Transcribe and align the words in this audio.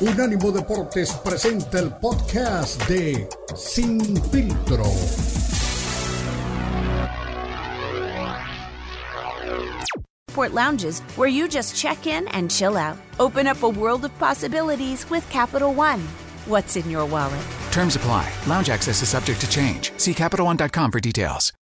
Unánimo 0.00 0.52
Deportes 0.52 1.12
presenta 1.24 1.80
el 1.80 1.90
podcast 1.90 2.80
de 2.88 3.28
Sin 3.56 4.00
Filtro. 4.30 4.84
Port 10.32 10.52
Lounges, 10.54 11.00
where 11.16 11.26
you 11.26 11.48
just 11.48 11.74
check 11.74 12.06
in 12.06 12.28
and 12.28 12.48
chill 12.48 12.76
out. 12.76 12.96
Open 13.18 13.48
up 13.48 13.60
a 13.64 13.68
world 13.68 14.04
of 14.04 14.16
possibilities 14.20 15.08
with 15.10 15.28
Capital 15.30 15.74
One. 15.74 16.00
What's 16.46 16.76
in 16.76 16.88
your 16.88 17.04
wallet? 17.04 17.44
Terms 17.72 17.96
apply. 17.96 18.32
Lounge 18.46 18.70
access 18.70 19.02
is 19.02 19.08
subject 19.08 19.40
to 19.40 19.50
change. 19.50 19.90
See 19.96 20.14
CapitalOne.com 20.14 20.92
for 20.92 21.00
details. 21.00 21.52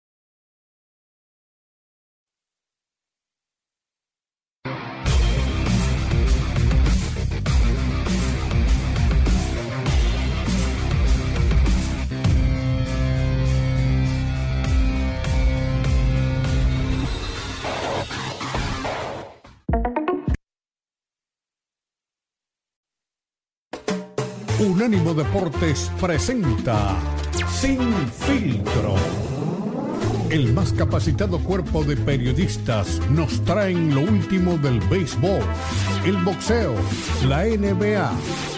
Unánimo 24.58 25.12
Deportes 25.12 25.92
presenta 26.00 26.96
Sin 27.60 27.92
Filtro. 28.08 28.94
El 30.30 30.54
más 30.54 30.72
capacitado 30.72 31.38
cuerpo 31.40 31.84
de 31.84 31.94
periodistas 31.94 32.98
nos 33.10 33.44
traen 33.44 33.94
lo 33.94 34.00
último 34.00 34.56
del 34.56 34.80
béisbol, 34.88 35.42
el 36.06 36.16
boxeo, 36.24 36.74
la 37.28 37.44
NBA, 37.44 38.10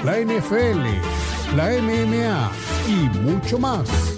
la 0.05 0.21
NFL, 0.21 1.57
la 1.57 1.71
MMA 1.83 2.51
y 2.87 3.19
mucho 3.19 3.59
más. 3.59 4.18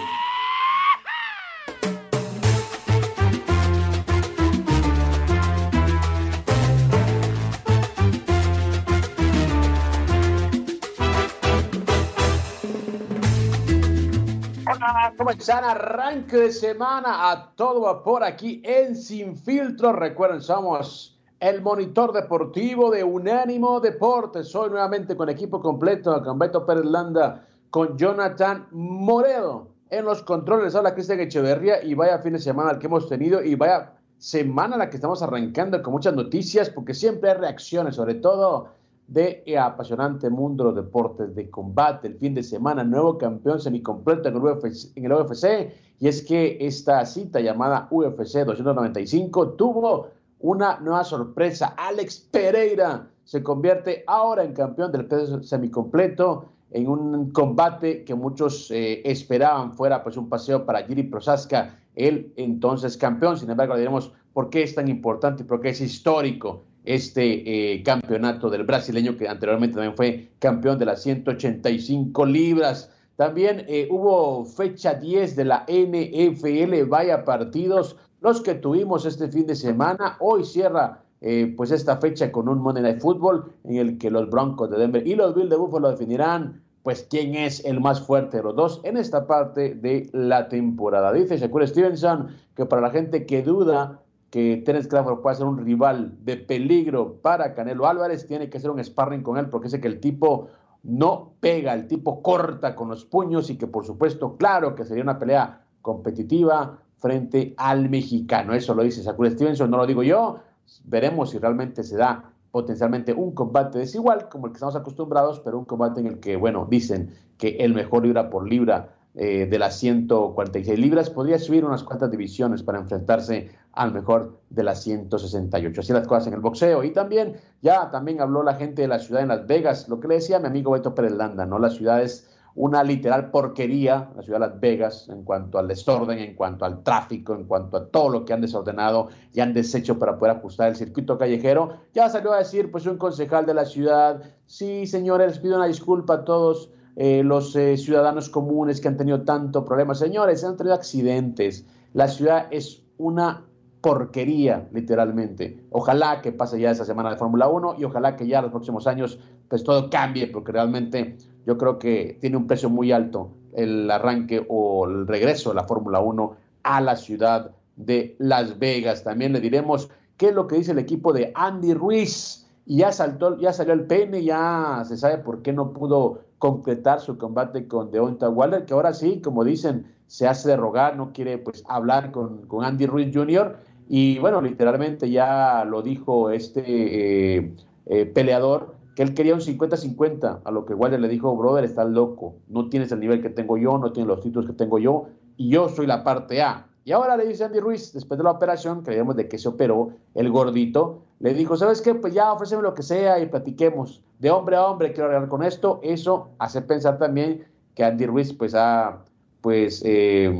Hola, 14.83 15.13
¿cómo 15.15 15.29
están? 15.29 15.63
Arranque 15.63 16.37
de 16.37 16.51
semana 16.51 17.29
a 17.29 17.51
todo 17.53 17.81
vapor 17.81 18.23
aquí 18.23 18.63
en 18.65 18.95
Sin 18.95 19.37
Filtro. 19.37 19.93
Recuerden, 19.93 20.41
somos 20.41 21.19
el 21.39 21.61
monitor 21.61 22.11
deportivo 22.11 22.89
de 22.89 23.03
Unánimo 23.03 23.79
Deportes. 23.79 24.55
Hoy 24.55 24.71
nuevamente 24.71 25.15
con 25.15 25.29
equipo 25.29 25.61
completo, 25.61 26.23
con 26.23 26.39
Beto 26.39 26.65
Pérez 26.65 26.85
Landa, 26.85 27.45
con 27.69 27.95
Jonathan 27.95 28.69
Moreno 28.71 29.67
en 29.91 30.03
los 30.03 30.23
controles. 30.23 30.73
Habla 30.73 30.95
Cristian 30.95 31.19
Echeverría 31.19 31.83
y 31.83 31.93
vaya 31.93 32.17
fin 32.17 32.33
de 32.33 32.39
semana 32.39 32.71
al 32.71 32.79
que 32.79 32.87
hemos 32.87 33.07
tenido 33.07 33.43
y 33.43 33.53
vaya 33.53 33.93
semana 34.17 34.77
la 34.77 34.89
que 34.89 34.95
estamos 34.95 35.21
arrancando 35.21 35.79
con 35.83 35.93
muchas 35.93 36.15
noticias 36.15 36.71
porque 36.71 36.95
siempre 36.95 37.29
hay 37.29 37.37
reacciones, 37.37 37.97
sobre 37.97 38.15
todo 38.15 38.69
de 39.11 39.43
apasionante 39.57 40.29
mundo 40.29 40.63
de 40.63 40.71
los 40.71 40.85
deportes 40.85 41.35
de 41.35 41.49
combate. 41.49 42.07
El 42.07 42.15
fin 42.15 42.33
de 42.33 42.43
semana, 42.43 42.83
nuevo 42.83 43.17
campeón 43.17 43.59
semicompleto 43.59 44.29
en 44.29 44.35
el 44.37 44.41
UFC, 44.41 44.95
en 44.95 45.05
el 45.05 45.11
UFC 45.11 45.73
y 45.99 46.07
es 46.07 46.23
que 46.23 46.57
esta 46.61 47.05
cita 47.05 47.41
llamada 47.41 47.87
UFC 47.91 48.45
295 48.45 49.49
tuvo 49.49 50.07
una 50.39 50.79
nueva 50.79 51.03
sorpresa. 51.03 51.75
Alex 51.77 52.29
Pereira 52.31 53.07
se 53.25 53.43
convierte 53.43 54.05
ahora 54.07 54.45
en 54.45 54.53
campeón 54.53 54.93
del 54.93 55.05
peso 55.05 55.43
semicompleto 55.43 56.45
en 56.71 56.87
un 56.87 57.31
combate 57.31 58.05
que 58.05 58.15
muchos 58.15 58.71
eh, 58.71 59.01
esperaban 59.03 59.73
fuera 59.73 60.01
pues 60.03 60.15
un 60.15 60.29
paseo 60.29 60.65
para 60.65 60.83
Giri 60.83 61.03
Prosaska, 61.03 61.77
el 61.95 62.31
entonces 62.37 62.95
campeón. 62.95 63.37
Sin 63.37 63.49
embargo, 63.49 63.73
le 63.73 63.81
diremos 63.81 64.13
por 64.31 64.49
qué 64.49 64.63
es 64.63 64.73
tan 64.73 64.87
importante 64.87 65.43
y 65.43 65.45
por 65.45 65.59
qué 65.59 65.69
es 65.69 65.81
histórico 65.81 66.63
este 66.83 67.73
eh, 67.73 67.83
campeonato 67.83 68.49
del 68.49 68.63
brasileño 68.63 69.15
que 69.17 69.27
anteriormente 69.27 69.75
también 69.75 69.95
fue 69.95 70.29
campeón 70.39 70.79
de 70.79 70.85
las 70.85 71.01
185 71.03 72.25
libras. 72.25 72.91
También 73.15 73.65
eh, 73.67 73.87
hubo 73.91 74.45
fecha 74.45 74.95
10 74.95 75.35
de 75.35 75.45
la 75.45 75.65
NFL, 75.67 76.87
vaya 76.87 77.23
partidos, 77.23 77.97
los 78.19 78.41
que 78.41 78.55
tuvimos 78.55 79.05
este 79.05 79.27
fin 79.27 79.45
de 79.45 79.55
semana. 79.55 80.17
Hoy 80.19 80.43
cierra 80.43 81.03
eh, 81.21 81.53
pues 81.55 81.69
esta 81.69 81.97
fecha 81.97 82.31
con 82.31 82.49
un 82.49 82.59
Monday 82.59 82.81
Night 82.81 82.99
Football 82.99 83.53
en 83.63 83.75
el 83.75 83.97
que 83.99 84.09
los 84.09 84.27
Broncos 84.29 84.71
de 84.71 84.77
Denver 84.77 85.05
y 85.05 85.13
los 85.13 85.35
Bills 85.35 85.51
de 85.51 85.55
Buffalo 85.55 85.91
definirán 85.91 86.63
pues 86.81 87.05
quién 87.07 87.35
es 87.35 87.63
el 87.63 87.79
más 87.79 88.01
fuerte 88.01 88.37
de 88.37 88.43
los 88.43 88.55
dos 88.55 88.81
en 88.83 88.97
esta 88.97 89.27
parte 89.27 89.75
de 89.75 90.09
la 90.13 90.49
temporada. 90.49 91.13
Dice 91.13 91.37
Shakur 91.37 91.67
Stevenson 91.67 92.29
que 92.55 92.65
para 92.65 92.81
la 92.81 92.89
gente 92.89 93.27
que 93.27 93.43
duda 93.43 94.01
que 94.31 94.63
Terence 94.65 94.87
Crawford 94.87 95.21
pueda 95.21 95.35
ser 95.35 95.45
un 95.45 95.63
rival 95.63 96.13
de 96.23 96.37
peligro 96.37 97.17
para 97.21 97.53
Canelo 97.53 97.85
Álvarez, 97.85 98.25
tiene 98.25 98.49
que 98.49 98.57
hacer 98.57 98.71
un 98.71 98.83
sparring 98.83 99.21
con 99.21 99.37
él 99.37 99.49
porque 99.49 99.69
sé 99.69 99.81
que 99.81 99.89
el 99.89 99.99
tipo 99.99 100.47
no 100.83 101.33
pega, 101.41 101.73
el 101.73 101.87
tipo 101.87 102.23
corta 102.23 102.73
con 102.73 102.87
los 102.87 103.05
puños 103.05 103.49
y 103.49 103.57
que 103.57 103.67
por 103.67 103.85
supuesto, 103.85 104.37
claro 104.37 104.73
que 104.73 104.85
sería 104.85 105.03
una 105.03 105.19
pelea 105.19 105.61
competitiva 105.81 106.79
frente 106.97 107.53
al 107.57 107.89
mexicano. 107.89 108.53
Eso 108.53 108.73
lo 108.73 108.83
dice 108.83 109.03
Shakur 109.03 109.29
Stevenson, 109.29 109.69
no 109.69 109.77
lo 109.77 109.85
digo 109.85 110.01
yo. 110.01 110.39
Veremos 110.85 111.31
si 111.31 111.37
realmente 111.37 111.83
se 111.83 111.97
da 111.97 112.31
potencialmente 112.51 113.13
un 113.13 113.33
combate 113.33 113.79
desigual 113.79 114.29
como 114.29 114.45
el 114.45 114.53
que 114.53 114.57
estamos 114.57 114.75
acostumbrados, 114.75 115.41
pero 115.41 115.59
un 115.59 115.65
combate 115.65 115.99
en 115.99 116.07
el 116.07 116.19
que, 116.19 116.37
bueno, 116.37 116.67
dicen 116.69 117.13
que 117.37 117.57
el 117.57 117.73
mejor 117.73 118.03
libra 118.03 118.29
por 118.29 118.47
libra 118.47 118.95
eh, 119.13 119.45
de 119.45 119.59
las 119.59 119.77
146 119.79 120.79
libras 120.79 121.09
podría 121.09 121.37
subir 121.37 121.65
unas 121.65 121.83
cuantas 121.83 122.09
divisiones 122.11 122.63
para 122.63 122.79
enfrentarse 122.79 123.49
al 123.73 123.93
mejor 123.93 124.39
de 124.49 124.63
las 124.63 124.83
168. 124.83 125.81
Así 125.81 125.93
las 125.93 126.07
cosas 126.07 126.27
en 126.27 126.33
el 126.33 126.39
boxeo. 126.39 126.83
Y 126.83 126.91
también, 126.91 127.37
ya 127.61 127.89
también 127.91 128.21
habló 128.21 128.43
la 128.43 128.55
gente 128.55 128.81
de 128.81 128.87
la 128.87 128.99
ciudad 128.99 129.21
en 129.21 129.29
Las 129.29 129.47
Vegas, 129.47 129.87
lo 129.87 129.99
que 129.99 130.07
le 130.07 130.15
decía 130.15 130.39
mi 130.39 130.47
amigo 130.47 130.71
Beto 130.71 130.93
Pérez 130.93 131.13
Landa, 131.13 131.45
¿no? 131.45 131.59
La 131.59 131.69
ciudad 131.69 132.01
es 132.01 132.29
una 132.53 132.83
literal 132.83 133.31
porquería, 133.31 134.11
la 134.13 134.23
ciudad 134.23 134.39
de 134.39 134.47
Las 134.47 134.59
Vegas, 134.59 135.07
en 135.09 135.23
cuanto 135.23 135.57
al 135.57 135.69
desorden, 135.69 136.19
en 136.19 136.35
cuanto 136.35 136.65
al 136.65 136.83
tráfico, 136.83 137.33
en 137.33 137.45
cuanto 137.45 137.77
a 137.77 137.87
todo 137.87 138.09
lo 138.09 138.25
que 138.25 138.33
han 138.33 138.41
desordenado 138.41 139.07
y 139.33 139.39
han 139.39 139.53
deshecho 139.53 139.97
para 139.97 140.17
poder 140.17 140.35
ajustar 140.35 140.67
el 140.67 140.75
circuito 140.75 141.17
callejero. 141.17 141.77
Ya 141.93 142.09
salió 142.09 142.33
a 142.33 142.39
decir, 142.39 142.69
pues, 142.69 142.85
un 142.85 142.97
concejal 142.97 143.45
de 143.45 143.53
la 143.53 143.65
ciudad, 143.65 144.21
sí, 144.47 144.85
señores, 144.85 145.27
les 145.27 145.39
pido 145.39 145.55
una 145.55 145.67
disculpa 145.67 146.15
a 146.15 146.25
todos 146.25 146.71
eh, 146.97 147.23
los 147.23 147.55
eh, 147.55 147.77
ciudadanos 147.77 148.29
comunes 148.29 148.81
que 148.81 148.89
han 148.89 148.97
tenido 148.97 149.21
tanto 149.21 149.63
problema. 149.63 149.95
Señores, 149.95 150.43
han 150.43 150.57
tenido 150.57 150.75
accidentes. 150.75 151.65
La 151.93 152.09
ciudad 152.09 152.47
es 152.51 152.83
una 152.97 153.45
porquería, 153.81 154.69
literalmente. 154.71 155.65
Ojalá 155.71 156.21
que 156.21 156.31
pase 156.31 156.59
ya 156.59 156.71
esa 156.71 156.85
semana 156.85 157.09
de 157.09 157.17
Fórmula 157.17 157.47
1 157.47 157.75
y 157.79 157.83
ojalá 157.83 158.15
que 158.15 158.27
ya 158.27 158.41
los 158.41 158.51
próximos 158.51 158.87
años 158.87 159.19
pues 159.49 159.63
todo 159.63 159.89
cambie, 159.89 160.27
porque 160.27 160.51
realmente 160.51 161.17
yo 161.45 161.57
creo 161.57 161.79
que 161.79 162.17
tiene 162.21 162.37
un 162.37 162.47
precio 162.47 162.69
muy 162.69 162.91
alto 162.91 163.31
el 163.53 163.89
arranque 163.91 164.45
o 164.47 164.87
el 164.87 165.07
regreso 165.07 165.49
de 165.49 165.55
la 165.55 165.63
Fórmula 165.65 165.99
1 165.99 166.35
a 166.63 166.81
la 166.81 166.95
ciudad 166.95 167.51
de 167.75 168.15
Las 168.19 168.59
Vegas. 168.59 169.03
También 169.03 169.33
le 169.33 169.41
diremos 169.41 169.89
qué 170.17 170.29
es 170.29 170.35
lo 170.35 170.47
que 170.47 170.57
dice 170.57 170.71
el 170.71 170.79
equipo 170.79 171.11
de 171.13 171.31
Andy 171.35 171.73
Ruiz. 171.73 172.47
Y 172.65 172.77
ya, 172.77 172.91
saltó, 172.91 173.37
ya 173.39 173.51
salió 173.51 173.73
el 173.73 173.87
pene, 173.87 174.23
ya 174.23 174.83
se 174.87 174.95
sabe 174.95 175.17
por 175.17 175.41
qué 175.41 175.51
no 175.51 175.73
pudo 175.73 176.21
completar 176.37 176.99
su 177.01 177.17
combate 177.17 177.67
con 177.67 177.91
Deonta 177.91 178.29
Waller, 178.29 178.65
que 178.65 178.73
ahora 178.73 178.93
sí, 178.93 179.19
como 179.21 179.43
dicen, 179.43 179.91
se 180.07 180.27
hace 180.27 180.49
de 180.49 180.57
rogar, 180.57 180.95
no 180.95 181.11
quiere 181.11 181.37
pues 181.37 181.63
hablar 181.67 182.11
con, 182.11 182.45
con 182.47 182.63
Andy 182.63 182.85
Ruiz 182.85 183.11
Jr. 183.13 183.57
Y 183.87 184.19
bueno, 184.19 184.41
literalmente 184.41 185.09
ya 185.09 185.65
lo 185.65 185.81
dijo 185.81 186.29
este 186.29 187.37
eh, 187.37 187.53
eh, 187.85 188.05
peleador, 188.05 188.75
que 188.95 189.03
él 189.03 189.13
quería 189.13 189.33
un 189.33 189.41
50-50, 189.41 190.41
a 190.43 190.51
lo 190.51 190.65
que 190.65 190.73
Waller 190.73 190.99
le 190.99 191.07
dijo, 191.07 191.35
brother, 191.35 191.63
estás 191.63 191.89
loco, 191.89 192.35
no 192.47 192.69
tienes 192.69 192.91
el 192.91 192.99
nivel 192.99 193.21
que 193.21 193.29
tengo 193.29 193.57
yo, 193.57 193.77
no 193.77 193.91
tienes 193.91 194.07
los 194.07 194.21
títulos 194.21 194.49
que 194.49 194.55
tengo 194.55 194.79
yo, 194.79 195.07
y 195.37 195.49
yo 195.49 195.69
soy 195.69 195.87
la 195.87 196.03
parte 196.03 196.41
A. 196.41 196.67
Y 196.83 196.93
ahora 196.93 197.15
le 197.15 197.27
dice 197.27 197.43
Andy 197.43 197.59
Ruiz, 197.59 197.93
después 197.93 198.17
de 198.17 198.23
la 198.23 198.31
operación, 198.31 198.81
creíamos 198.81 199.15
de 199.15 199.27
que 199.27 199.37
se 199.37 199.47
operó, 199.47 199.91
el 200.15 200.31
gordito, 200.31 201.03
le 201.19 201.33
dijo, 201.35 201.55
¿sabes 201.55 201.81
qué? 201.81 201.93
Pues 201.93 202.13
ya 202.13 202.33
ofréceme 202.33 202.63
lo 202.63 202.73
que 202.73 202.81
sea 202.81 203.19
y 203.19 203.27
platiquemos. 203.27 204.01
De 204.17 204.31
hombre 204.31 204.55
a 204.55 204.65
hombre 204.65 204.91
quiero 204.91 205.05
hablar 205.05 205.29
con 205.29 205.43
esto. 205.43 205.79
Eso 205.83 206.29
hace 206.39 206.63
pensar 206.63 206.97
también 206.97 207.45
que 207.75 207.83
Andy 207.83 208.07
Ruiz 208.07 208.33
pues 208.33 208.55
ha 208.55 209.03
pues, 209.41 209.81
eh, 209.85 210.31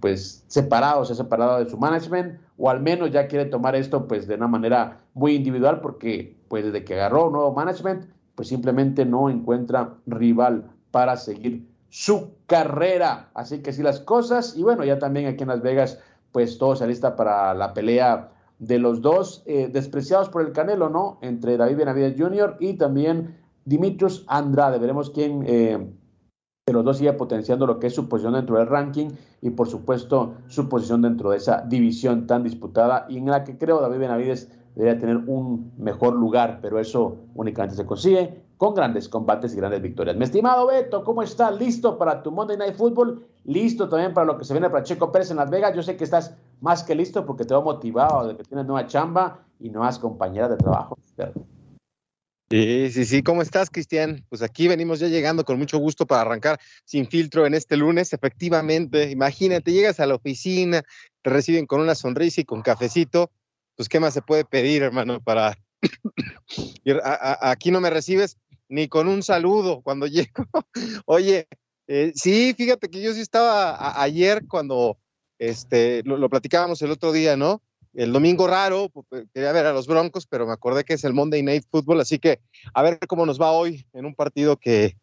pues 0.00 0.44
separado, 0.46 1.04
se 1.04 1.14
ha 1.14 1.16
separado 1.16 1.62
de 1.62 1.70
su 1.70 1.78
management, 1.78 2.38
o 2.58 2.70
al 2.70 2.80
menos 2.80 3.10
ya 3.10 3.26
quiere 3.26 3.46
tomar 3.46 3.74
esto 3.74 4.06
pues 4.06 4.26
de 4.26 4.34
una 4.34 4.48
manera 4.48 5.00
muy 5.14 5.34
individual, 5.34 5.80
porque 5.80 6.36
pues 6.48 6.64
desde 6.64 6.84
que 6.84 6.94
agarró 6.94 7.26
un 7.26 7.32
nuevo 7.32 7.52
management, 7.52 8.04
pues 8.34 8.48
simplemente 8.48 9.04
no 9.04 9.30
encuentra 9.30 9.94
rival 10.06 10.70
para 10.90 11.16
seguir 11.16 11.66
su 11.88 12.30
carrera. 12.46 13.30
Así 13.34 13.60
que 13.60 13.72
sí 13.72 13.82
las 13.82 14.00
cosas, 14.00 14.56
y 14.56 14.62
bueno, 14.62 14.84
ya 14.84 14.98
también 14.98 15.26
aquí 15.26 15.42
en 15.42 15.48
Las 15.48 15.62
Vegas, 15.62 15.98
pues 16.32 16.58
todo 16.58 16.76
se 16.76 16.84
alista 16.84 17.16
para 17.16 17.54
la 17.54 17.74
pelea 17.74 18.30
de 18.58 18.78
los 18.78 19.00
dos 19.00 19.42
eh, 19.46 19.68
despreciados 19.72 20.28
por 20.28 20.42
el 20.42 20.52
Canelo, 20.52 20.90
¿no? 20.90 21.18
Entre 21.22 21.56
David 21.56 21.78
Benavides 21.78 22.14
Jr. 22.18 22.56
y 22.60 22.74
también 22.74 23.36
Dimitrios 23.64 24.24
Andrade. 24.28 24.78
Veremos 24.78 25.10
quién 25.10 25.44
eh, 25.46 25.90
de 26.70 26.74
los 26.74 26.84
dos 26.84 26.98
sigue 26.98 27.12
potenciando 27.12 27.66
lo 27.66 27.78
que 27.78 27.88
es 27.88 27.94
su 27.94 28.08
posición 28.08 28.34
dentro 28.34 28.56
del 28.56 28.66
ranking 28.66 29.08
y 29.42 29.50
por 29.50 29.68
supuesto 29.68 30.34
su 30.48 30.68
posición 30.68 31.02
dentro 31.02 31.30
de 31.30 31.36
esa 31.36 31.62
división 31.62 32.26
tan 32.26 32.42
disputada 32.42 33.06
y 33.08 33.18
en 33.18 33.26
la 33.26 33.44
que 33.44 33.58
creo 33.58 33.80
David 33.80 33.98
Benavides 33.98 34.50
debería 34.74 34.98
tener 34.98 35.16
un 35.16 35.72
mejor 35.78 36.14
lugar, 36.14 36.60
pero 36.62 36.78
eso 36.78 37.16
únicamente 37.34 37.76
se 37.76 37.84
consigue 37.84 38.44
con 38.56 38.74
grandes 38.74 39.08
combates 39.08 39.54
y 39.54 39.56
grandes 39.56 39.82
victorias. 39.82 40.16
Mi 40.16 40.24
estimado 40.24 40.66
Beto, 40.66 41.02
¿cómo 41.02 41.22
estás? 41.22 41.58
¿Listo 41.58 41.98
para 41.98 42.22
tu 42.22 42.30
Monday 42.30 42.56
Night 42.56 42.74
Football? 42.74 43.24
¿Listo 43.44 43.88
también 43.88 44.12
para 44.12 44.26
lo 44.26 44.38
que 44.38 44.44
se 44.44 44.52
viene 44.52 44.68
para 44.68 44.84
Checo 44.84 45.10
Pérez 45.10 45.30
en 45.30 45.38
Las 45.38 45.50
Vegas? 45.50 45.74
Yo 45.74 45.82
sé 45.82 45.96
que 45.96 46.04
estás 46.04 46.36
más 46.60 46.84
que 46.84 46.94
listo 46.94 47.24
porque 47.24 47.44
te 47.44 47.54
veo 47.54 47.62
motivado 47.62 48.28
de 48.28 48.36
que 48.36 48.44
tienes 48.44 48.66
nueva 48.66 48.86
chamba 48.86 49.40
y 49.58 49.70
nuevas 49.70 49.98
compañeras 49.98 50.50
de 50.50 50.56
trabajo. 50.56 50.98
Sí, 52.52 52.90
sí, 52.90 53.04
sí. 53.04 53.22
¿Cómo 53.22 53.42
estás, 53.42 53.70
Cristian? 53.70 54.26
Pues 54.28 54.42
aquí 54.42 54.66
venimos 54.66 54.98
ya 54.98 55.06
llegando 55.06 55.44
con 55.44 55.56
mucho 55.56 55.78
gusto 55.78 56.04
para 56.04 56.22
arrancar 56.22 56.58
sin 56.84 57.06
filtro 57.08 57.46
en 57.46 57.54
este 57.54 57.76
lunes. 57.76 58.12
Efectivamente, 58.12 59.08
imagínate, 59.08 59.70
llegas 59.72 60.00
a 60.00 60.06
la 60.06 60.16
oficina, 60.16 60.82
te 61.22 61.30
reciben 61.30 61.66
con 61.66 61.80
una 61.80 61.94
sonrisa 61.94 62.40
y 62.40 62.44
con 62.44 62.62
cafecito. 62.62 63.30
Pues, 63.76 63.88
¿qué 63.88 64.00
más 64.00 64.14
se 64.14 64.22
puede 64.22 64.44
pedir, 64.44 64.82
hermano, 64.82 65.20
para... 65.20 65.56
aquí 67.40 67.70
no 67.70 67.80
me 67.80 67.88
recibes 67.88 68.36
ni 68.68 68.88
con 68.88 69.06
un 69.06 69.22
saludo 69.22 69.80
cuando 69.82 70.06
llego. 70.08 70.44
Oye, 71.06 71.46
eh, 71.86 72.10
sí, 72.16 72.52
fíjate 72.58 72.88
que 72.88 73.00
yo 73.00 73.14
sí 73.14 73.20
estaba 73.20 74.02
ayer 74.02 74.42
cuando 74.48 74.98
este, 75.38 76.02
lo, 76.04 76.16
lo 76.16 76.28
platicábamos 76.28 76.82
el 76.82 76.90
otro 76.90 77.12
día, 77.12 77.36
¿no? 77.36 77.62
El 77.94 78.12
domingo 78.12 78.46
raro, 78.46 78.90
quería 79.34 79.52
ver 79.52 79.66
a 79.66 79.72
los 79.72 79.86
Broncos, 79.86 80.26
pero 80.26 80.46
me 80.46 80.52
acordé 80.52 80.84
que 80.84 80.94
es 80.94 81.04
el 81.04 81.12
Monday 81.12 81.42
Night 81.42 81.64
Football, 81.70 82.00
así 82.00 82.18
que 82.18 82.40
a 82.72 82.82
ver 82.82 82.98
cómo 83.08 83.26
nos 83.26 83.40
va 83.40 83.50
hoy 83.50 83.84
en 83.92 84.06
un 84.06 84.14
partido 84.14 84.56
que, 84.56 84.96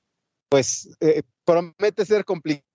pues, 0.50 0.96
eh, 1.02 1.24
promete 1.44 2.06
ser 2.06 2.24
complicado. 2.24 2.66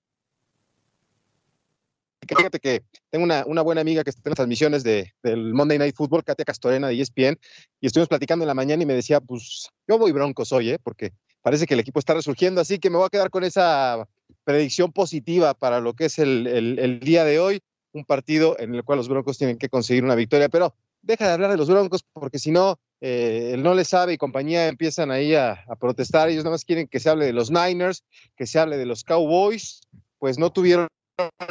Fíjate 2.29 2.61
que 2.61 2.85
tengo 3.11 3.25
una, 3.25 3.63
buena 3.63 3.81
amiga 3.81 4.05
que 4.05 4.11
está 4.11 4.23
en 4.25 4.31
las 4.31 4.37
transmisiones 4.37 4.85
de, 4.85 5.13
del 5.23 5.53
Monday 5.53 5.79
Night 5.79 5.97
Football, 5.97 6.23
Katia 6.23 6.45
Castorena 6.45 6.89
de 6.89 7.01
ESPN, 7.01 7.39
y 7.81 7.87
estuvimos 7.87 8.09
platicando 8.09 8.45
en 8.45 8.49
la 8.49 8.55
mañana 8.55 8.83
y 8.83 8.87
me 8.87 8.95
decía, 8.95 9.21
pues 9.21 9.69
yo 9.89 9.99
voy 9.99 10.13
broncos 10.13 10.53
hoy, 10.53 10.71
¿eh? 10.71 10.79
porque 10.83 11.13
parece 11.43 11.67
que 11.67 11.75
el 11.75 11.81
equipo 11.81 11.99
está 11.99 12.15
resurgiendo, 12.15 12.61
así 12.61 12.79
que 12.79 12.91
me 12.91 12.97
voy 12.97 13.07
a 13.07 13.11
quedar 13.11 13.31
con 13.31 13.43
esa 13.43 14.07
predicción 14.45 14.93
positiva 14.93 15.55
para 15.55 15.81
lo 15.81 15.95
que 15.95 16.05
es 16.05 16.19
el 16.19 17.01
día 17.03 17.25
de 17.25 17.41
hoy 17.41 17.61
un 17.93 18.05
partido 18.05 18.59
en 18.59 18.75
el 18.75 18.85
cual 18.85 18.99
los 18.99 19.09
Broncos 19.09 19.39
tienen 19.39 19.59
que 19.59 19.69
conseguir 19.69 20.05
una 20.05 20.15
victoria, 20.15 20.49
pero 20.49 20.75
deja 21.03 21.27
de 21.27 21.33
hablar 21.33 21.51
de 21.51 21.57
los 21.57 21.69
Broncos 21.69 22.05
porque 22.13 22.39
si 22.39 22.51
no, 22.51 22.79
eh, 23.01 23.51
él 23.55 23.63
no 23.63 23.75
le 23.75 23.85
sabe 23.85 24.13
y 24.13 24.19
compañía 24.19 24.69
empiezan 24.69 25.11
ahí 25.11 25.35
a, 25.35 25.65
protestar. 25.79 26.29
Ellos 26.29 26.45
nada 26.45 26.55
más 26.55 26.65
quieren 26.65 26.87
que 26.87 27.01
se 27.01 27.11
hable 27.11 27.27
de 27.27 27.33
los 27.33 27.51
Niners, 27.51 28.05
que 28.37 28.47
se 28.47 28.59
hable 28.59 28.77
de 28.77 28.87
los 28.87 29.05
Cowboys, 29.05 29.81
pues 30.19 30.39
no 30.39 30.53
tuvieron 30.53 30.89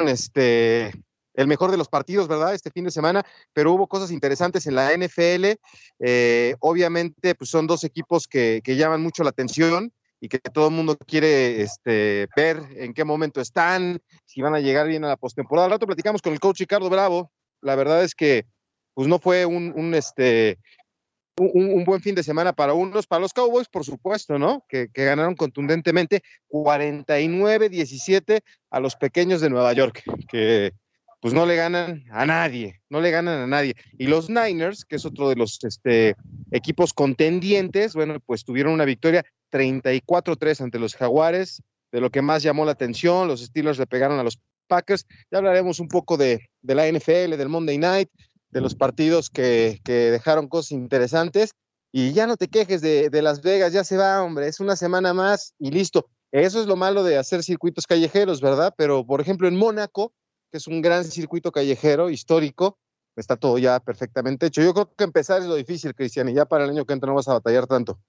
este 0.08 0.92
el 1.34 1.48
mejor 1.48 1.72
de 1.72 1.78
los 1.78 1.88
partidos, 1.88 2.28
¿verdad? 2.28 2.54
Este 2.54 2.72
fin 2.72 2.84
de 2.84 2.92
semana, 2.92 3.26
pero 3.54 3.72
hubo 3.72 3.88
cosas 3.88 4.12
interesantes 4.12 4.68
en 4.68 4.76
la 4.76 4.92
NFL. 4.92 5.58
Eh, 6.00 6.56
obviamente, 6.60 7.36
pues 7.36 7.50
son 7.50 7.68
dos 7.68 7.86
equipos 7.86 8.28
que, 8.28 8.62
que 8.64 8.76
llaman 8.76 9.02
mucho 9.02 9.24
la 9.24 9.30
atención 9.30 9.94
y 10.22 10.30
que 10.30 10.40
todo 10.40 10.68
el 10.68 10.74
mundo 10.74 10.96
quiere 10.96 11.64
este, 11.64 12.30
ver 12.36 12.62
en 12.76 12.94
qué 12.94 13.04
momento 13.04 13.42
están, 13.42 14.00
si 14.26 14.40
van 14.42 14.54
a 14.54 14.60
llegar 14.60 14.88
bien 14.88 15.04
a 15.04 15.10
la 15.10 15.18
postemporada. 15.18 15.66
Al 15.66 15.72
rato 15.72 15.88
platicamos 15.88 16.22
con 16.22 16.32
el 16.32 16.40
coach 16.40 16.60
Ricardo 16.60 16.90
Bravo. 16.90 17.32
La 17.60 17.76
verdad 17.76 18.04
es 18.04 18.14
que 18.14 18.46
pues 18.94 19.08
no 19.08 19.18
fue 19.20 19.46
un, 19.48 19.96
este, 19.96 20.60
un, 21.38 21.84
buen 21.86 22.02
fin 22.02 22.14
de 22.14 22.24
semana 22.24 22.54
para 22.54 22.74
unos, 22.74 23.08
para 23.08 23.22
los 23.22 23.34
Cowboys, 23.34 23.68
por 23.68 23.84
supuesto, 23.84 24.38
¿no? 24.38 24.64
Que, 24.70 24.90
ganaron 24.94 25.36
contundentemente 25.36 26.22
49-17 26.50 28.42
a 28.70 28.80
los 28.80 28.96
pequeños 28.96 29.42
de 29.42 29.50
Nueva 29.50 29.74
York, 29.74 30.04
pues 31.22 31.36
no 31.36 31.46
le 31.46 31.56
ganan 31.56 32.04
a 32.12 32.26
nadie, 32.26 32.82
no 32.90 33.00
le 33.00 33.12
ganan 33.12 33.40
a 33.40 33.48
nadie. 33.48 33.76
Y 33.98 34.08
los 34.08 34.30
Niners, 34.30 34.86
que 34.86 34.96
es 34.96 35.06
otro 35.06 35.30
de 35.30 35.36
los 35.36 35.64
este, 35.64 36.16
equipos 36.50 36.94
contendientes, 36.94 37.94
bueno, 37.94 38.20
pues 38.26 38.44
tuvieron 38.44 38.74
una 38.74 38.86
victoria 38.86 39.24
34-3 39.52 40.62
ante 40.62 40.80
los 40.80 40.96
Jaguares, 40.96 41.62
de 41.92 42.02
lo 42.02 42.10
que 42.10 42.24
más 42.24 42.42
llamó 42.42 42.66
la 42.66 42.72
atención, 42.72 43.28
los 43.28 43.42
Steelers 43.42 43.78
le 43.78 43.86
pegaron 43.86 44.20
a 44.20 44.24
los 44.24 44.40
Packers, 44.68 45.06
ya 45.30 45.38
hablaremos 45.38 45.80
un 45.80 45.90
poco 45.90 46.18
de, 46.18 46.50
la 46.64 46.88
NFL, 46.92 47.38
del 47.38 47.50
Monday 47.50 47.78
Night, 47.78 48.10
de 48.50 48.62
los 48.62 48.74
partidos 48.74 49.30
que, 49.30 49.80
dejaron 49.86 50.48
cosas 50.48 50.72
interesantes, 50.72 51.52
y 51.92 52.14
ya 52.14 52.26
no 52.26 52.36
te 52.36 52.48
quejes 52.48 52.82
de, 52.82 53.10
de 53.10 53.22
Las 53.22 53.44
Vegas, 53.44 53.74
ya 53.74 53.84
se 53.84 53.98
va, 53.98 54.24
hombre, 54.24 54.48
es 54.48 54.60
una 54.60 54.76
semana 54.76 55.14
más 55.14 55.54
y 55.60 55.70
listo. 55.70 56.08
Eso 56.32 56.62
es 56.62 56.68
lo 56.68 56.78
malo 56.78 57.04
de 57.04 57.18
hacer 57.18 57.44
circuitos 57.44 57.86
callejeros, 57.86 58.40
¿verdad? 58.40 58.74
Pero, 58.78 59.06
por 59.06 59.20
ejemplo, 59.20 59.50
en 59.50 59.58
Mónaco, 59.58 60.14
que 60.52 60.58
es 60.58 60.68
un 60.68 60.82
gran 60.82 61.06
circuito 61.06 61.52
callejero 61.52 62.10
histórico, 62.10 62.78
está 63.16 63.38
todo 63.38 63.58
ya 63.58 63.80
perfectamente 63.80 64.48
hecho. 64.48 64.62
Yo 64.62 64.74
creo 64.74 64.94
que 64.96 65.04
empezar 65.04 65.42
es 65.42 65.48
lo 65.48 65.56
difícil, 65.56 65.96
Cristian, 65.96 66.30
y 66.30 66.34
ya 66.34 66.46
para 66.46 66.66
el 66.66 66.72
año 66.72 66.86
que 66.86 66.94
entra 66.94 67.08
no 67.08 67.16
vas 67.16 67.28
a 67.30 67.34
batallar 67.34 67.68
tanto. 67.68 68.00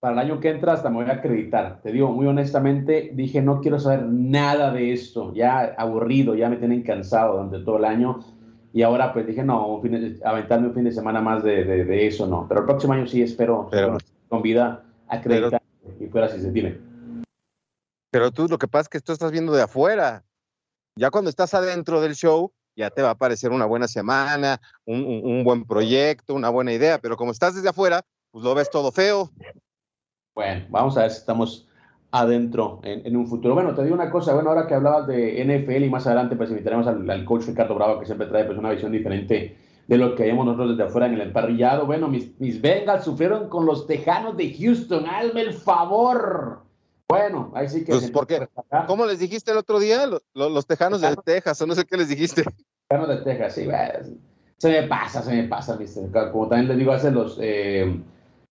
Para 0.00 0.12
el 0.12 0.18
año 0.18 0.40
que 0.40 0.50
entra 0.50 0.74
hasta 0.74 0.90
me 0.90 0.96
voy 0.96 1.06
a 1.10 1.14
acreditar. 1.14 1.80
Te 1.82 1.90
digo, 1.90 2.10
muy 2.12 2.26
honestamente, 2.26 3.10
dije, 3.14 3.40
no 3.40 3.60
quiero 3.62 3.80
saber 3.80 4.04
nada 4.04 4.70
de 4.70 4.92
esto, 4.92 5.32
ya 5.32 5.74
aburrido, 5.78 6.34
ya 6.34 6.50
me 6.50 6.56
tienen 6.56 6.82
cansado 6.82 7.34
durante 7.34 7.60
todo 7.60 7.78
el 7.78 7.86
año. 7.86 8.20
Y 8.74 8.82
ahora 8.82 9.12
pues 9.12 9.26
dije, 9.26 9.42
no, 9.42 9.80
aventarme 10.24 10.68
un 10.68 10.74
fin 10.74 10.84
de 10.84 10.92
semana 10.92 11.22
más 11.22 11.42
de, 11.42 12.06
eso, 12.06 12.26
no. 12.26 12.46
Pero 12.48 12.60
el 12.60 12.66
próximo 12.66 12.92
año 12.92 13.06
sí 13.06 13.22
espero, 13.22 13.68
pero, 13.70 13.96
con 14.28 14.42
vida 14.42 14.84
acreditar 15.08 15.62
y 16.00 16.06
fuera 16.06 16.26
así 16.26 16.40
se 16.40 16.50
tiene. 16.50 16.78
Pero 18.10 18.30
tú 18.30 18.46
lo 18.48 18.58
que 18.58 18.68
pasa 18.68 18.82
es 18.82 18.88
que 18.88 19.00
tú 19.00 19.12
estás 19.12 19.32
viendo 19.32 19.52
de 19.52 19.62
afuera. 19.62 20.24
Ya 20.96 21.10
cuando 21.10 21.28
estás 21.28 21.52
adentro 21.54 22.00
del 22.00 22.14
show, 22.14 22.52
ya 22.76 22.88
te 22.90 23.02
va 23.02 23.10
a 23.10 23.14
parecer 23.16 23.50
una 23.50 23.66
buena 23.66 23.88
semana, 23.88 24.60
un, 24.84 25.42
buen 25.42 25.64
proyecto, 25.64 26.34
una 26.34 26.50
buena 26.50 26.72
idea, 26.72 26.98
pero 26.98 27.16
como 27.16 27.32
estás 27.32 27.56
desde 27.56 27.68
afuera, 27.68 28.02
pues 28.30 28.44
lo 28.44 28.54
ves 28.54 28.70
todo 28.70 28.92
feo. 28.92 29.30
Bueno, 30.36 30.66
vamos 30.70 30.96
a 30.96 31.02
ver 31.02 31.10
si 31.10 31.18
estamos 31.18 31.68
adentro 32.12 32.80
en, 32.84 33.16
un 33.16 33.26
futuro. 33.26 33.54
Bueno, 33.54 33.74
te 33.74 33.82
digo 33.82 33.94
una 33.94 34.10
cosa, 34.10 34.34
bueno, 34.34 34.50
ahora 34.50 34.68
que 34.68 34.74
hablabas 34.74 35.08
de 35.08 35.44
NFL 35.44 35.82
y 35.82 35.90
más 35.90 36.06
adelante 36.06 36.36
pues 36.36 36.50
invitaremos 36.50 36.86
al, 36.86 37.24
coach 37.24 37.46
Ricardo 37.46 37.74
Bravo 37.74 37.98
que 37.98 38.06
siempre 38.06 38.28
trae 38.28 38.44
pues 38.44 38.56
una 38.56 38.70
visión 38.70 38.92
diferente 38.92 39.58
de 39.88 39.98
lo 39.98 40.14
que 40.14 40.22
hayamos 40.22 40.46
nosotros 40.46 40.70
desde 40.70 40.88
afuera 40.88 41.08
en 41.08 41.14
el 41.14 41.22
emparrillado. 41.22 41.86
Bueno, 41.86 42.06
mis, 42.06 42.38
mis 42.38 42.60
Bengals 42.60 43.04
sufrieron 43.04 43.48
con 43.48 43.66
los 43.66 43.88
Tejanos 43.88 44.36
de 44.36 44.54
Houston, 44.54 45.06
hazme 45.06 45.40
el 45.40 45.54
favor. 45.54 46.63
Bueno, 47.08 47.52
ahí 47.54 47.68
sí 47.68 47.84
que. 47.84 47.92
Pues, 47.92 48.10
porque, 48.10 48.48
¿Cómo 48.86 49.06
les 49.06 49.18
dijiste 49.18 49.50
el 49.50 49.58
otro 49.58 49.78
día? 49.78 50.08
Los, 50.34 50.66
tejanos 50.66 51.00
de 51.00 51.14
Texas, 51.24 51.60
o 51.60 51.66
no 51.66 51.74
sé 51.74 51.84
qué 51.84 51.96
les 51.96 52.08
dijiste. 52.08 52.44
Tejanos 52.88 53.08
de 53.08 53.16
Texas, 53.18 53.54
sí, 53.54 53.68
se 54.58 54.70
me 54.70 54.88
pasa, 54.88 55.22
se 55.22 55.34
me 55.34 55.44
pasa, 55.44 55.76
¿viste? 55.76 56.00
Como 56.32 56.48
también 56.48 56.68
les 56.68 56.78
digo, 56.78 56.92
hace 56.92 57.10
los. 57.10 57.38
Eh, 57.40 58.00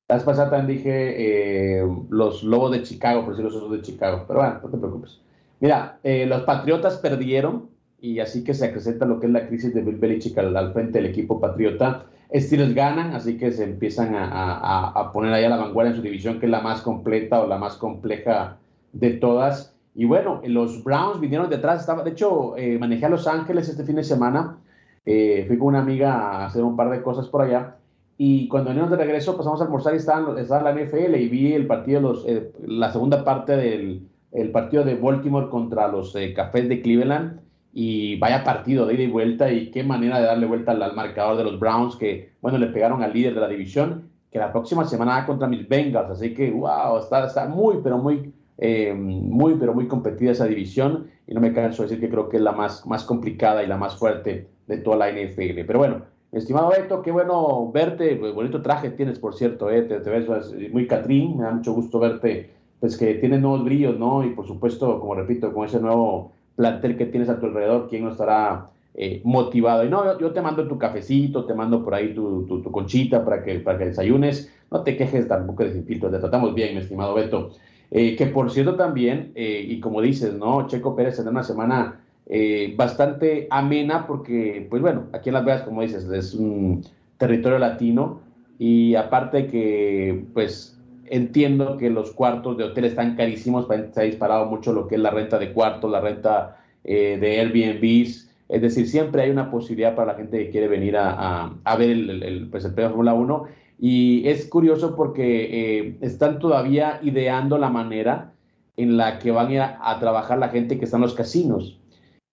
la 0.07 0.15
vez 0.15 0.23
pasada 0.23 0.51
también 0.51 0.77
dije 0.77 1.79
eh, 1.79 1.87
los 2.09 2.43
Lobos 2.43 2.71
de 2.71 2.83
Chicago, 2.83 3.23
por 3.23 3.31
decir 3.31 3.45
los 3.45 3.55
Osos 3.55 3.71
de 3.71 3.81
Chicago. 3.81 4.25
Pero 4.27 4.39
bueno, 4.39 4.59
no 4.61 4.69
te 4.69 4.77
preocupes. 4.77 5.21
Mira, 5.59 5.97
eh, 6.03 6.25
los 6.25 6.43
Patriotas 6.43 6.97
perdieron 6.97 7.69
y 7.99 8.19
así 8.19 8.43
que 8.43 8.53
se 8.53 8.65
acrecenta 8.65 9.05
lo 9.05 9.19
que 9.19 9.27
es 9.27 9.31
la 9.31 9.47
crisis 9.47 9.73
de 9.73 9.81
Bill 9.81 9.95
Belichick 9.95 10.37
al, 10.37 10.55
al 10.55 10.73
frente 10.73 10.99
del 10.99 11.09
equipo 11.09 11.39
Patriota. 11.39 12.05
Steelers 12.33 12.73
ganan, 12.73 13.13
así 13.13 13.37
que 13.37 13.51
se 13.51 13.63
empiezan 13.63 14.15
a, 14.15 15.11
poner 15.13 15.33
ahí 15.33 15.43
a 15.43 15.49
la 15.49 15.57
vanguardia 15.57 15.91
en 15.91 15.97
su 15.97 16.01
división, 16.01 16.39
que 16.39 16.47
es 16.47 16.51
la 16.51 16.61
más 16.61 16.81
completa 16.81 17.41
o 17.41 17.47
la 17.47 17.57
más 17.57 17.75
compleja 17.75 18.57
de 18.91 19.11
todas. 19.11 19.75
Y 19.93 20.05
bueno, 20.05 20.41
los 20.45 20.83
Browns 20.83 21.19
vinieron 21.19 21.49
detrás. 21.49 21.81
Estaba, 21.81 22.03
de 22.03 22.11
hecho, 22.11 22.57
eh, 22.57 22.79
manejé 22.79 23.05
a 23.05 23.09
Los 23.09 23.27
Ángeles 23.27 23.69
este 23.69 23.83
fin 23.83 23.97
de 23.97 24.03
semana. 24.03 24.57
Eh, 25.05 25.45
fui 25.47 25.59
con 25.59 25.67
una 25.69 25.79
amiga 25.79 26.13
a 26.13 26.45
hacer 26.47 26.63
un 26.63 26.75
par 26.75 26.89
de 26.89 27.03
cosas 27.03 27.27
por 27.27 27.43
allá. 27.43 27.75
Y 28.17 28.47
cuando 28.47 28.69
venimos 28.69 28.89
de 28.89 28.97
regreso, 28.97 29.37
pasamos 29.37 29.61
a 29.61 29.65
almorzar 29.65 29.93
y 29.93 29.97
estaba, 29.97 30.39
estaba 30.39 30.71
la 30.71 30.81
NFL 30.81 31.15
y 31.15 31.29
vi 31.29 31.53
el 31.53 31.67
partido, 31.67 31.99
los, 32.01 32.25
eh, 32.27 32.51
la 32.65 32.91
segunda 32.91 33.23
parte 33.23 33.55
del 33.55 34.07
el 34.31 34.49
partido 34.49 34.83
de 34.83 34.95
Baltimore 34.95 35.49
contra 35.49 35.87
los 35.87 36.15
Cafés 36.35 36.67
de 36.67 36.81
Cleveland 36.81 37.42
y 37.73 38.17
vaya 38.19 38.43
partido 38.43 38.85
de 38.85 38.93
ida 38.93 39.03
y 39.03 39.07
vuelta 39.07 39.51
y 39.51 39.71
qué 39.71 39.83
manera 39.83 40.19
de 40.19 40.27
darle 40.27 40.45
vuelta 40.45 40.71
al, 40.71 40.95
marcador 40.95 41.37
de 41.37 41.43
los 41.43 41.59
Browns 41.59 41.95
que, 41.95 42.33
bueno, 42.39 42.59
le 42.59 42.67
pegaron 42.67 43.01
al 43.01 43.13
líder 43.13 43.33
de 43.33 43.41
la 43.41 43.47
división, 43.47 44.09
que 44.31 44.37
la 44.37 44.51
próxima 44.51 44.85
semana 44.85 45.17
va 45.17 45.25
contra 45.25 45.47
mis 45.47 45.67
Bengals, 45.67 46.11
así 46.11 46.33
que, 46.33 46.51
wow, 46.51 46.99
está, 46.99 47.25
está 47.25 47.47
muy, 47.47 47.77
pero 47.83 47.97
muy, 47.97 48.31
eh, 48.59 48.93
muy, 48.93 49.55
pero 49.55 49.73
muy 49.73 49.87
competida 49.87 50.31
esa 50.31 50.45
división 50.45 51.07
y 51.25 51.33
no 51.33 51.41
me 51.41 51.51
canso 51.53 51.81
de 51.81 51.89
decir 51.89 52.01
que 52.01 52.09
creo 52.09 52.29
que 52.29 52.37
es 52.37 52.43
la 52.43 52.51
más, 52.51 52.85
más 52.85 53.03
complicada 53.03 53.63
y 53.63 53.67
la 53.67 53.77
más 53.77 53.95
fuerte 53.95 54.47
de 54.67 54.77
toda 54.77 54.97
la 54.97 55.09
NFL. 55.09 55.65
Pero 55.65 55.79
bueno, 55.79 56.01
estimado 56.31 56.69
Beto, 56.69 57.01
qué 57.01 57.11
bueno 57.11 57.71
verte, 57.71 58.15
bonito 58.15 58.61
traje 58.61 58.91
tienes, 58.91 59.17
por 59.17 59.33
cierto, 59.33 59.71
eh, 59.71 59.81
te, 59.81 59.97
ves 59.97 60.27
muy 60.71 60.85
Catrín, 60.87 61.37
me 61.37 61.43
da 61.43 61.51
mucho 61.51 61.73
gusto 61.73 61.99
verte, 61.99 62.51
pues 62.79 62.97
que 62.97 63.15
tienes 63.15 63.41
nuevos 63.41 63.63
brillos, 63.63 63.97
¿no? 63.97 64.23
Y 64.23 64.31
por 64.31 64.45
supuesto, 64.45 64.99
como 64.99 65.15
repito, 65.15 65.51
con 65.53 65.65
ese 65.65 65.79
nuevo 65.79 66.33
plantel 66.55 66.97
que 66.97 67.05
tienes 67.05 67.29
a 67.29 67.39
tu 67.39 67.47
alrededor, 67.47 67.87
¿quién 67.89 68.03
no 68.03 68.11
estará 68.11 68.69
eh, 68.95 69.21
motivado? 69.23 69.85
Y 69.85 69.89
no, 69.89 70.19
yo, 70.19 70.31
te 70.31 70.41
mando 70.41 70.67
tu 70.67 70.77
cafecito, 70.77 71.45
te 71.45 71.53
mando 71.53 71.83
por 71.83 71.95
ahí 71.95 72.13
tu, 72.13 72.45
tu, 72.45 72.71
conchita 72.71 73.23
para 73.23 73.43
que, 73.43 73.59
para 73.59 73.77
que 73.77 73.85
desayunes, 73.85 74.53
no 74.71 74.81
te 74.81 74.95
quejes 74.97 75.27
tampoco 75.27 75.63
de 75.63 75.73
sin 75.73 75.85
filtro, 75.85 76.09
te 76.09 76.19
tratamos 76.19 76.53
bien, 76.53 76.75
mi 76.75 76.81
estimado 76.81 77.13
Beto. 77.13 77.51
Eh, 77.91 78.15
que 78.15 78.25
por 78.25 78.49
cierto 78.49 78.75
también, 78.75 79.31
y 79.35 79.79
como 79.79 80.01
dices, 80.01 80.33
¿no? 80.33 80.65
Checo 80.67 80.95
Pérez 80.95 81.19
en 81.19 81.27
una 81.27 81.43
semana 81.43 81.99
eh, 82.25 82.73
bastante 82.77 83.47
amena 83.49 84.07
porque, 84.07 84.65
pues 84.69 84.81
bueno, 84.81 85.07
aquí 85.11 85.29
en 85.29 85.33
Las 85.33 85.45
Vegas, 85.45 85.63
como 85.63 85.81
dices, 85.81 86.05
es 86.05 86.33
un 86.33 86.83
territorio 87.17 87.59
latino 87.59 88.21
y 88.57 88.95
aparte 88.95 89.47
que, 89.47 90.25
pues 90.33 90.79
entiendo 91.13 91.77
que 91.77 91.89
los 91.89 92.11
cuartos 92.11 92.57
de 92.57 92.65
hotel 92.65 92.85
están 92.85 93.15
carísimos, 93.15 93.67
se 93.67 94.01
ha 94.01 94.03
disparado 94.03 94.45
mucho 94.45 94.73
lo 94.73 94.87
que 94.87 94.95
es 94.95 95.01
la 95.01 95.11
renta 95.11 95.39
de 95.39 95.53
cuartos, 95.53 95.91
la 95.91 96.01
renta 96.01 96.57
eh, 96.83 97.17
de 97.19 97.39
Airbnbs, 97.39 98.29
es 98.49 98.61
decir, 98.61 98.87
siempre 98.87 99.23
hay 99.23 99.29
una 99.29 99.49
posibilidad 99.49 99.95
para 99.95 100.13
la 100.13 100.17
gente 100.17 100.37
que 100.37 100.49
quiere 100.49 100.67
venir 100.67 100.95
a, 100.97 101.51
ver 101.77 101.89
el, 101.89 102.23
el, 102.23 102.49
pues 102.49 102.65
el 102.65 102.73
Fórmula 102.73 103.13
1 103.13 103.45
y 103.79 104.27
es 104.27 104.47
curioso 104.47 104.95
porque 104.95 105.79
eh, 105.79 105.97
están 106.01 106.39
todavía 106.39 106.99
ideando 107.01 107.57
la 107.57 107.69
manera 107.69 108.33
en 108.77 108.97
la 108.97 109.19
que 109.19 109.31
van 109.31 109.55
a 109.57 109.79
a 109.81 109.99
trabajar 109.99 110.39
la 110.39 110.49
gente 110.49 110.77
que 110.77 110.85
está 110.85 110.97
en 110.97 111.03
los 111.03 111.15
casinos. 111.15 111.79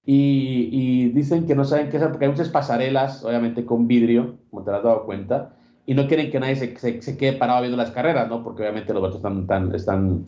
Y, 0.05 1.11
dicen 1.11 1.47
que 1.47 1.55
no 1.55 1.65
saben 1.65 1.91
qué 1.91 1.99
hacer 1.99 2.11
porque 2.11 2.25
hay 2.25 2.31
muchas 2.31 2.49
pasarelas, 2.49 3.25
obviamente 3.25 3.65
con 3.65 3.87
vidrio, 3.87 4.39
como 4.51 4.65
te 4.65 4.71
has 4.71 4.83
dado 4.83 5.05
cuenta, 5.05 5.57
y 5.91 5.95
no 5.95 6.07
quieren 6.07 6.31
que 6.31 6.39
nadie 6.39 6.55
se, 6.55 7.03
se, 7.03 7.17
quede 7.19 7.33
parado 7.33 7.63
viendo 7.63 7.77
las 7.77 7.91
carreras, 7.91 8.29
¿no? 8.29 8.45
Porque 8.45 8.63
obviamente 8.63 8.93
los 8.93 9.03
boletos 9.03 9.41
están, 9.41 9.75
están 9.75 10.25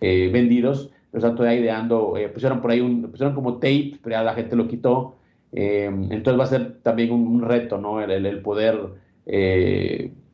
eh, 0.00 0.28
vendidos, 0.32 0.90
pero 1.12 1.20
están 1.20 1.36
todavía 1.36 1.60
ideando, 1.60 2.16
eh, 2.16 2.28
pusieron 2.28 2.60
por 2.60 2.72
ahí 2.72 2.80
un, 2.80 3.08
pusieron 3.12 3.32
como 3.32 3.58
tape, 3.58 4.00
pero 4.02 4.16
ya 4.16 4.24
la 4.24 4.34
gente 4.34 4.56
lo 4.56 4.66
quitó, 4.66 5.14
eh, 5.52 5.84
entonces 5.84 6.36
va 6.36 6.42
a 6.42 6.48
ser 6.48 6.80
también 6.82 7.12
un, 7.12 7.42
reto, 7.42 7.78
¿no? 7.78 8.00
El, 8.00 8.26
el, 8.26 8.42
poder 8.42 8.76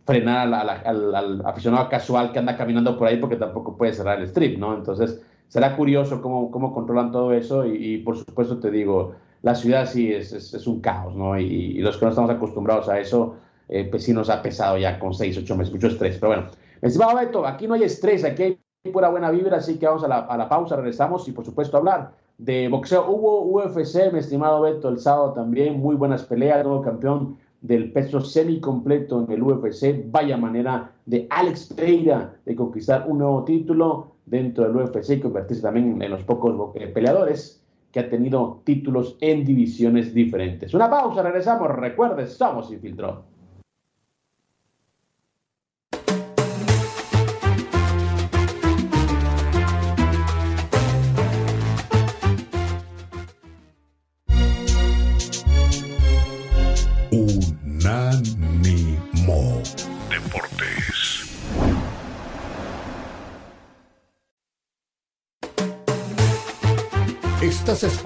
frenar 0.07 0.55
al, 0.55 1.15
al, 1.15 1.43
aficionado 1.45 1.87
casual 1.91 2.33
que 2.33 2.39
anda 2.39 2.57
caminando 2.57 2.97
por 2.97 3.07
ahí 3.07 3.19
porque 3.19 3.37
tampoco 3.37 3.77
puede 3.77 3.93
cerrar 3.93 4.19
el 4.19 4.29
strip, 4.29 4.59
¿no? 4.59 4.75
Entonces 4.75 5.21
será 5.49 5.77
curioso 5.77 6.23
cómo, 6.23 6.51
cómo 6.51 6.73
controlan 6.73 7.13
todo 7.13 7.35
eso 7.35 7.67
y, 7.67 7.99
por 7.99 8.17
supuesto 8.17 8.59
te 8.59 8.71
digo, 8.71 9.15
la 9.43 9.55
ciudad 9.55 9.85
sí 9.85 10.11
es, 10.11 10.33
es, 10.33 10.67
un 10.67 10.81
caos, 10.81 11.15
¿no? 11.15 11.39
Y, 11.39 11.75
los 11.81 11.99
que 11.99 12.07
no 12.07 12.13
estamos 12.13 12.31
acostumbrados 12.31 12.89
a 12.89 12.99
eso, 12.99 13.37
eh, 13.71 13.87
pues 13.89 14.03
sí 14.03 14.13
ha 14.13 14.43
pesado 14.43 14.77
ya 14.77 14.99
con 14.99 15.15
seis, 15.15 15.39
ocho 15.39 15.57
meses, 15.57 15.73
mucho 15.73 15.87
estrés. 15.87 16.19
Pero 16.19 16.29
bueno, 16.29 16.49
estimado 16.83 17.17
Beto, 17.17 17.47
aquí 17.47 17.69
no 17.69 17.75
hay 17.75 17.85
estrés, 17.85 18.25
aquí 18.25 18.43
hay 18.43 18.59
pura 18.93 19.09
buena 19.09 19.31
vibra, 19.31 19.59
así 19.59 19.79
que 19.79 19.87
vamos 19.87 20.03
a 20.03 20.09
la, 20.09 20.19
a 20.19 20.37
la 20.37 20.49
pausa, 20.49 20.77
regresamos 20.77 21.29
y 21.29 21.33
por 21.33 21.45
supuesto 21.45 21.77
hablar 21.77 22.13
de 22.39 22.69
boxeo. 22.69 23.09
Hubo 23.09 23.43
UFC, 23.43 24.13
mi 24.13 24.19
estimado 24.19 24.61
Beto, 24.63 24.89
el 24.89 24.99
sábado 24.99 25.33
también, 25.35 25.79
muy 25.79 25.95
buenas 25.95 26.25
peleas, 26.25 26.65
nuevo 26.65 26.83
campeón 26.83 27.39
del 27.61 27.93
peso 27.93 28.21
semi-completo 28.21 29.25
en 29.25 29.31
el 29.31 29.43
UFC. 29.43 30.05
Vaya 30.11 30.37
manera 30.37 30.91
de 31.07 31.29
Alex 31.31 31.73
Pereira 31.75 32.35
de 32.45 32.57
conquistar 32.57 33.05
un 33.07 33.19
nuevo 33.19 33.45
título 33.45 34.17
dentro 34.27 34.65
del 34.65 34.77
UFC 34.77 35.11
y 35.11 35.21
convertirse 35.21 35.63
también 35.63 36.03
en 36.03 36.11
los 36.11 36.25
pocos 36.25 36.75
eh, 36.75 36.89
peleadores 36.89 37.63
que 37.93 38.01
ha 38.01 38.09
tenido 38.09 38.63
títulos 38.65 39.17
en 39.21 39.45
divisiones 39.45 40.15
diferentes. 40.15 40.75
Una 40.75 40.89
pausa, 40.89 41.23
regresamos. 41.23 41.69
Recuerde, 41.71 42.27
somos 42.27 42.73
Infiltró. 42.73 43.30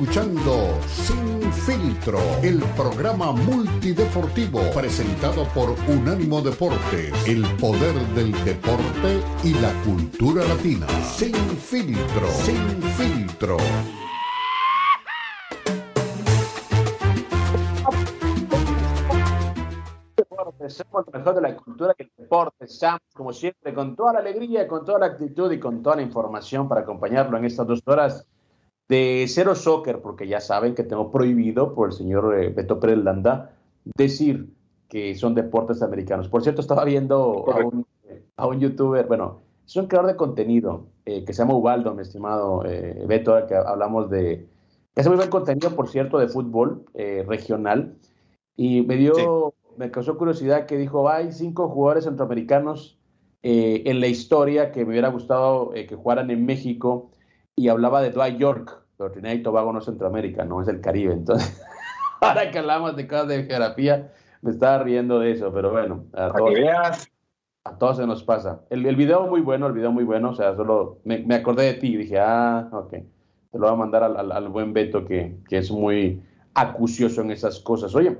Escuchando 0.04 0.78
Sin 0.86 1.50
Filtro, 1.52 2.18
el 2.42 2.62
programa 2.76 3.32
multideportivo 3.32 4.60
presentado 4.74 5.44
por 5.54 5.70
Unánimo 5.88 6.42
Deportes, 6.42 7.12
el 7.26 7.42
poder 7.56 7.94
del 8.14 8.32
deporte 8.44 9.22
y 9.42 9.54
la 9.54 9.72
cultura 9.82 10.44
latina. 10.44 10.86
Sin 11.16 11.34
Filtro, 11.34 12.28
Sin 12.28 12.82
Filtro. 12.82 13.56
Somos 20.68 21.06
lo 21.06 21.18
mejor 21.18 21.34
de 21.34 21.40
la 21.40 21.56
cultura 21.56 21.94
y 21.98 22.02
el 22.02 22.10
deporte, 22.16 22.66
Sam, 22.66 22.98
como 23.14 23.32
siempre, 23.32 23.72
con 23.72 23.96
toda 23.96 24.14
la 24.14 24.18
alegría, 24.18 24.66
con 24.68 24.84
toda 24.84 24.98
la 24.98 25.06
actitud 25.06 25.50
y 25.52 25.58
con 25.58 25.82
toda 25.82 25.96
la 25.96 26.02
información 26.02 26.68
para 26.68 26.82
acompañarlo 26.82 27.38
en 27.38 27.44
estas 27.46 27.66
dos 27.66 27.80
horas 27.86 28.26
de 28.94 29.26
Cero 29.26 29.56
Soccer, 29.56 30.00
porque 30.00 30.28
ya 30.28 30.40
saben 30.40 30.76
que 30.76 30.84
tengo 30.84 31.10
prohibido 31.10 31.74
por 31.74 31.88
el 31.88 31.94
señor 31.94 32.38
eh, 32.38 32.50
Beto 32.50 32.78
Pérez 32.78 32.98
Landa 32.98 33.50
decir 33.96 34.54
que 34.88 35.16
son 35.16 35.34
deportes 35.34 35.82
americanos. 35.82 36.28
Por 36.28 36.44
cierto, 36.44 36.60
estaba 36.60 36.84
viendo 36.84 37.44
a 38.36 38.46
un, 38.46 38.60
youtuber, 38.60 39.06
bueno, 39.08 39.42
es 39.66 39.74
un 39.74 39.88
creador 39.88 40.12
de 40.12 40.16
contenido 40.16 40.86
eh, 41.06 41.24
que 41.24 41.32
se 41.32 41.42
llama 41.42 41.56
Ubaldo, 41.56 41.92
mi 41.92 42.02
estimado 42.02 42.64
eh, 42.64 43.04
Beto, 43.08 43.34
que 43.48 43.56
hablamos 43.56 44.10
de, 44.10 44.46
que 44.94 45.00
hace 45.00 45.08
muy 45.08 45.16
buen 45.16 45.30
contenido, 45.30 45.74
por 45.74 45.88
cierto, 45.88 46.18
de 46.18 46.28
fútbol 46.28 46.84
regional. 46.94 47.96
Y 48.56 48.82
me 48.82 48.96
dio, 48.96 49.54
me 49.76 49.90
causó 49.90 50.16
curiosidad 50.16 50.66
que 50.66 50.76
dijo, 50.76 51.08
hay 51.08 51.32
cinco 51.32 51.68
jugadores 51.68 52.04
centroamericanos 52.04 53.00
en 53.42 54.00
la 54.00 54.06
historia 54.06 54.70
que 54.70 54.84
me 54.84 54.92
hubiera 54.92 55.08
gustado 55.08 55.70
que 55.72 55.96
jugaran 55.96 56.30
en 56.30 56.46
México 56.46 57.10
y 57.56 57.68
hablaba 57.68 58.00
de 58.00 58.10
Dwight 58.10 58.38
York, 58.38 58.83
pero 58.96 59.10
Trinidad 59.10 59.34
y 59.34 59.42
Tobago 59.42 59.72
no 59.72 59.78
es 59.78 59.84
Centroamérica, 59.84 60.44
no 60.44 60.62
es 60.62 60.68
el 60.68 60.80
Caribe. 60.80 61.12
Entonces, 61.12 61.62
ahora 62.20 62.50
que 62.50 62.58
hablamos 62.58 62.96
de 62.96 63.06
cosas 63.06 63.28
de 63.28 63.44
geografía, 63.44 64.12
me 64.42 64.50
estaba 64.50 64.82
riendo 64.82 65.18
de 65.18 65.32
eso, 65.32 65.52
pero 65.52 65.70
bueno, 65.70 66.04
a 66.12 66.32
todos, 66.32 67.08
a 67.64 67.78
todos 67.78 67.96
se 67.96 68.06
nos 68.06 68.22
pasa. 68.22 68.60
El, 68.70 68.84
el 68.86 68.96
video 68.96 69.26
muy 69.26 69.40
bueno, 69.40 69.66
el 69.66 69.72
video 69.72 69.90
muy 69.90 70.04
bueno, 70.04 70.30
o 70.30 70.34
sea, 70.34 70.54
solo 70.54 70.98
me, 71.04 71.18
me 71.20 71.34
acordé 71.34 71.64
de 71.64 71.74
ti 71.74 71.94
y 71.94 71.96
dije, 71.96 72.18
ah, 72.18 72.68
ok, 72.72 72.90
te 72.90 73.58
lo 73.58 73.66
voy 73.66 73.72
a 73.72 73.76
mandar 73.76 74.02
al, 74.02 74.32
al, 74.32 74.48
buen 74.48 74.72
Beto 74.72 75.04
que, 75.04 75.36
que, 75.48 75.58
es 75.58 75.70
muy 75.70 76.20
acucioso 76.54 77.20
en 77.20 77.30
esas 77.30 77.60
cosas. 77.60 77.94
Oye, 77.94 78.18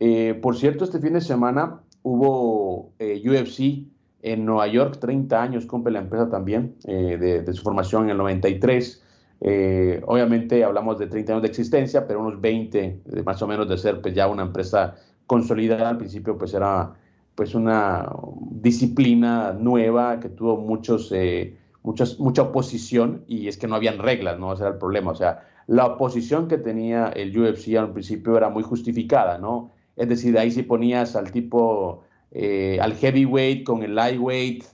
eh, 0.00 0.38
por 0.40 0.56
cierto, 0.56 0.84
este 0.84 1.00
fin 1.00 1.14
de 1.14 1.20
semana 1.20 1.80
hubo 2.02 2.92
eh, 2.98 3.20
UFC 3.24 3.86
en 4.22 4.44
Nueva 4.44 4.66
York, 4.66 4.98
30 5.00 5.42
años 5.42 5.66
cumple 5.66 5.92
la 5.92 6.00
empresa 6.00 6.28
también, 6.28 6.76
eh, 6.86 7.42
de, 7.44 7.52
su 7.52 7.62
formación 7.62 8.04
en 8.04 8.10
el 8.10 8.18
93. 8.18 9.02
Eh, 9.40 10.02
obviamente 10.06 10.64
hablamos 10.64 10.98
de 10.98 11.06
30 11.06 11.32
años 11.32 11.42
de 11.42 11.48
existencia, 11.48 12.06
pero 12.06 12.20
unos 12.20 12.40
20 12.40 13.02
más 13.24 13.40
o 13.42 13.46
menos 13.46 13.68
de 13.68 13.76
ser 13.76 14.00
pues, 14.00 14.14
ya 14.14 14.28
una 14.28 14.42
empresa 14.42 14.96
consolidada. 15.26 15.90
Al 15.90 15.98
principio 15.98 16.36
pues 16.38 16.54
era 16.54 16.94
pues 17.34 17.54
una 17.54 18.10
disciplina 18.50 19.52
nueva 19.52 20.20
que 20.20 20.30
tuvo 20.30 20.56
muchos, 20.56 21.12
eh, 21.12 21.56
muchas, 21.82 22.18
mucha 22.18 22.42
oposición 22.42 23.24
y 23.28 23.48
es 23.48 23.58
que 23.58 23.66
no 23.66 23.74
habían 23.74 23.98
reglas, 23.98 24.38
¿no? 24.38 24.54
Ese 24.54 24.62
era 24.62 24.72
el 24.72 24.78
problema. 24.78 25.10
O 25.10 25.14
sea, 25.14 25.46
la 25.66 25.86
oposición 25.86 26.48
que 26.48 26.56
tenía 26.56 27.08
el 27.08 27.38
UFC 27.38 27.76
al 27.76 27.92
principio 27.92 28.36
era 28.36 28.48
muy 28.48 28.62
justificada, 28.62 29.36
¿no? 29.36 29.70
Es 29.96 30.08
decir, 30.08 30.38
ahí 30.38 30.50
si 30.50 30.62
ponías 30.62 31.14
al 31.14 31.30
tipo 31.30 32.04
eh, 32.32 32.78
al 32.80 32.94
heavyweight 32.94 33.64
con 33.64 33.82
el 33.82 33.94
lightweight, 33.94 34.64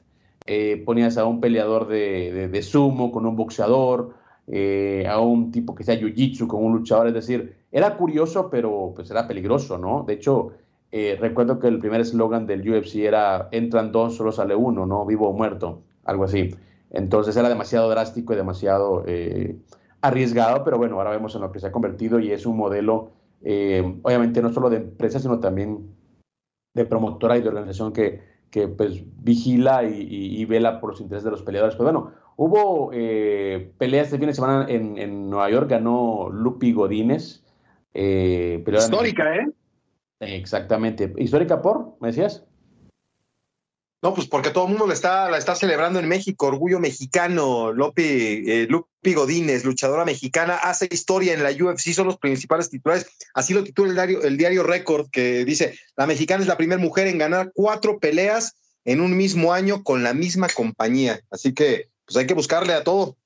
eh, 0.46 0.82
ponías 0.84 1.16
a 1.16 1.24
un 1.24 1.40
peleador 1.40 1.86
de, 1.86 2.62
sumo 2.62 3.12
con 3.12 3.26
un 3.26 3.36
boxeador, 3.36 4.14
eh, 4.46 5.06
a 5.08 5.20
un 5.20 5.50
tipo 5.52 5.74
que 5.74 5.84
sea 5.84 5.94
jiu-jitsu 5.94 6.46
con 6.46 6.64
un 6.64 6.72
luchador, 6.72 7.08
es 7.08 7.14
decir, 7.14 7.56
era 7.70 7.96
curioso, 7.96 8.50
pero 8.50 8.92
pues 8.94 9.10
era 9.10 9.26
peligroso, 9.26 9.78
¿no? 9.78 10.04
De 10.06 10.14
hecho, 10.14 10.52
recuerdo 11.20 11.58
que 11.58 11.68
el 11.68 11.78
primer 11.78 12.02
eslogan 12.02 12.46
del 12.46 12.68
UFC 12.68 12.96
era 12.96 13.48
entran 13.50 13.92
dos, 13.92 14.16
solo 14.16 14.30
sale 14.30 14.54
uno, 14.54 14.84
¿no? 14.84 15.06
Vivo 15.06 15.28
o 15.28 15.32
muerto, 15.32 15.82
algo 16.04 16.24
así. 16.24 16.54
Entonces 16.90 17.34
era 17.36 17.48
demasiado 17.48 17.88
drástico 17.88 18.34
y 18.34 18.36
demasiado 18.36 19.04
arriesgado, 20.02 20.64
pero 20.64 20.76
bueno, 20.76 20.98
ahora 20.98 21.10
vemos 21.10 21.34
en 21.34 21.40
lo 21.40 21.50
que 21.50 21.60
se 21.60 21.68
ha 21.68 21.72
convertido 21.72 22.20
y 22.20 22.30
es 22.30 22.44
un 22.44 22.58
modelo, 22.58 23.12
obviamente 24.02 24.42
no 24.42 24.52
solo 24.52 24.68
de 24.68 24.78
empresa, 24.78 25.18
sino 25.18 25.40
también 25.40 25.94
de 26.74 26.84
promotora 26.84 27.38
y 27.38 27.42
de 27.42 27.48
organización 27.48 27.92
que, 27.92 28.31
que 28.52 28.68
pues 28.68 29.02
vigila 29.24 29.82
y, 29.82 30.44
vela 30.44 30.78
por 30.78 30.90
los 30.90 31.00
intereses 31.00 31.24
de 31.24 31.30
los 31.30 31.42
peleadores. 31.42 31.74
Pues 31.74 31.84
bueno, 31.90 32.12
hubo 32.36 32.90
eh, 32.92 33.72
peleas 33.78 34.08
este 34.08 34.18
fin 34.18 34.26
de 34.26 34.34
semana 34.34 34.66
en, 34.68 34.98
en, 34.98 35.30
Nueva 35.30 35.50
York, 35.50 35.70
ganó 35.70 36.28
Lupi 36.28 36.72
Godínez. 36.74 37.42
Eh, 37.94 38.62
Histórica, 38.70 39.36
¿eh? 39.36 39.46
Exactamente. 40.20 41.14
¿Histórica 41.16 41.62
por? 41.62 41.96
¿Me 42.00 42.08
decías? 42.08 42.44
No, 44.02 44.14
pues 44.14 44.26
porque 44.26 44.50
todo 44.50 44.64
el 44.64 44.70
mundo 44.70 44.88
la 44.88 44.94
está, 45.38 45.54
celebrando 45.54 46.00
en 46.00 46.08
México, 46.08 46.48
orgullo 46.48 46.80
mexicano, 46.80 47.70
eh, 47.96 48.66
Lupi 48.68 49.14
Godínez, 49.14 49.64
luchadora 49.64 50.04
mexicana, 50.04 50.56
hace 50.56 50.88
historia 50.90 51.34
en 51.34 51.44
la 51.44 51.50
UFC, 51.50 51.92
son 51.92 52.08
los 52.08 52.18
principales 52.18 52.68
titulares. 52.68 53.06
Así 53.32 53.54
lo 53.54 53.62
titula 53.62 53.90
el 53.90 53.94
diario, 53.94 54.22
el 54.22 54.36
diario 54.36 54.64
Record, 54.64 55.08
que 55.10 55.44
dice, 55.44 55.78
la 55.96 56.08
mexicana 56.08 56.42
es 56.42 56.48
la 56.48 56.56
primera 56.56 56.80
mujer 56.80 57.06
en 57.06 57.18
ganar 57.18 57.52
cuatro 57.54 58.00
peleas 58.00 58.56
en 58.84 59.00
un 59.00 59.16
mismo 59.16 59.52
año 59.52 59.84
con 59.84 60.02
la 60.02 60.14
misma 60.14 60.48
compañía. 60.48 61.20
Así 61.30 61.54
que, 61.54 61.88
pues 62.04 62.16
hay 62.16 62.26
que 62.26 62.34
buscarle 62.34 62.72
a 62.72 62.82
todo. 62.82 63.16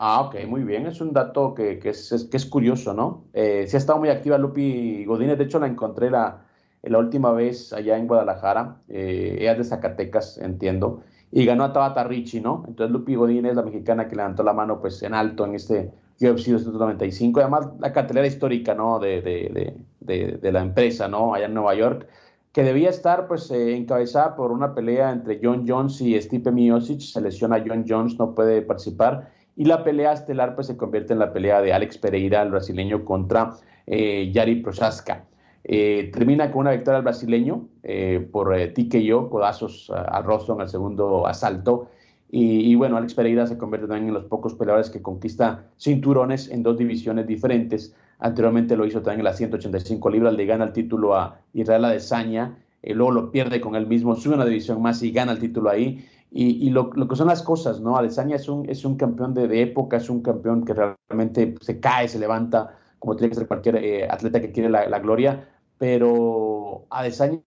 Ah, 0.00 0.22
ok, 0.22 0.44
muy 0.48 0.64
bien. 0.64 0.86
Es 0.88 1.00
un 1.00 1.12
dato 1.12 1.54
que, 1.54 1.78
que, 1.78 1.90
es, 1.90 2.26
que 2.28 2.36
es 2.36 2.46
curioso, 2.46 2.94
¿no? 2.94 3.28
Eh, 3.32 3.66
sí 3.68 3.76
ha 3.76 3.78
estado 3.78 4.00
muy 4.00 4.08
activa 4.08 4.38
Lupi 4.38 5.04
Godínez. 5.04 5.38
De 5.38 5.44
hecho, 5.44 5.60
la 5.60 5.68
encontré 5.68 6.10
la, 6.10 6.43
la 6.86 6.98
última 6.98 7.32
vez 7.32 7.72
allá 7.72 7.96
en 7.96 8.06
Guadalajara. 8.06 8.76
Eh, 8.88 9.38
ella 9.40 9.52
es 9.52 9.58
de 9.58 9.64
Zacatecas, 9.64 10.38
entiendo. 10.38 11.02
Y 11.30 11.44
ganó 11.44 11.64
a 11.64 11.72
Tabata 11.72 12.04
Ricci, 12.04 12.40
¿no? 12.40 12.64
Entonces 12.68 12.92
Lupi 12.92 13.14
Godínez, 13.14 13.54
la 13.56 13.62
mexicana 13.62 14.08
que 14.08 14.16
levantó 14.16 14.42
la 14.42 14.52
mano 14.52 14.80
pues 14.80 15.02
en 15.02 15.14
alto 15.14 15.44
en 15.44 15.54
este 15.54 15.90
UFC 16.20 16.48
295. 16.48 17.40
Además, 17.40 17.68
la 17.80 17.92
cartelera 17.92 18.26
histórica, 18.26 18.74
¿no? 18.74 18.98
De, 18.98 19.20
de, 19.20 19.74
de, 20.00 20.38
de, 20.40 20.52
la 20.52 20.62
empresa, 20.62 21.08
¿no? 21.08 21.34
Allá 21.34 21.46
en 21.46 21.54
Nueva 21.54 21.74
York 21.74 22.06
que 22.54 22.62
debía 22.62 22.88
estar 22.88 23.26
pues 23.26 23.50
eh, 23.50 23.74
encabezada 23.74 24.36
por 24.36 24.52
una 24.52 24.76
pelea 24.76 25.10
entre 25.10 25.40
John 25.42 25.64
Jones 25.66 26.00
y 26.00 26.18
Stipe 26.20 26.52
Miocic, 26.52 27.00
se 27.00 27.20
lesiona 27.20 27.62
John 27.66 27.84
Jones, 27.86 28.16
no 28.16 28.32
puede 28.32 28.62
participar, 28.62 29.28
y 29.56 29.64
la 29.64 29.82
pelea 29.82 30.12
estelar 30.12 30.54
pues 30.54 30.68
se 30.68 30.76
convierte 30.76 31.12
en 31.12 31.18
la 31.18 31.32
pelea 31.32 31.60
de 31.60 31.72
Alex 31.72 31.98
Pereira, 31.98 32.42
el 32.42 32.52
brasileño, 32.52 33.04
contra 33.04 33.56
eh, 33.88 34.30
Yari 34.32 34.62
Prochaska. 34.62 35.24
Eh, 35.66 36.10
termina 36.12 36.50
con 36.50 36.60
una 36.60 36.72
victoria 36.72 36.98
al 36.98 37.04
brasileño 37.04 37.68
eh, 37.82 38.26
por 38.30 38.54
eh, 38.54 38.68
TKO, 38.68 39.30
codazos 39.30 39.90
al 39.90 40.22
rostro 40.24 40.54
en 40.54 40.60
el 40.60 40.68
segundo 40.68 41.26
asalto. 41.26 41.88
Y, 42.36 42.74
bueno, 42.74 42.96
Alex 42.96 43.14
Pereira 43.14 43.46
se 43.46 43.56
convierte 43.56 43.86
también 43.86 44.08
en 44.08 44.14
los 44.14 44.24
pocos 44.24 44.54
peleadores 44.54 44.90
que 44.90 45.00
conquista 45.00 45.66
cinturones 45.78 46.50
en 46.50 46.64
dos 46.64 46.76
divisiones 46.76 47.28
diferentes. 47.28 47.94
Anteriormente 48.18 48.76
lo 48.76 48.84
hizo 48.84 49.02
también 49.02 49.20
en 49.20 49.26
las 49.26 49.36
185 49.36 50.10
libras, 50.10 50.34
le 50.34 50.44
gana 50.44 50.64
el 50.64 50.72
título 50.72 51.14
a 51.14 51.38
Israel 51.52 51.84
Adesanya, 51.84 52.58
luego 52.82 53.12
lo 53.12 53.30
pierde 53.30 53.60
con 53.60 53.76
él 53.76 53.86
mismo, 53.86 54.16
sube 54.16 54.34
una 54.34 54.46
división 54.46 54.82
más 54.82 55.00
y 55.04 55.12
gana 55.12 55.30
el 55.30 55.38
título 55.38 55.70
ahí. 55.70 56.04
Y, 56.32 56.66
y 56.66 56.70
lo, 56.70 56.90
lo, 56.96 57.06
que 57.06 57.14
son 57.14 57.28
las 57.28 57.42
cosas, 57.42 57.80
¿no? 57.80 57.96
Adesanya 57.96 58.34
es 58.34 58.48
un, 58.48 58.68
es 58.68 58.84
un 58.84 58.96
campeón 58.96 59.32
de, 59.34 59.46
de, 59.46 59.62
época, 59.62 59.98
es 59.98 60.10
un 60.10 60.20
campeón 60.20 60.64
que 60.64 60.74
realmente 60.74 61.54
se 61.60 61.78
cae, 61.78 62.08
se 62.08 62.18
levanta, 62.18 62.74
como 62.98 63.14
tiene 63.14 63.28
que 63.28 63.36
ser 63.36 63.46
cualquier 63.46 63.76
eh, 63.76 64.08
atleta 64.10 64.40
que 64.40 64.50
quiere 64.50 64.68
la, 64.68 64.88
la, 64.88 64.98
gloria, 64.98 65.46
pero 65.84 66.86
Adesanya 66.88 67.42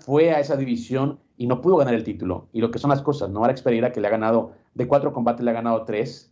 fue 0.00 0.32
a 0.32 0.38
esa 0.38 0.54
división 0.54 1.18
y 1.38 1.46
no 1.46 1.62
pudo 1.62 1.78
ganar 1.78 1.94
el 1.94 2.04
título. 2.04 2.50
Y 2.52 2.60
lo 2.60 2.70
que 2.70 2.78
son 2.78 2.90
las 2.90 3.00
cosas, 3.00 3.30
¿no? 3.30 3.42
Alex 3.42 3.62
Pereira, 3.62 3.90
que 3.90 4.02
le 4.02 4.06
ha 4.06 4.10
ganado, 4.10 4.52
de 4.74 4.86
cuatro 4.86 5.14
combates 5.14 5.42
le 5.42 5.50
ha 5.50 5.54
ganado 5.54 5.82
tres, 5.84 6.30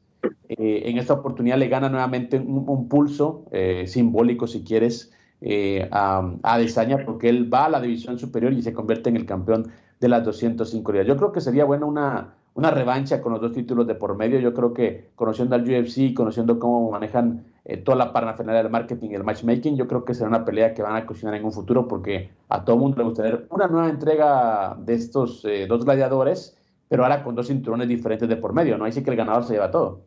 eh, 0.50 0.82
en 0.84 0.98
esta 0.98 1.14
oportunidad 1.14 1.56
le 1.56 1.68
gana 1.68 1.88
nuevamente 1.88 2.38
un, 2.38 2.86
pulso 2.90 3.46
eh, 3.50 3.86
simbólico, 3.86 4.46
si 4.46 4.62
quieres, 4.62 5.10
eh, 5.40 5.88
a, 5.90 6.18
a 6.42 6.54
Adesanya, 6.54 7.06
porque 7.06 7.30
él 7.30 7.50
va 7.50 7.64
a 7.64 7.70
la 7.70 7.80
división 7.80 8.18
superior 8.18 8.52
y 8.52 8.60
se 8.60 8.74
convierte 8.74 9.08
en 9.08 9.16
el 9.16 9.24
campeón 9.24 9.72
de 9.98 10.08
las 10.10 10.22
205 10.22 10.92
días. 10.92 11.06
Yo 11.06 11.16
creo 11.16 11.32
que 11.32 11.40
sería 11.40 11.64
buena 11.64 11.86
una, 11.86 12.34
una 12.56 12.70
revancha 12.70 13.20
con 13.20 13.32
los 13.32 13.40
dos 13.40 13.52
títulos 13.52 13.86
de 13.86 13.94
por 13.94 14.16
medio. 14.16 14.40
Yo 14.40 14.54
creo 14.54 14.72
que 14.72 15.10
conociendo 15.14 15.54
al 15.54 15.62
UFC, 15.62 16.14
conociendo 16.14 16.58
cómo 16.58 16.90
manejan 16.90 17.44
eh, 17.64 17.76
toda 17.76 17.98
la 17.98 18.12
parafernalia 18.14 18.62
del 18.62 18.72
marketing 18.72 19.10
y 19.10 19.14
el 19.14 19.24
matchmaking, 19.24 19.76
yo 19.76 19.86
creo 19.86 20.04
que 20.06 20.14
será 20.14 20.28
una 20.28 20.44
pelea 20.44 20.72
que 20.72 20.82
van 20.82 20.96
a 20.96 21.04
cocinar 21.04 21.34
en 21.34 21.44
un 21.44 21.52
futuro 21.52 21.86
porque 21.86 22.30
a 22.48 22.64
todo 22.64 22.78
mundo 22.78 22.96
le 22.96 23.04
gustaría 23.04 23.44
una 23.50 23.66
nueva 23.68 23.90
entrega 23.90 24.74
de 24.80 24.94
estos 24.94 25.44
eh, 25.44 25.66
dos 25.68 25.84
gladiadores, 25.84 26.56
pero 26.88 27.02
ahora 27.02 27.22
con 27.22 27.34
dos 27.34 27.48
cinturones 27.48 27.88
diferentes 27.88 28.26
de 28.26 28.36
por 28.36 28.54
medio, 28.54 28.78
¿no? 28.78 28.86
Ahí 28.86 28.92
sí 28.92 29.02
que 29.02 29.10
el 29.10 29.16
ganador 29.16 29.44
se 29.44 29.52
lleva 29.52 29.70
todo. 29.70 30.00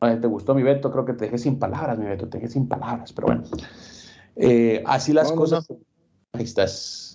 ¿Te 0.00 0.26
gustó 0.26 0.54
mi 0.54 0.62
Beto? 0.62 0.90
Creo 0.90 1.06
que 1.06 1.14
te 1.14 1.24
dejé 1.24 1.38
sin 1.38 1.58
palabras, 1.58 1.96
mi 1.96 2.04
Beto, 2.04 2.28
te 2.28 2.36
dejé 2.36 2.52
sin 2.52 2.68
palabras, 2.68 3.12
pero 3.14 3.28
bueno. 3.28 3.44
Eh, 4.36 4.82
así 4.84 5.14
las 5.14 5.30
no, 5.30 5.36
cosas. 5.36 5.70
No. 5.70 5.78
Ahí 6.32 6.44
estás. 6.44 7.11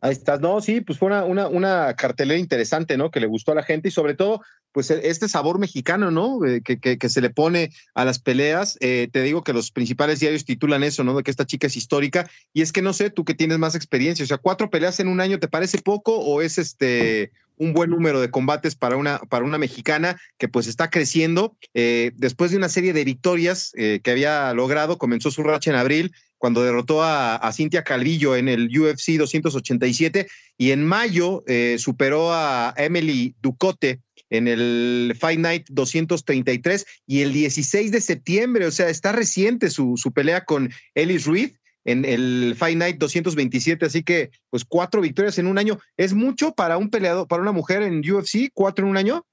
Ahí 0.00 0.12
estás. 0.12 0.40
No, 0.40 0.60
sí, 0.60 0.80
pues 0.80 0.98
fue 0.98 1.08
una, 1.08 1.24
una, 1.24 1.48
una, 1.48 1.94
cartelera 1.94 2.38
interesante, 2.38 2.96
¿no? 2.96 3.10
Que 3.10 3.20
le 3.20 3.26
gustó 3.26 3.52
a 3.52 3.54
la 3.54 3.62
gente 3.62 3.88
y 3.88 3.90
sobre 3.90 4.14
todo, 4.14 4.42
pues 4.72 4.90
este 4.90 5.28
sabor 5.28 5.58
mexicano, 5.58 6.10
¿no? 6.10 6.44
Eh, 6.44 6.60
que, 6.62 6.78
que, 6.78 7.08
se 7.08 7.22
le 7.22 7.30
pone 7.30 7.72
a 7.94 8.04
las 8.04 8.18
peleas. 8.18 8.76
Eh, 8.80 9.08
te 9.10 9.22
digo 9.22 9.42
que 9.42 9.54
los 9.54 9.70
principales 9.70 10.20
diarios 10.20 10.44
titulan 10.44 10.84
eso, 10.84 11.02
¿no? 11.02 11.16
De 11.16 11.22
que 11.22 11.30
esta 11.30 11.46
chica 11.46 11.66
es 11.66 11.76
histórica. 11.76 12.28
Y 12.52 12.60
es 12.60 12.72
que 12.72 12.82
no 12.82 12.92
sé, 12.92 13.08
tú 13.08 13.24
que 13.24 13.34
tienes 13.34 13.58
más 13.58 13.74
experiencia, 13.74 14.22
o 14.22 14.28
sea, 14.28 14.36
cuatro 14.36 14.68
peleas 14.68 15.00
en 15.00 15.08
un 15.08 15.20
año, 15.20 15.38
¿te 15.38 15.48
parece 15.48 15.78
poco 15.78 16.18
o 16.18 16.42
es 16.42 16.58
este 16.58 17.32
un 17.58 17.72
buen 17.72 17.88
número 17.88 18.20
de 18.20 18.30
combates 18.30 18.76
para 18.76 18.98
una, 18.98 19.18
para 19.30 19.46
una 19.46 19.56
mexicana 19.56 20.20
que 20.36 20.46
pues 20.46 20.66
está 20.66 20.90
creciendo. 20.90 21.56
Eh, 21.72 22.12
después 22.14 22.50
de 22.50 22.58
una 22.58 22.68
serie 22.68 22.92
de 22.92 23.02
victorias 23.02 23.72
que 23.74 24.10
había 24.10 24.52
logrado, 24.52 24.98
comenzó 24.98 25.30
su 25.30 25.42
racha 25.42 25.70
en 25.70 25.76
abril 25.76 26.12
cuando 26.38 26.62
derrotó 26.62 27.02
a, 27.02 27.50
Cintia 27.52 27.82
Calvillo 27.82 28.36
en 28.36 28.48
el 28.48 28.68
UFC 28.68 29.12
287 29.18 30.26
y 30.58 30.70
en 30.70 30.84
mayo 30.84 31.42
eh, 31.46 31.76
superó 31.78 32.32
a 32.32 32.74
Emily 32.76 33.34
Ducote 33.40 34.00
en 34.30 34.48
el 34.48 35.14
Fight 35.18 35.38
Night 35.38 35.66
233 35.70 36.86
y 37.06 37.22
el 37.22 37.32
16 37.32 37.92
de 37.92 38.00
septiembre, 38.00 38.66
o 38.66 38.70
sea, 38.70 38.88
está 38.88 39.12
reciente 39.12 39.70
su, 39.70 39.96
su 39.96 40.12
pelea 40.12 40.44
con 40.44 40.70
Ellis 40.94 41.26
Ruiz 41.26 41.60
en 41.84 42.04
el 42.04 42.54
Fight 42.56 42.76
Night 42.76 42.98
227, 42.98 43.86
así 43.86 44.02
que 44.02 44.30
pues 44.50 44.64
cuatro 44.64 45.00
victorias 45.00 45.38
en 45.38 45.46
un 45.46 45.56
año, 45.56 45.78
¿es 45.96 46.14
mucho 46.14 46.52
para 46.52 46.76
un 46.76 46.90
peleador, 46.90 47.28
para 47.28 47.42
una 47.42 47.52
mujer 47.52 47.82
en 47.82 48.00
UFC, 48.00 48.50
cuatro 48.52 48.84
en 48.84 48.90
un 48.90 48.96
año? 48.96 49.24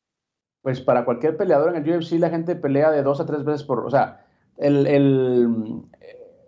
Pues 0.61 0.79
para 0.79 1.03
cualquier 1.03 1.35
peleador 1.35 1.75
en 1.75 1.83
el 1.83 1.97
UFC 1.97 2.13
la 2.13 2.29
gente 2.29 2.55
pelea 2.55 2.91
de 2.91 3.01
dos 3.01 3.19
a 3.19 3.25
tres 3.25 3.43
veces 3.43 3.63
por, 3.63 3.79
o 3.79 3.89
sea, 3.89 4.25
el, 4.57 4.85
el, 4.85 5.47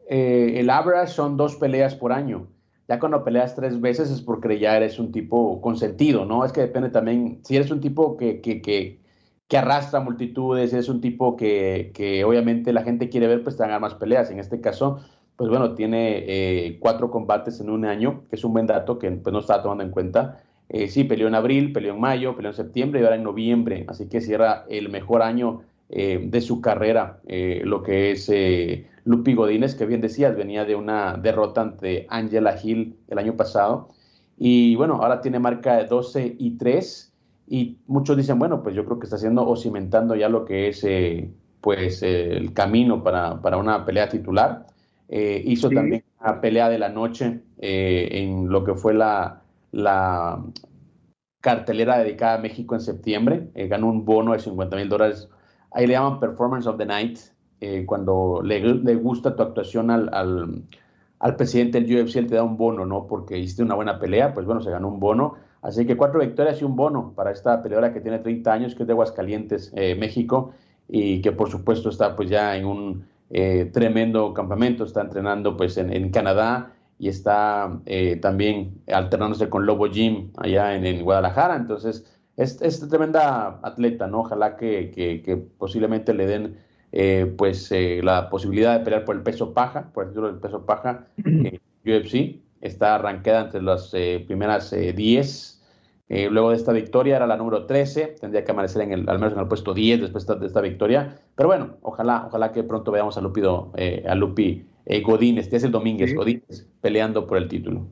eh, 0.07 0.53
el 0.59 0.69
average 0.69 1.13
son 1.13 1.37
dos 1.37 1.55
peleas 1.55 1.95
por 1.95 2.13
año. 2.13 2.47
Ya 2.87 2.99
cuando 2.99 3.23
peleas 3.23 3.55
tres 3.55 3.81
veces 3.81 4.11
es 4.11 4.21
porque 4.21 4.59
ya 4.59 4.77
eres 4.77 4.99
un 4.99 5.11
tipo 5.11 5.59
consentido, 5.59 6.25
¿no? 6.25 6.45
Es 6.45 6.51
que 6.51 6.61
depende 6.61 6.89
también, 6.89 7.39
si 7.43 7.55
eres 7.55 7.71
un 7.71 7.81
tipo 7.81 8.15
que, 8.15 8.41
que, 8.41 8.61
que, 8.61 8.99
que 9.47 9.57
arrastra 9.57 9.99
multitudes, 10.01 10.71
eres 10.71 10.87
un 10.87 11.01
tipo 11.01 11.35
que, 11.35 11.91
que 11.95 12.23
obviamente 12.23 12.73
la 12.73 12.83
gente 12.83 13.09
quiere 13.09 13.27
ver, 13.27 13.41
pues 13.43 13.57
te 13.57 13.63
hagan 13.63 13.81
más 13.81 13.95
peleas. 13.95 14.29
En 14.29 14.39
este 14.39 14.61
caso, 14.61 14.99
pues 15.35 15.49
bueno, 15.49 15.73
tiene 15.73 16.23
eh, 16.27 16.77
cuatro 16.79 17.09
combates 17.09 17.59
en 17.59 17.71
un 17.71 17.85
año, 17.85 18.23
que 18.29 18.35
es 18.35 18.43
un 18.43 18.53
buen 18.53 18.67
dato 18.67 18.99
que 18.99 19.09
pues, 19.11 19.33
no 19.33 19.39
estaba 19.39 19.63
tomando 19.63 19.83
en 19.83 19.89
cuenta. 19.89 20.43
Eh, 20.69 20.87
sí, 20.87 21.03
peleó 21.05 21.27
en 21.27 21.35
abril, 21.35 21.73
peleó 21.73 21.93
en 21.95 21.99
mayo, 21.99 22.35
peleó 22.35 22.51
en 22.51 22.57
septiembre 22.57 22.99
y 22.99 23.03
ahora 23.03 23.15
en 23.15 23.23
noviembre, 23.23 23.85
así 23.87 24.07
que 24.07 24.21
cierra 24.21 24.65
el 24.69 24.89
mejor 24.89 25.21
año 25.21 25.61
de 25.87 26.41
su 26.41 26.61
carrera, 26.61 27.19
lo 27.27 27.83
que 27.83 28.09
es 28.09 28.27
Lupi 29.05 29.33
Godínez, 29.33 29.75
que 29.75 29.85
bien 29.85 30.01
decías, 30.01 30.35
venía 30.35 30.65
de 30.65 30.75
una 30.75 31.15
derrota 31.15 31.61
ante 31.61 32.05
Angela 32.09 32.55
Hill 32.61 32.97
el 33.07 33.17
año 33.17 33.37
pasado. 33.37 33.89
Y 34.37 34.75
bueno, 34.75 34.95
ahora 34.95 35.21
tiene 35.21 35.39
marca 35.39 35.77
de 35.77 35.85
12 35.85 36.35
y 36.37 36.57
3. 36.57 37.13
Y 37.47 37.77
muchos 37.87 38.17
dicen, 38.17 38.39
bueno, 38.39 38.61
pues 38.61 38.75
yo 38.75 38.83
creo 38.83 38.99
que 38.99 39.05
está 39.05 39.15
haciendo 39.15 39.47
o 39.47 39.55
cimentando 39.55 40.15
ya 40.15 40.27
lo 40.27 40.43
que 40.43 40.69
es 40.69 40.85
pues 41.61 42.03
el 42.03 42.53
camino 42.53 43.03
para, 43.03 43.41
para 43.41 43.57
una 43.57 43.85
pelea 43.85 44.09
titular. 44.09 44.67
Eh, 45.07 45.41
hizo 45.45 45.69
sí. 45.69 45.75
también 45.75 46.03
una 46.19 46.41
pelea 46.41 46.69
de 46.69 46.79
la 46.79 46.89
noche 46.89 47.41
eh, 47.59 48.09
en 48.11 48.49
lo 48.49 48.63
que 48.63 48.73
fue 48.73 48.93
la, 48.93 49.41
la, 49.71 50.43
cartelera 51.41 51.99
dedicada 51.99 52.35
a 52.35 52.37
México 52.39 52.73
en 52.73 52.81
septiembre. 52.81 53.49
Eh, 53.53 53.67
ganó 53.67 53.87
un 53.87 54.03
bono 54.03 54.33
de 54.33 54.39
50 54.39 54.75
mil 54.77 54.89
dólares. 54.89 55.29
Ahí 55.71 55.85
le 55.85 55.93
llaman 55.93 56.19
Performance 56.19 56.65
of 56.65 56.77
the 56.77 56.85
Night. 56.87 57.19
Cuando 57.85 58.41
le, 58.43 58.59
le, 58.59 58.95
gusta 58.95 59.35
tu 59.35 59.41
actuación 59.41 59.89
al, 59.89 60.13
al, 60.13 60.61
al, 61.19 61.35
presidente 61.35 61.81
del 61.81 62.03
UFC, 62.03 62.17
él 62.17 62.27
te 62.27 62.35
da 62.35 62.43
un 62.43 62.57
bono, 62.57 62.85
¿no? 62.85 63.07
Porque 63.07 63.37
hiciste 63.39 63.63
una 63.63 63.73
buena 63.75 63.99
pelea, 63.99 64.33
pues 64.33 64.45
bueno, 64.45 64.61
se 64.61 64.69
ganó 64.69 64.87
un 64.87 64.99
bono. 64.99 65.35
Así 65.63 65.85
que 65.87 65.97
cuatro 65.97 66.19
victorias 66.19 66.61
y 66.61 66.65
un 66.65 66.75
bono 66.75 67.13
para 67.15 67.31
esta 67.31 67.63
peleadora 67.63 67.91
que 67.91 68.01
tiene 68.01 68.19
30 68.19 68.53
años, 68.53 68.75
que 68.75 68.83
es 68.83 68.87
de 68.87 68.93
Aguascalientes, 68.93 69.73
México, 69.73 70.51
y 70.87 71.21
que 71.21 71.31
por 71.31 71.49
supuesto 71.49 71.89
está 71.89 72.15
pues 72.15 72.29
ya 72.29 72.55
en 72.55 72.65
un 72.65 73.05
eh, 73.31 73.71
tremendo 73.73 74.33
campamento, 74.33 74.83
está 74.83 75.01
entrenando 75.01 75.57
pues 75.57 75.77
en, 75.77 75.91
en 75.91 76.11
Canadá 76.11 76.73
y 76.99 77.09
está 77.09 77.81
eh, 77.87 78.17
también 78.17 78.81
alternándose 78.87 79.49
con 79.49 79.65
Lobo 79.65 79.89
Jim 79.89 80.31
allá 80.37 80.75
en, 80.75 80.85
en 80.85 81.03
Guadalajara, 81.03 81.55
entonces 81.55 82.05
es, 82.37 82.61
es, 82.61 82.87
tremenda 82.87 83.59
atleta, 83.63 84.07
¿no? 84.07 84.19
Ojalá 84.19 84.55
que, 84.57 84.91
que 84.91 85.37
posiblemente 85.57 86.13
le 86.13 86.27
den 86.27 86.57
eh, 86.95 87.31
pues 87.37 87.71
la 87.71 88.29
posibilidad 88.29 88.77
de 88.77 88.83
pelear 88.83 89.05
por 89.05 89.15
el 89.15 89.21
peso 89.21 89.53
paja, 89.53 89.91
por 89.93 90.05
el 90.05 90.09
título 90.09 90.27
del 90.27 90.39
peso 90.39 90.65
paja 90.65 91.07
UFC, 91.85 92.39
está 92.61 92.95
arrancada 92.95 93.41
entre 93.41 93.61
las 93.61 93.91
primeras 94.25 94.71
10 94.71 95.55
Eh, 96.07 96.29
luego 96.29 96.51
de 96.51 96.55
esta 96.55 96.71
victoria 96.71 97.15
era 97.15 97.25
la 97.25 97.35
número 97.35 97.65
13, 97.65 98.17
tendría 98.19 98.43
que 98.43 98.51
amanecer 98.51 98.83
en 98.83 98.91
el, 98.91 99.09
al 99.09 99.17
menos 99.17 99.33
en 99.33 99.39
el 99.39 99.47
puesto 99.47 99.73
10 99.73 100.01
después 100.01 100.27
de 100.27 100.45
esta, 100.45 100.61
victoria. 100.61 101.19
Pero 101.35 101.49
bueno, 101.49 101.77
ojalá, 101.81 102.25
ojalá 102.27 102.51
que 102.51 102.63
pronto 102.63 102.91
veamos 102.91 103.17
a 103.17 103.21
Lupido, 103.21 103.73
eh, 103.75 104.03
a 104.07 104.13
Lupi 104.13 104.65
eh, 104.85 105.01
Godínez, 105.01 105.47
que 105.47 105.55
es 105.55 105.63
el 105.63 105.71
Domínguez, 105.71 106.13
Godínez, 106.13 106.67
peleando 106.81 107.25
por 107.25 107.37
el 107.37 107.47
título. 107.47 107.87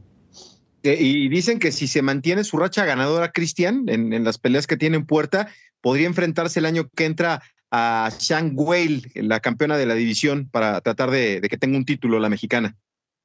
y 0.84 1.28
dicen 1.30 1.60
que 1.60 1.72
si 1.72 1.88
se 1.88 2.02
mantiene 2.02 2.44
su 2.44 2.58
racha 2.58 2.86
ganadora, 2.86 3.32
Cristian, 3.32 3.86
en, 3.88 4.24
las 4.24 4.38
peleas 4.38 4.68
que 4.68 4.78
tiene 4.78 4.98
en 4.98 5.06
puerta, 5.06 5.48
podría 5.82 6.08
enfrentarse 6.08 6.60
el 6.60 6.66
año 6.66 6.90
que 6.96 7.06
entra 7.06 7.42
a 7.76 8.10
Shang 8.20 8.54
Wei, 8.56 9.02
la 9.16 9.40
campeona 9.40 9.78
de 9.78 9.88
la 9.88 9.96
división, 9.96 10.48
para 10.48 10.80
tratar 10.82 11.10
de, 11.10 11.42
que 11.42 11.58
tenga 11.58 11.76
un 11.76 11.86
título 11.86 12.20
la 12.20 12.30
mexicana. 12.30 12.78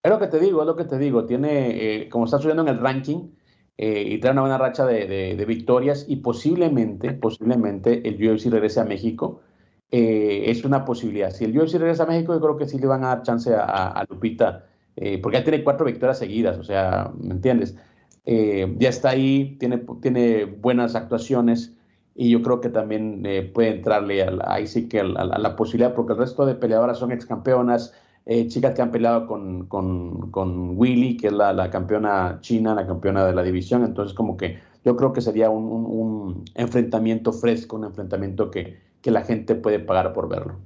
Es 0.03 0.11
lo 0.11 0.19
que 0.19 0.29
te 0.29 0.41
digo, 0.41 0.63
es 0.63 0.67
lo 0.67 0.75
que 0.75 0.85
te 0.85 0.99
digo. 0.99 1.27
Tiene, 1.27 2.09
como 2.11 2.25
está 2.25 2.39
subiendo 2.39 2.63
en 2.63 2.69
el 2.69 2.81
ranking, 2.81 3.29
eh, 3.77 4.05
y 4.09 4.19
trae 4.19 4.33
una 4.33 4.41
buena 4.41 4.57
racha 4.57 4.87
de, 4.87 5.45
victorias 5.47 6.07
y 6.09 6.17
posiblemente, 6.17 7.13
posiblemente 7.13 8.09
el 8.09 8.15
UFC 8.17 8.47
regrese 8.47 8.81
a 8.81 8.85
México. 8.85 9.43
Eh, 9.91 10.45
es 10.47 10.65
una 10.65 10.87
posibilidad. 10.87 11.31
Si 11.31 11.45
el 11.45 11.57
UFC 11.57 11.75
regresa 11.75 12.05
a 12.05 12.07
México, 12.07 12.33
yo 12.33 12.41
creo 12.41 12.57
que 12.57 12.67
sí 12.67 12.79
le 12.79 12.87
van 12.87 13.05
a 13.05 13.09
dar 13.09 13.23
chance 13.23 13.55
a, 13.55 14.03
Lupita, 14.09 14.65
eh, 14.97 15.19
porque 15.19 15.39
ya 15.39 15.45
tiene 15.45 15.63
cuatro 15.63 15.85
victorias 15.85 16.19
seguidas, 16.19 16.59
o 16.59 16.65
sea, 16.65 17.13
¿me 17.19 17.35
entiendes? 17.35 17.77
ya 18.27 18.91
está 18.91 19.09
ahí, 19.09 19.57
tiene, 19.59 19.83
tiene 20.03 20.45
buenas 20.45 20.95
actuaciones 20.95 21.78
y 22.20 22.31
yo 22.31 22.42
creo 22.42 22.61
que 22.61 22.68
también 22.68 23.22
puede 23.54 23.68
entrarle 23.68 24.26
ahí 24.44 24.66
sí 24.66 24.88
que 24.88 24.98
a, 24.98 25.04
la 25.04 25.54
posibilidad, 25.54 25.94
porque 25.94 26.14
el 26.14 26.18
resto 26.18 26.44
de 26.44 26.57
peleadoras 26.57 26.98
son 26.98 27.12
ex 27.12 27.24
campeonas, 27.24 27.94
eh, 28.26 28.48
chicas 28.48 28.74
que 28.74 28.83
han 28.83 28.90
peleado 28.90 29.28
con, 29.28 29.68
con, 29.68 30.33
con 30.33 30.76
Willy, 30.76 31.16
que 31.16 31.28
es 31.28 31.33
la, 31.33 31.52
la, 31.52 31.70
campeona 31.70 32.40
china, 32.40 32.74
la 32.74 32.88
campeona 32.88 33.24
de 33.24 33.35
la 33.35 33.44
división. 33.44 33.85
Entonces, 33.85 34.14
como 34.14 34.37
que 34.37 34.59
yo 34.85 34.96
creo 34.96 35.12
que 35.12 35.20
sería 35.20 35.48
un, 35.48 35.64
un, 35.64 36.44
enfrentamiento 36.57 37.33
fresco, 37.33 37.76
un 37.76 37.85
enfrentamiento 37.85 38.50
que, 38.50 38.81
que, 39.00 39.12
la 39.12 39.22
gente 39.22 39.54
puede 39.54 39.78
pagar 39.78 40.12
por 40.12 40.28
verlo. 40.28 40.57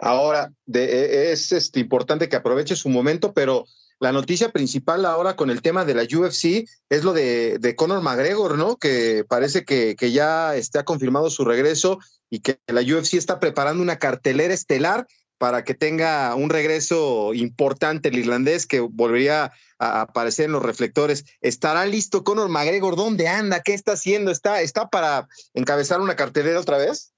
Ahora, 0.00 0.52
de, 0.66 0.84
e, 0.84 1.32
es 1.32 1.50
este, 1.50 1.80
importante 1.80 2.28
que 2.28 2.36
aproveche 2.36 2.76
su 2.76 2.90
momento, 2.90 3.32
pero 3.32 3.64
la 4.02 4.10
noticia 4.10 4.50
principal 4.50 5.04
ahora 5.04 5.36
con 5.36 5.48
el 5.48 5.62
tema 5.62 5.84
de 5.84 5.94
la 5.94 6.02
UFC 6.02 6.68
es 6.88 7.04
lo 7.04 7.12
de, 7.12 7.74
Conor 7.76 8.02
McGregor, 8.02 8.58
¿no? 8.58 8.76
Que 8.76 9.24
parece 9.28 9.64
que, 9.64 9.94
que 9.94 10.10
ya 10.10 10.56
está 10.56 10.84
confirmado 10.84 11.30
su 11.30 11.44
regreso 11.44 12.00
y 12.28 12.40
que 12.40 12.58
la 12.66 12.80
UFC 12.80 13.14
está 13.14 13.38
preparando 13.38 13.80
una 13.80 14.00
cartelera 14.00 14.52
estelar 14.52 15.06
para 15.38 15.62
que 15.62 15.74
tenga 15.74 16.34
un 16.34 16.50
regreso 16.50 17.32
importante 17.32 18.08
el 18.08 18.18
irlandés 18.18 18.66
que 18.66 18.80
volvería 18.80 19.52
a 19.78 20.00
aparecer 20.00 20.46
en 20.46 20.52
los 20.52 20.64
reflectores. 20.64 21.24
¿Estará 21.40 21.86
listo 21.86 22.24
Conor 22.24 22.48
McGregor? 22.48 22.96
¿Dónde 22.96 23.28
anda? 23.28 23.60
¿Qué 23.60 23.72
está 23.72 23.92
haciendo? 23.92 24.32
¿Está, 24.32 24.62
está 24.62 24.90
para 24.90 25.28
encabezar 25.54 26.00
una 26.00 26.16
cartelera 26.16 26.58
otra 26.58 26.76
vez? 26.76 27.12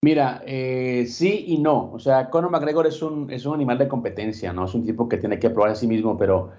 Mira, 0.00 0.42
eh, 0.46 1.06
sí 1.08 1.44
y 1.48 1.58
no. 1.58 1.90
O 1.92 1.98
sea, 1.98 2.30
Conor 2.30 2.50
McGregor 2.50 2.86
es 2.86 3.02
un, 3.02 3.30
es 3.32 3.46
un 3.46 3.54
animal 3.54 3.78
de 3.78 3.88
competencia, 3.88 4.52
¿no? 4.52 4.64
Es 4.66 4.74
un 4.74 4.84
tipo 4.86 5.08
que 5.08 5.16
tiene 5.16 5.40
que 5.40 5.50
probar 5.50 5.72
a 5.72 5.74
sí 5.74 5.88
mismo, 5.88 6.16
pero 6.16 6.52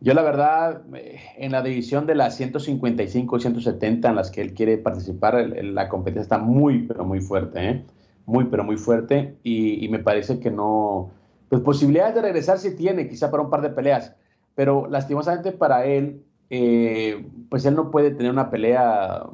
yo 0.00 0.12
la 0.14 0.22
verdad, 0.22 0.82
eh, 0.94 1.20
en 1.38 1.52
la 1.52 1.62
división 1.62 2.06
de 2.06 2.14
las 2.14 2.36
155 2.36 3.36
y 3.36 3.40
170 3.40 4.08
en 4.10 4.16
las 4.16 4.30
que 4.30 4.42
él 4.42 4.52
quiere 4.52 4.76
participar, 4.76 5.34
la 5.62 5.88
competencia 5.88 6.22
está 6.22 6.38
muy, 6.38 6.86
pero 6.86 7.04
muy 7.04 7.20
fuerte, 7.20 7.68
¿eh? 7.70 7.84
muy, 8.26 8.46
pero 8.46 8.64
muy 8.64 8.76
fuerte 8.76 9.36
y, 9.42 9.88
me 9.88 9.98
parece 9.98 10.38
que 10.40 10.50
no, 10.50 11.10
pues 11.48 11.62
posibilidades 11.62 12.14
de 12.14 12.22
regresar 12.22 12.58
sí 12.58 12.76
tiene, 12.76 13.08
quizá 13.08 13.30
para 13.30 13.42
un 13.42 13.50
par 13.50 13.62
de 13.62 13.70
peleas, 13.70 14.14
pero 14.54 14.86
lastimosamente 14.88 15.52
para 15.52 15.86
él, 15.86 16.22
eh, 16.50 17.26
pues 17.48 17.64
él 17.64 17.74
no 17.74 17.90
puede 17.90 18.10
tener 18.10 18.32
una 18.32 18.50
pelea 18.50 19.24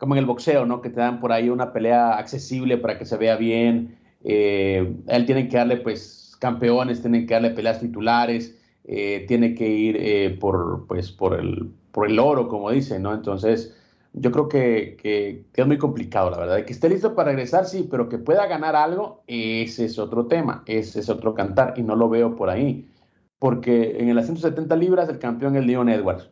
como 0.00 0.14
en 0.14 0.20
el 0.20 0.26
boxeo, 0.26 0.64
¿no? 0.64 0.80
Que 0.80 0.88
te 0.88 0.98
dan 0.98 1.20
por 1.20 1.30
ahí 1.30 1.50
una 1.50 1.72
pelea 1.72 2.14
accesible 2.14 2.78
para 2.78 2.98
que 2.98 3.04
se 3.04 3.18
vea 3.18 3.36
bien. 3.36 3.98
Eh, 4.24 4.96
él 5.06 5.26
tiene 5.26 5.48
que 5.48 5.58
darle, 5.58 5.76
pues, 5.76 6.36
campeones, 6.40 7.02
tiene 7.02 7.26
que 7.26 7.34
darle 7.34 7.50
peleas 7.50 7.80
titulares, 7.80 8.58
eh, 8.84 9.26
tiene 9.28 9.54
que 9.54 9.68
ir 9.68 10.38
por, 10.38 10.86
pues, 10.88 11.12
por 11.12 11.38
el, 11.38 11.70
por 11.92 12.08
el 12.08 12.18
oro, 12.18 12.48
como 12.48 12.70
dicen, 12.70 13.02
¿no? 13.02 13.12
Entonces, 13.12 13.76
yo 14.14 14.32
creo 14.32 14.48
que, 14.48 15.44
es 15.54 15.66
muy 15.66 15.76
complicado, 15.76 16.30
la 16.30 16.38
verdad. 16.38 16.64
Que 16.64 16.72
esté 16.72 16.88
listo 16.88 17.14
para 17.14 17.32
regresar, 17.32 17.66
sí, 17.66 17.86
pero 17.90 18.08
que 18.08 18.16
pueda 18.16 18.46
ganar 18.46 18.76
algo, 18.76 19.22
ese 19.26 19.84
es 19.84 19.98
otro 19.98 20.26
tema, 20.28 20.62
ese 20.66 21.00
es 21.00 21.10
otro 21.10 21.34
cantar, 21.34 21.74
y 21.76 21.82
no 21.82 21.94
lo 21.94 22.08
veo 22.08 22.36
por 22.36 22.48
ahí. 22.48 22.88
Porque 23.38 23.98
en 23.98 24.08
el 24.08 24.24
170 24.24 24.74
libras 24.76 25.10
el 25.10 25.18
campeón 25.18 25.56
es 25.56 25.66
Leon 25.66 25.90
Edwards, 25.90 26.30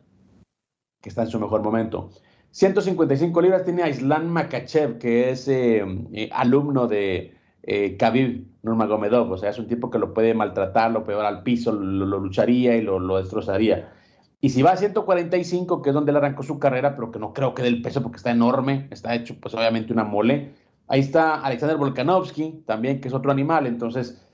que 1.01 1.09
está 1.09 1.21
en 1.21 1.29
su 1.29 1.39
mejor 1.39 1.61
momento. 1.61 2.09
155 2.51 3.41
libras 3.41 3.63
tiene 3.63 3.83
a 3.83 3.89
Islam 3.89 4.27
Makachev, 4.27 4.97
que 4.97 5.29
es 5.29 5.47
eh, 5.47 5.83
eh, 6.13 6.29
alumno 6.31 6.87
de 6.87 7.35
eh, 7.63 7.97
Khabib 7.97 8.47
Nurmagomedov, 8.63 9.31
o 9.31 9.37
sea, 9.37 9.49
es 9.49 9.59
un 9.59 9.67
tipo 9.67 9.89
que 9.89 9.99
lo 9.99 10.13
puede 10.13 10.33
maltratar, 10.33 10.91
lo 10.91 11.03
peor 11.03 11.25
al 11.25 11.43
piso, 11.43 11.71
lo, 11.71 12.19
lucharía 12.19 12.75
y 12.75 12.81
lo, 12.81 13.17
destrozaría. 13.17 13.93
Y 14.41 14.49
si 14.49 14.61
va 14.61 14.71
a 14.71 14.77
145, 14.77 15.81
que 15.81 15.89
es 15.89 15.93
donde 15.93 16.11
él 16.11 16.17
arrancó 16.17 16.43
su 16.43 16.59
carrera, 16.59 16.95
pero 16.95 17.11
que 17.11 17.19
no 17.19 17.33
creo 17.33 17.53
que 17.53 17.61
dé 17.61 17.67
el 17.67 17.81
peso 17.81 18.01
porque 18.01 18.17
está 18.17 18.31
enorme, 18.31 18.87
está 18.89 19.13
hecho 19.13 19.35
pues 19.39 19.53
obviamente 19.53 19.93
una 19.93 20.03
mole. 20.03 20.53
Ahí 20.87 21.01
está 21.01 21.41
Alexander 21.41 21.77
Volkanovski, 21.77 22.63
también, 22.65 22.99
que 22.99 23.09
es 23.09 23.13
otro 23.13 23.31
animal. 23.31 23.67
Entonces, 23.67 24.25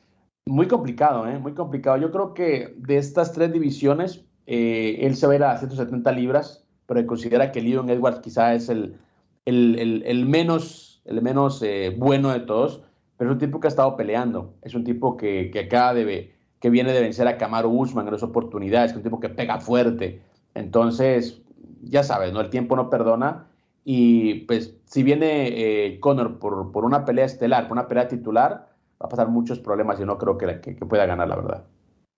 muy 0.45 0.67
complicado, 0.67 1.28
¿eh? 1.28 1.39
Muy 1.39 1.54
complicado. 1.54 1.97
Yo 1.97 2.12
creo 2.12 2.34
que 2.34 2.75
de 2.78 2.97
estas 2.97 3.34
tres 3.34 3.51
divisiones, 3.51 4.25
eh, 4.45 4.99
él 5.01 5.15
se 5.15 5.28
va 5.28 5.34
a 5.34 5.36
ir 5.36 5.43
a 5.43 5.58
170 5.58 6.12
libras, 6.12 6.64
pero 6.88 7.06
considera 7.06 7.52
que 7.52 7.62
Leon 7.62 7.89
Edwards 7.89 8.19
quizá 8.19 8.54
es 8.54 8.69
el, 8.69 8.98
el, 9.45 10.04
el, 10.06 10.26
menos, 10.26 11.02
el 11.06 11.21
menos 11.21 11.62
eh, 11.62 11.95
bueno 11.98 12.32
de 12.32 12.41
todos, 12.41 12.82
pero 13.17 13.32
es 13.32 13.34
un 13.36 13.39
tipo 13.39 13.60
que 13.60 13.67
ha 13.67 13.69
estado 13.69 13.95
peleando. 13.95 14.54
Es 14.62 14.76
un 14.76 14.84
tipo 14.84 15.17
que, 15.17 15.50
que 15.52 15.62
acaba 15.62 15.93
de 15.93 16.34
que 16.60 16.69
viene 16.69 16.93
de 16.93 17.02
vencer 17.02 17.28
a 17.28 17.38
Kamaru 17.38 17.69
Usman 17.69 18.08
en 18.08 18.13
las 18.13 18.24
oportunidades, 18.24 18.91
es 18.91 18.98
un 18.98 19.04
tipo 19.04 19.19
que 19.19 19.30
pega 19.30 19.60
fuerte. 19.60 20.21
Entonces, 20.56 21.41
ya 21.84 22.04
sabes, 22.04 22.34
¿no? 22.34 22.41
El 22.41 22.50
tiempo 22.50 22.76
no 22.76 22.89
perdona. 22.89 23.48
Y 23.84 24.45
pues, 24.45 24.76
si 24.86 25.04
viene 25.04 25.50
eh, 25.50 26.00
Conor 26.00 26.39
por, 26.39 26.71
por, 26.71 26.86
una 26.86 27.06
pelea 27.06 27.26
estelar, 27.26 27.67
por 27.67 27.74
una 27.74 27.88
pelea 27.88 28.08
titular, 28.08 28.69
va 29.00 29.06
a 29.06 29.10
pasar 29.10 29.28
muchos 29.28 29.60
problemas 29.60 30.00
y 30.00 30.06
no 30.06 30.17
creo 30.17 30.38
que, 30.38 30.60
que, 30.60 30.74
pueda 30.86 31.06
ganar, 31.06 31.28
la 31.28 31.36
verdad. 31.36 31.65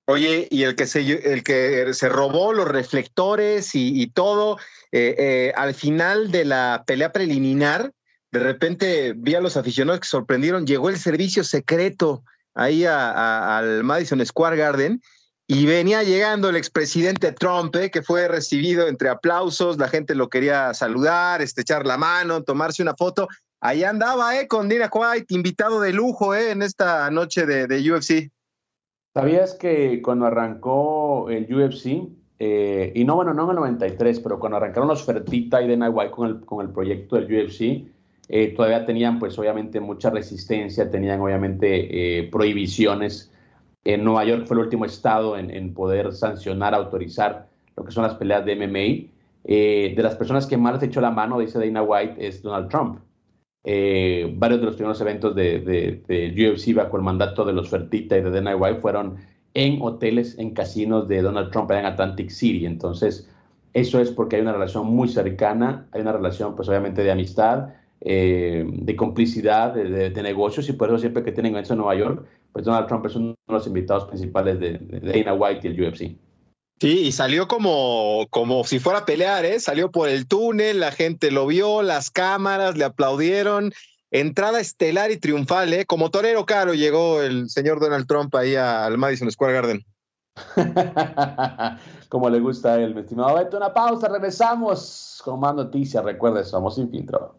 Oye, 0.07 0.47
y 0.49 0.63
el 0.63 0.75
que 0.75 0.87
se, 0.87 1.01
el 1.33 1.43
que 1.43 1.93
se 1.93 2.09
robó 2.09 2.53
los 2.53 2.67
reflectores 2.67 3.71
y, 3.73 4.07
todo, 4.07 4.57
eh, 4.91 5.15
eh, 5.17 5.53
al 5.55 5.73
final 5.73 6.31
de 6.31 6.45
la 6.45 6.83
pelea 6.87 7.11
preliminar, 7.11 7.91
de 8.31 8.39
repente 8.39 9.13
vi 9.15 9.35
a 9.35 9.41
los 9.41 9.57
aficionados 9.57 9.99
que 9.99 10.07
sorprendieron, 10.07 10.65
llegó 10.65 10.89
el 10.89 10.97
servicio 10.97 11.43
secreto 11.43 12.23
ahí 12.55 12.85
al 12.85 13.83
Madison 13.83 14.25
Square 14.25 14.57
Garden 14.57 15.01
y 15.49 15.65
venía 15.65 16.03
llegando 16.03 16.49
el 16.49 16.57
expresidente 16.57 17.31
Trump, 17.31 17.73
eh, 17.77 17.89
que 17.89 18.01
fue 18.01 18.27
recibido 18.27 18.89
entre 18.89 19.07
aplausos, 19.07 19.77
la 19.77 19.87
gente 19.87 20.13
lo 20.13 20.29
quería 20.29 20.73
saludar, 20.73 21.41
estrechar 21.41 21.85
la 21.85 21.97
mano, 21.97 22.43
tomarse 22.43 22.81
una 22.83 22.95
foto. 22.95 23.29
Ahí 23.61 23.85
andaba, 23.85 24.37
eh, 24.37 24.47
con 24.47 24.67
Dina 24.67 24.89
White, 24.91 25.33
invitado 25.33 25.79
de 25.79 25.93
lujo, 25.93 26.35
eh, 26.35 26.51
en 26.51 26.61
esta 26.61 27.09
noche 27.11 27.45
de, 27.45 27.91
UFC. 27.91 28.29
¿Sabías 29.17 29.55
que 29.55 29.99
cuando 30.03 30.27
arrancó 30.27 31.31
el 31.31 31.51
UFC, 31.51 32.07
eh, 32.37 32.91
y 32.93 33.03
no, 33.03 33.15
bueno, 33.15 33.33
no 33.33 33.45
en 33.45 33.49
el 33.49 33.55
93, 33.55 34.19
pero 34.19 34.39
cuando 34.39 34.57
arrancaron 34.57 34.87
los 34.87 35.03
Fertita 35.03 35.59
y 35.59 35.67
Dana 35.67 35.89
White 35.89 36.11
con 36.11 36.27
el, 36.29 36.39
con 36.41 36.63
el 36.63 36.71
proyecto 36.71 37.15
del 37.15 37.25
UFC, 37.25 37.87
eh, 38.29 38.53
todavía 38.55 38.85
tenían 38.85 39.17
pues 39.17 39.39
obviamente 39.39 39.79
mucha 39.79 40.11
resistencia, 40.11 40.91
tenían 40.91 41.19
obviamente 41.19 42.19
eh, 42.19 42.29
prohibiciones. 42.31 43.31
En 43.83 44.03
Nueva 44.03 44.23
York 44.23 44.45
fue 44.45 44.57
el 44.57 44.65
último 44.65 44.85
estado 44.85 45.35
en, 45.35 45.73
poder 45.73 46.13
sancionar, 46.13 46.75
autorizar 46.75 47.47
lo 47.75 47.85
que 47.85 47.91
son 47.91 48.03
las 48.03 48.13
peleas 48.13 48.45
de 48.45 48.55
MMA. 48.55 49.09
Eh, 49.45 49.95
de 49.95 50.03
las 50.03 50.15
personas 50.15 50.45
que 50.45 50.57
más 50.57 50.75
les 50.75 50.83
echó 50.83 51.01
la 51.01 51.09
mano, 51.09 51.39
dice 51.39 51.57
Dana 51.57 51.81
White, 51.81 52.23
es 52.23 52.43
Donald 52.43 52.69
Trump. 52.69 52.99
Varios 54.35 54.61
de 54.61 54.65
los 54.65 54.75
primeros 54.75 55.01
eventos 55.01 55.35
de, 55.35 55.59
de, 56.07 56.51
UFC 56.51 56.73
bajo 56.73 56.95
el 56.95 57.03
mandato 57.03 57.43
de 57.43 57.51
los 57.51 57.69
Fertita 57.69 58.17
y 58.17 58.21
de 58.21 58.31
Dana 58.31 58.55
White 58.55 58.79
fueron 58.79 59.17
en 59.53 59.81
hoteles, 59.81 60.37
en 60.37 60.51
casinos 60.51 61.07
de 61.07 61.21
Donald 61.21 61.51
Trump 61.51 61.71
en 61.71 61.85
Atlantic 61.85 62.29
City. 62.29 62.65
Entonces, 62.65 63.29
eso 63.73 63.99
es 63.99 64.11
porque 64.11 64.37
hay 64.37 64.41
una 64.41 64.53
relación 64.53 64.87
muy 64.87 65.07
cercana, 65.07 65.87
hay 65.91 66.01
una 66.01 66.13
relación 66.13 66.55
pues 66.55 66.69
obviamente 66.69 67.03
de 67.03 67.11
amistad, 67.11 67.69
eh, 68.01 68.65
de 68.67 68.95
complicidad, 68.95 69.73
de, 69.73 70.23
negocios, 70.23 70.69
y 70.69 70.73
por 70.73 70.89
eso 70.89 70.99
siempre 70.99 71.23
que 71.23 71.31
tienen 71.31 71.55
eso 71.57 71.73
en 71.73 71.79
Nueva 71.79 71.95
York, 71.95 72.25
pues 72.53 72.65
Donald 72.65 72.87
Trump 72.87 73.05
es 73.07 73.15
uno 73.15 73.29
de 73.29 73.53
los 73.53 73.67
invitados 73.67 74.05
principales 74.05 74.59
de, 74.59 74.77
Dana 74.77 75.33
White 75.33 75.67
y 75.67 75.71
el 75.71 75.81
UFC. 75.81 76.26
Sí, 76.79 77.07
y 77.07 77.11
salió 77.11 77.47
como, 77.47 78.27
como 78.29 78.63
si 78.63 78.77
fuera 78.77 78.99
a 78.99 79.05
pelear, 79.05 79.45
¿eh? 79.45 79.59
Salió 79.59 79.91
por 79.91 80.09
el 80.09 80.27
túnel, 80.27 80.79
la 80.79 80.91
gente 80.91 81.31
lo 81.31 81.47
vio, 81.47 81.81
las 81.81 82.11
cámaras 82.11 82.77
le 82.77 82.83
aplaudieron. 82.83 83.73
Entrada 84.11 84.59
estelar 84.59 85.09
y 85.09 85.17
triunfal, 85.17 85.73
¿eh? 85.73 85.85
Como 85.85 86.11
torero 86.11 86.45
caro 86.45 86.75
llegó 86.75 87.21
el 87.21 87.49
señor 87.49 87.79
Donald 87.79 88.05
Trump 88.07 88.33
ahí 88.35 88.55
al 88.55 88.97
Madison 88.97 89.31
Square 89.31 89.53
Garden. 89.53 89.85
Como 92.09 92.29
le 92.29 92.39
gusta 92.39 92.73
a 92.73 92.79
él, 92.79 92.93
mi 92.93 93.01
estimado 93.01 93.35
Beto. 93.35 93.57
Una 93.57 93.73
pausa, 93.73 94.07
regresamos 94.07 95.19
con 95.25 95.39
más 95.39 95.55
noticias. 95.55 96.03
Recuerde, 96.03 96.43
somos 96.43 96.75
sin 96.75 96.91
filtro. 96.91 97.36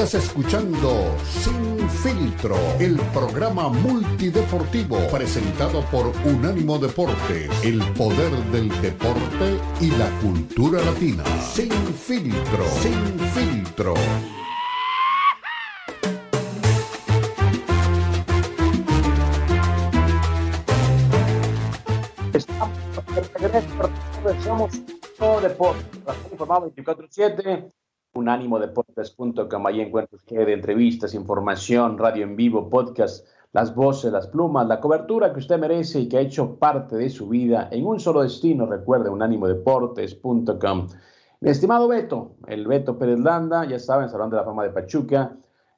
Estás 0.00 0.24
escuchando 0.24 1.14
Sin 1.26 1.86
Filtro, 1.90 2.56
el 2.78 2.96
programa 3.12 3.68
multideportivo 3.68 4.96
presentado 5.08 5.82
por 5.90 6.06
Unánimo 6.24 6.78
Deportes, 6.78 7.50
el 7.62 7.82
poder 7.92 8.30
del 8.50 8.70
deporte 8.80 9.60
y 9.78 9.90
la 9.90 10.08
cultura 10.20 10.82
latina. 10.82 11.22
Sin 11.42 11.70
Filtro, 11.70 12.64
Sin 12.80 13.18
Filtro. 13.34 13.92
Estamos 22.32 22.78
de 23.14 23.20
regreso, 23.34 23.90
somos 24.42 25.42
Deportes, 25.42 25.84
informado 26.32 26.72
24-7 26.74 27.70
unánimodeportes.com. 28.14 29.66
Ahí 29.66 29.80
encuentras 29.80 30.22
que 30.22 30.38
de 30.38 30.52
entrevistas, 30.52 31.14
información, 31.14 31.98
radio 31.98 32.24
en 32.24 32.36
vivo, 32.36 32.68
podcast, 32.68 33.26
las 33.52 33.74
voces, 33.74 34.12
las 34.12 34.28
plumas, 34.28 34.66
la 34.66 34.80
cobertura 34.80 35.32
que 35.32 35.40
usted 35.40 35.58
merece 35.58 36.00
y 36.00 36.08
que 36.08 36.18
ha 36.18 36.20
hecho 36.20 36.56
parte 36.56 36.96
de 36.96 37.10
su 37.10 37.28
vida 37.28 37.68
en 37.70 37.86
un 37.86 38.00
solo 38.00 38.22
destino. 38.22 38.66
Recuerde, 38.66 39.10
unánimodeportes.com. 39.10 40.88
Mi 41.40 41.50
estimado 41.50 41.88
Beto, 41.88 42.36
el 42.46 42.66
Beto 42.66 42.98
Pérez 42.98 43.18
Landa, 43.18 43.64
ya 43.64 43.78
saben, 43.78 44.08
Salón 44.08 44.30
de 44.30 44.36
la 44.36 44.44
Fama 44.44 44.62
de 44.62 44.70
Pachuca, 44.70 45.36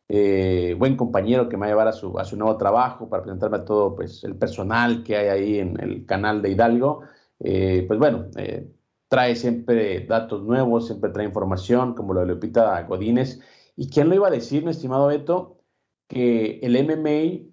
eh, 0.09 0.75
buen 0.79 0.97
compañero 0.97 1.49
que 1.49 1.57
me 1.57 1.61
va 1.61 1.66
a 1.66 1.71
llevar 1.71 1.88
a 1.88 1.92
su, 1.92 2.37
nuevo 2.37 2.57
trabajo 2.57 3.09
para 3.09 3.23
presentarme 3.23 3.59
a 3.59 3.64
todo 3.64 3.95
pues, 3.95 4.25
el 4.25 4.37
personal 4.37 5.03
que 5.05 5.16
hay 5.16 5.29
ahí 5.29 5.59
en 5.61 5.81
el 5.81 6.05
canal 6.05 6.42
de 6.42 6.51
Hidalgo. 6.51 7.03
Eh, 7.38 7.85
pues 7.87 7.99
bueno, 7.99 8.27
eh, 8.37 8.68
trae 9.12 9.37
siempre 9.37 10.07
datos 10.07 10.42
nuevos, 10.42 10.87
siempre 10.87 11.11
trae 11.11 11.27
información, 11.27 11.92
como 11.92 12.14
lo 12.14 12.20
de 12.20 12.29
Lupita 12.29 12.83
Godínez. 12.85 13.40
¿Y 13.77 13.90
quién 13.90 14.09
lo 14.09 14.14
iba 14.14 14.29
a 14.29 14.31
decir, 14.31 14.64
mi 14.64 14.70
estimado 14.70 15.09
Beto? 15.09 15.61
Que 16.09 16.61
el 16.62 16.83
MMA, 16.83 17.51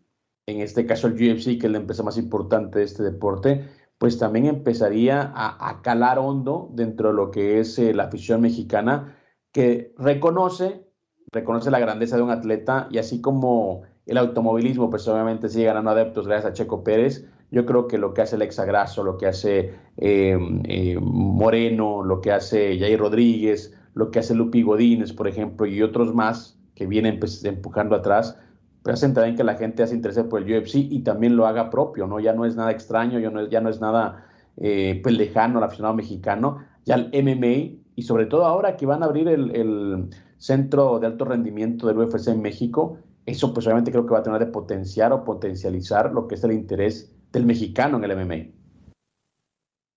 en 0.47 0.61
este 0.61 0.85
caso 0.85 1.07
el 1.07 1.15
UFC, 1.15 1.59
que 1.59 1.67
es 1.67 1.71
la 1.71 1.79
empresa 1.79 2.01
más 2.01 2.17
importante 2.17 2.79
de 2.79 2.85
este 2.85 3.03
deporte, 3.03 3.69
pues 3.97 4.17
también 4.17 4.45
empezaría 4.45 5.33
a, 5.35 5.81
calar 5.81 6.17
hondo 6.17 6.69
dentro 6.71 7.09
de 7.09 7.15
lo 7.15 7.29
que 7.29 7.59
es 7.59 7.77
eh, 7.77 7.93
la 7.93 8.05
afición 8.05 8.39
mexicana, 8.39 9.17
que 9.51 9.93
reconoce, 9.97 10.87
reconoce 11.29 11.71
la 11.71 11.79
grandeza 11.79 12.15
de 12.15 12.23
un 12.23 12.31
atleta 12.31 12.87
y 12.89 12.99
así 12.99 13.19
como 13.19 13.81
el 14.05 14.17
automovilismo, 14.17 14.89
pues 14.89 15.05
obviamente 15.09 15.49
sigue 15.49 15.65
ganando 15.65 15.91
adeptos 15.91 16.25
gracias 16.25 16.51
a 16.51 16.53
Checo 16.53 16.85
Pérez, 16.85 17.27
yo 17.51 17.65
creo 17.65 17.87
que 17.87 17.97
lo 17.97 18.13
que 18.13 18.21
hace 18.21 18.35
Alexa 18.35 18.65
Grasso, 18.65 19.03
lo 19.03 19.17
que 19.17 19.27
hace 19.27 19.73
eh, 19.97 20.37
eh, 20.65 20.97
Moreno, 21.01 22.03
lo 22.03 22.21
que 22.21 22.31
hace 22.31 22.77
Jair 22.77 22.99
Rodríguez, 22.99 23.75
lo 23.93 24.11
que 24.11 24.19
hace 24.19 24.35
Lupi 24.35 24.61
Godínez, 24.61 25.13
por 25.13 25.27
ejemplo, 25.27 25.65
y 25.65 25.81
otros 25.81 26.13
más 26.13 26.59
que 26.75 26.85
vienen 26.85 27.19
pues, 27.19 27.43
empujando 27.43 27.95
atrás, 27.95 28.37
pues 28.83 28.93
hacen 28.93 29.13
también 29.13 29.35
que 29.35 29.43
la 29.43 29.55
gente 29.55 29.83
hace 29.83 29.95
interés 29.95 30.19
por 30.29 30.41
el 30.41 30.57
UFC 30.57 30.75
y 30.75 30.99
también 30.99 31.35
lo 31.35 31.47
haga 31.47 31.69
propio, 31.69 32.07
¿no? 32.07 32.19
Ya 32.19 32.33
no 32.33 32.45
es 32.45 32.55
nada 32.55 32.71
extraño, 32.71 33.19
ya 33.19 33.29
no 33.61 33.69
es, 33.69 33.81
nada 33.81 34.25
eh, 34.57 34.99
pues, 35.03 35.15
al 35.35 35.63
aficionado 35.63 35.95
mexicano, 35.95 36.59
ya 36.85 36.95
el 36.95 37.09
MMA 37.11 37.79
y 37.95 38.03
sobre 38.03 38.27
todo 38.27 38.45
ahora 38.45 38.77
que 38.77 38.85
van 38.85 39.03
a 39.03 39.07
abrir 39.07 39.27
el, 39.27 39.55
el 39.55 40.09
centro 40.37 40.99
de 40.99 41.07
alto 41.07 41.25
rendimiento 41.25 41.87
del 41.87 41.97
UFC 41.97 42.29
en 42.29 42.41
México, 42.41 42.97
eso 43.25 43.53
pues 43.53 43.65
obviamente 43.67 43.91
creo 43.91 44.05
que 44.05 44.13
va 44.13 44.19
a 44.19 44.23
tener 44.23 44.39
de 44.39 44.45
potenciar 44.45 45.11
o 45.11 45.23
potencializar 45.23 46.13
lo 46.13 46.27
que 46.27 46.35
es 46.35 46.43
el 46.43 46.53
interés 46.53 47.13
del 47.31 47.45
mexicano 47.45 47.97
en 47.97 48.03
el 48.03 48.25
MMA. 48.25 48.59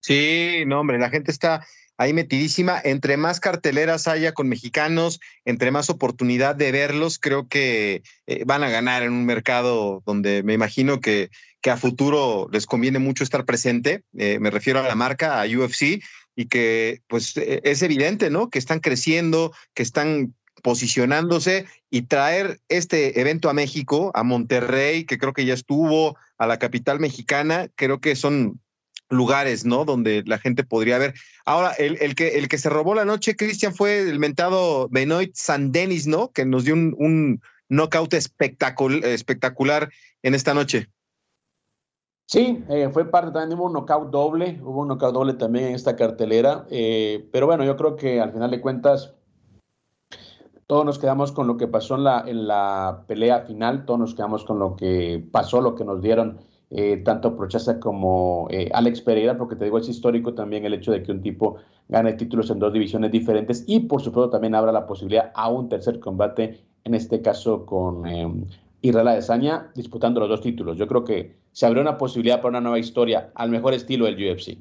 Sí, 0.01 0.64
no, 0.66 0.81
hombre, 0.81 0.99
la 0.99 1.11
gente 1.11 1.31
está 1.31 1.64
ahí 1.97 2.12
metidísima. 2.12 2.81
Entre 2.83 3.16
más 3.16 3.40
carteleras 3.40 4.09
haya 4.09 4.33
con 4.33 4.49
mexicanos, 4.49 5.21
entre 5.45 5.71
más 5.71 5.90
oportunidad 5.90 6.57
de 6.57 6.73
verlos, 6.73 7.18
creo 7.18 7.47
que 7.49 8.03
eh, 8.27 8.42
van 8.45 8.64
a 8.64 8.71
ganar 8.71 9.03
en 9.03 9.12
un 9.12 9.25
mercado 9.25 10.03
donde 10.05 10.42
me 10.42 10.55
imagino 10.55 11.01
que, 11.01 11.31
a 11.64 11.77
futuro 11.77 12.49
les 12.51 12.66
conviene 12.66 12.99
mucho 12.99 13.23
estar 13.23 13.45
presente. 13.45 14.03
Eh, 14.18 14.40
me 14.40 14.51
refiero 14.51 14.81
a 14.81 14.88
la 14.88 14.97
marca, 14.97 15.40
a 15.40 15.47
UFC, 15.47 16.03
y 16.35 16.47
que 16.47 17.03
pues 17.07 17.37
e, 17.37 17.61
es 17.62 17.83
evidente, 17.83 18.31
¿no? 18.31 18.51
Que 18.51 18.59
están 18.59 18.81
creciendo, 18.81 19.53
que 19.73 19.85
están 19.85 20.35
posicionándose 20.62 21.66
y 21.88 22.03
traer 22.03 22.61
este 22.68 23.21
evento 23.21 23.49
a 23.49 23.53
México, 23.53 24.11
a 24.14 24.23
Monterrey, 24.23 25.05
que 25.05 25.18
creo 25.18 25.33
que 25.33 25.45
ya 25.45 25.55
estuvo, 25.55 26.16
a 26.43 26.47
la 26.49 26.59
capital 26.59 26.99
mexicana, 26.99 27.69
creo 27.77 28.01
que 28.01 28.17
son 28.17 28.61
lugares, 29.09 29.65
¿no? 29.65 29.85
Donde 29.85 30.25
la 30.27 30.39
gente 30.39 30.65
podría 30.65 30.99
ver. 30.99 31.15
Ahora, 31.45 31.71
el, 31.73 31.99
el 32.01 32.17
que, 32.17 32.39
el 32.39 32.49
que 32.49 32.59
se 32.59 32.69
robó 32.69 32.95
la 32.95 33.05
noche, 33.05 33.37
Cristian, 33.37 33.73
fue 33.73 34.01
el 34.01 34.19
mentado 34.19 34.89
Benoit 34.91 35.33
Sandenis, 35.35 36.09
¿no? 36.09 36.33
Que 36.33 36.45
nos 36.45 36.65
dio 36.65 36.75
un, 36.75 36.97
un 36.99 37.41
knockout 37.69 38.13
espectacular, 38.15 39.05
espectacular 39.05 39.89
en 40.23 40.35
esta 40.35 40.53
noche. 40.53 40.89
Sí, 42.27 42.65
eh, 42.71 42.89
fue 42.93 43.09
parte 43.09 43.31
también, 43.31 43.57
hubo 43.57 43.67
un 43.67 43.75
knockout 43.75 44.11
doble, 44.11 44.59
hubo 44.63 44.81
un 44.81 44.89
knockout 44.89 45.15
doble 45.15 45.35
también 45.35 45.67
en 45.67 45.75
esta 45.77 45.95
cartelera, 45.95 46.67
eh, 46.71 47.29
pero 47.31 47.47
bueno, 47.47 47.65
yo 47.65 47.77
creo 47.77 47.95
que 47.95 48.21
al 48.21 48.33
final 48.33 48.51
de 48.51 48.61
cuentas 48.61 49.15
todos 50.73 50.87
nos 50.87 50.99
quedamos 50.99 51.33
con 51.33 51.47
lo 51.47 51.59
que 51.59 51.69
pasó 51.69 51.97
en 51.97 52.47
la, 52.47 53.05
pelea 53.07 53.41
final, 53.41 53.85
todos 53.85 54.01
nos 54.01 54.15
quedamos 54.15 54.43
con 54.43 54.59
lo 54.59 54.75
que 54.75 55.23
pasó, 55.31 55.61
lo 55.61 55.75
que 55.75 55.85
nos 55.85 56.01
dieron 56.01 56.39
eh, 56.71 56.97
tanto 57.05 57.37
Prochaza 57.37 57.79
como 57.79 58.49
eh, 58.51 58.71
Alex 58.73 59.03
Pereira, 59.03 59.37
porque 59.37 59.55
te 59.55 59.67
digo, 59.67 59.77
es 59.77 59.91
histórico 59.91 60.33
también 60.33 60.65
el 60.65 60.73
hecho 60.73 60.91
de 60.91 61.03
que 61.03 61.13
un 61.13 61.21
tipo 61.21 61.57
gane 61.91 62.15
títulos 62.15 62.49
en 62.49 62.59
dos 62.59 62.73
divisiones 62.73 63.13
diferentes 63.13 63.65
y 63.67 63.81
por 63.81 64.01
supuesto 64.01 64.31
también 64.31 64.55
abra 64.55 64.73
la 64.73 64.87
posibilidad 64.87 65.31
a 65.35 65.51
un 65.51 65.69
tercer 65.69 66.01
combate, 66.01 66.65
en 66.85 66.95
este 66.95 67.21
caso 67.21 67.67
con 67.67 68.07
eh, 68.07 68.33
Israel 68.81 69.09
Adesanya, 69.09 69.71
disputando 69.75 70.21
los 70.21 70.31
dos 70.31 70.41
títulos. 70.41 70.79
Yo 70.79 70.89
creo 70.89 71.05
que 71.05 71.37
se 71.53 71.67
abrió 71.67 71.83
una 71.83 71.99
posibilidad 71.99 72.39
para 72.39 72.49
una 72.49 72.63
nueva 72.63 72.79
historia 72.79 73.31
al 73.35 73.51
mejor 73.51 73.75
estilo 73.75 74.07
del 74.07 74.15
UFC. 74.15 74.57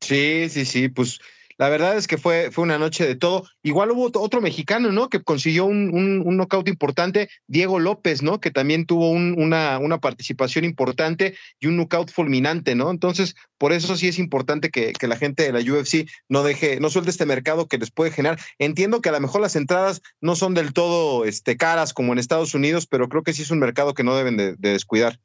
Sí, 0.00 0.48
sí, 0.48 0.64
sí, 0.64 0.88
pues 0.88 1.20
la 1.58 1.68
verdad 1.68 1.96
es 1.96 2.06
que 2.06 2.18
fue, 2.18 2.50
fue 2.52 2.62
una 2.62 2.78
noche 2.78 3.04
de 3.04 3.16
todo. 3.16 3.44
Igual 3.64 3.90
hubo 3.90 4.10
otro 4.14 4.40
mexicano, 4.40 4.92
¿no? 4.92 5.08
Que 5.08 5.20
consiguió 5.20 5.64
un, 5.64 5.90
un, 5.92 6.36
knockout 6.36 6.68
importante, 6.68 7.28
Diego 7.48 7.80
López, 7.80 8.22
¿no? 8.22 8.40
Que 8.40 8.52
también 8.52 8.86
tuvo 8.86 9.10
una, 9.10 9.80
una 9.80 9.98
participación 9.98 10.64
importante 10.64 11.36
y 11.58 11.66
un 11.66 11.76
knockout 11.76 12.12
fulminante, 12.12 12.76
¿no? 12.76 12.92
Entonces, 12.92 13.34
por 13.58 13.72
eso 13.72 13.96
sí 13.96 14.06
es 14.06 14.20
importante 14.20 14.70
que, 14.70 14.92
que, 14.92 15.08
la 15.08 15.16
gente 15.16 15.42
de 15.42 15.52
la 15.52 15.58
UFC 15.58 16.08
no 16.28 16.44
deje, 16.44 16.78
no 16.78 16.90
suelte 16.90 17.10
este 17.10 17.26
mercado 17.26 17.66
que 17.66 17.78
les 17.78 17.90
puede 17.90 18.12
generar. 18.12 18.38
Entiendo 18.60 19.00
que 19.00 19.08
a 19.08 19.12
lo 19.12 19.20
mejor 19.20 19.40
las 19.40 19.56
entradas 19.56 20.00
no 20.20 20.36
son 20.36 20.54
del 20.54 20.72
todo 20.72 21.24
este, 21.24 21.56
caras 21.56 21.92
como 21.92 22.12
en 22.12 22.20
Estados 22.20 22.54
Unidos, 22.54 22.86
pero 22.86 23.08
creo 23.08 23.24
que 23.24 23.32
sí 23.32 23.42
es 23.42 23.50
un 23.50 23.58
mercado 23.58 23.94
que 23.94 24.04
no 24.04 24.16
deben 24.16 24.36
de, 24.36 24.54
de 24.54 24.70
descuidar. 24.70 25.18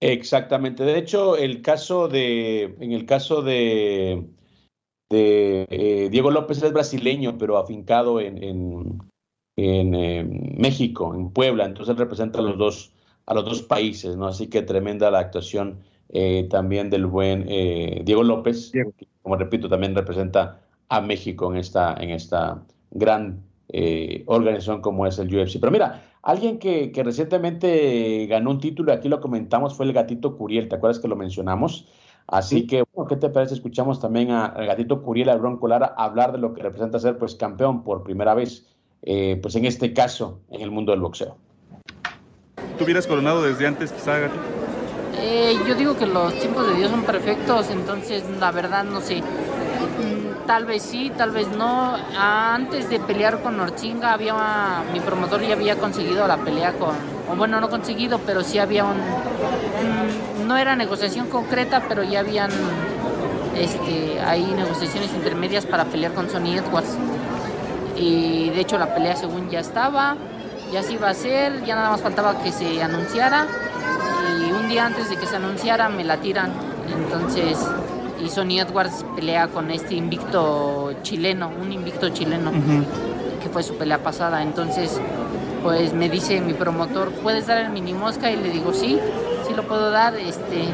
Exactamente. 0.00 0.84
De 0.84 0.98
hecho, 0.98 1.36
el 1.36 1.60
caso 1.60 2.08
de, 2.08 2.74
en 2.80 2.92
el 2.92 3.04
caso 3.04 3.42
de 3.42 4.26
de 5.12 5.66
eh, 5.70 6.08
Diego 6.10 6.30
López 6.30 6.62
es 6.62 6.72
brasileño, 6.72 7.38
pero 7.38 7.58
afincado 7.58 8.20
en, 8.20 8.42
en, 9.56 10.56
México, 10.58 11.14
en 11.14 11.30
Puebla, 11.30 11.66
entonces 11.66 11.96
representa 11.96 12.38
a 12.38 12.42
los 12.42 12.58
dos, 12.58 12.92
a 13.26 13.34
los 13.34 13.44
dos 13.44 13.62
países, 13.62 14.16
¿no? 14.16 14.26
Así 14.26 14.48
que 14.48 14.62
tremenda 14.62 15.10
la 15.10 15.20
actuación 15.20 15.80
eh, 16.08 16.48
también 16.50 16.90
del 16.90 17.06
buen 17.06 17.44
eh, 17.48 18.02
Diego 18.04 18.22
López, 18.22 18.70
que, 18.72 19.06
como 19.20 19.36
repito, 19.36 19.68
también 19.68 19.94
representa 19.94 20.62
a 20.88 21.00
México 21.00 21.52
en 21.52 21.58
esta, 21.58 21.94
en 21.94 22.10
esta 22.10 22.64
gran 22.90 23.44
organización 24.26 24.82
como 24.82 25.06
es 25.06 25.18
el 25.18 25.34
UFC. 25.34 25.58
Pero 25.58 25.72
mira, 25.72 26.02
alguien 26.22 26.58
que, 26.58 26.92
que 26.92 27.02
recientemente 27.02 28.26
ganó 28.26 28.50
un 28.50 28.58
título, 28.58 28.92
aquí 28.92 29.08
lo 29.08 29.20
comentamos, 29.20 29.74
fue 29.74 29.86
el 29.86 29.94
gatito 29.94 30.36
Curiel, 30.36 30.68
¿te 30.68 30.76
acuerdas 30.76 30.98
que 30.98 31.08
lo 31.08 31.16
mencionamos? 31.16 31.88
Así 32.26 32.66
que, 32.66 32.84
bueno, 32.94 33.08
¿qué 33.08 33.16
te 33.16 33.28
parece? 33.28 33.54
Escuchamos 33.54 34.00
también 34.00 34.30
al 34.30 34.66
gatito 34.66 35.02
Curiel, 35.02 35.28
al 35.28 35.40
Bronco 35.40 35.68
Lara, 35.68 35.94
hablar 35.96 36.32
de 36.32 36.38
lo 36.38 36.54
que 36.54 36.62
representa 36.62 36.98
ser 36.98 37.18
pues 37.18 37.34
campeón 37.34 37.84
por 37.84 38.02
primera 38.02 38.34
vez, 38.34 38.66
eh, 39.02 39.38
pues 39.42 39.54
en 39.56 39.64
este 39.66 39.92
caso, 39.92 40.40
en 40.50 40.62
el 40.62 40.70
mundo 40.70 40.92
del 40.92 41.00
boxeo. 41.00 41.36
¿Tú 42.78 42.84
hubieras 42.84 43.06
coronado 43.06 43.42
desde 43.42 43.66
antes, 43.66 43.92
quizá, 43.92 44.18
gatito? 44.18 44.40
Eh, 45.18 45.56
yo 45.68 45.74
digo 45.74 45.96
que 45.96 46.06
los 46.06 46.34
tiempos 46.34 46.66
de 46.66 46.74
Dios 46.74 46.90
son 46.90 47.02
perfectos, 47.02 47.70
entonces 47.70 48.24
la 48.40 48.50
verdad 48.50 48.84
no 48.84 49.00
sé. 49.00 49.20
Mm, 49.20 50.46
tal 50.46 50.64
vez 50.64 50.82
sí, 50.82 51.12
tal 51.16 51.30
vez 51.32 51.48
no. 51.56 51.94
Antes 52.18 52.88
de 52.88 52.98
pelear 52.98 53.42
con 53.42 53.60
Orchinga, 53.60 54.14
había, 54.14 54.82
mi 54.92 55.00
promotor 55.00 55.42
ya 55.42 55.54
había 55.54 55.76
conseguido 55.76 56.26
la 56.26 56.38
pelea 56.38 56.72
con, 56.72 56.94
o 57.30 57.36
bueno, 57.36 57.60
no 57.60 57.68
conseguido, 57.68 58.20
pero 58.24 58.42
sí 58.42 58.58
había 58.58 58.84
un 58.84 58.98
no 60.42 60.56
era 60.56 60.76
negociación 60.76 61.28
concreta, 61.28 61.82
pero 61.88 62.02
ya 62.02 62.20
habían 62.20 62.50
este, 63.56 64.20
hay 64.20 64.44
negociaciones 64.44 65.12
intermedias 65.14 65.66
para 65.66 65.84
pelear 65.84 66.12
con 66.12 66.28
Sony 66.30 66.56
Edwards. 66.56 66.96
Y 67.96 68.50
de 68.50 68.60
hecho 68.60 68.78
la 68.78 68.94
pelea 68.94 69.16
según 69.16 69.50
ya 69.50 69.60
estaba, 69.60 70.16
ya 70.72 70.82
se 70.82 70.94
iba 70.94 71.08
a 71.08 71.10
hacer, 71.10 71.64
ya 71.64 71.74
nada 71.74 71.90
más 71.90 72.00
faltaba 72.00 72.42
que 72.42 72.50
se 72.52 72.82
anunciara. 72.82 73.46
Y 74.40 74.52
un 74.52 74.68
día 74.68 74.86
antes 74.86 75.10
de 75.10 75.16
que 75.16 75.26
se 75.26 75.36
anunciara 75.36 75.88
me 75.88 76.04
la 76.04 76.16
tiran. 76.16 76.52
Entonces, 76.92 77.58
y 78.22 78.28
Sony 78.28 78.60
Edwards 78.60 79.04
pelea 79.14 79.48
con 79.48 79.70
este 79.70 79.94
invicto 79.94 80.94
chileno, 81.02 81.50
un 81.60 81.72
invicto 81.72 82.08
chileno, 82.08 82.50
que 83.42 83.48
fue 83.48 83.62
su 83.62 83.76
pelea 83.76 83.98
pasada. 83.98 84.42
Entonces, 84.42 85.00
pues 85.62 85.92
me 85.92 86.08
dice 86.08 86.40
mi 86.40 86.54
promotor, 86.54 87.10
¿puedes 87.10 87.46
dar 87.46 87.58
el 87.58 87.70
mini 87.70 87.92
mosca? 87.92 88.30
Y 88.30 88.36
le 88.36 88.50
digo, 88.50 88.72
sí, 88.72 88.98
sí 89.52 89.56
lo 89.56 89.62
puedo 89.64 89.90
dar. 89.90 90.16
Este, 90.16 90.64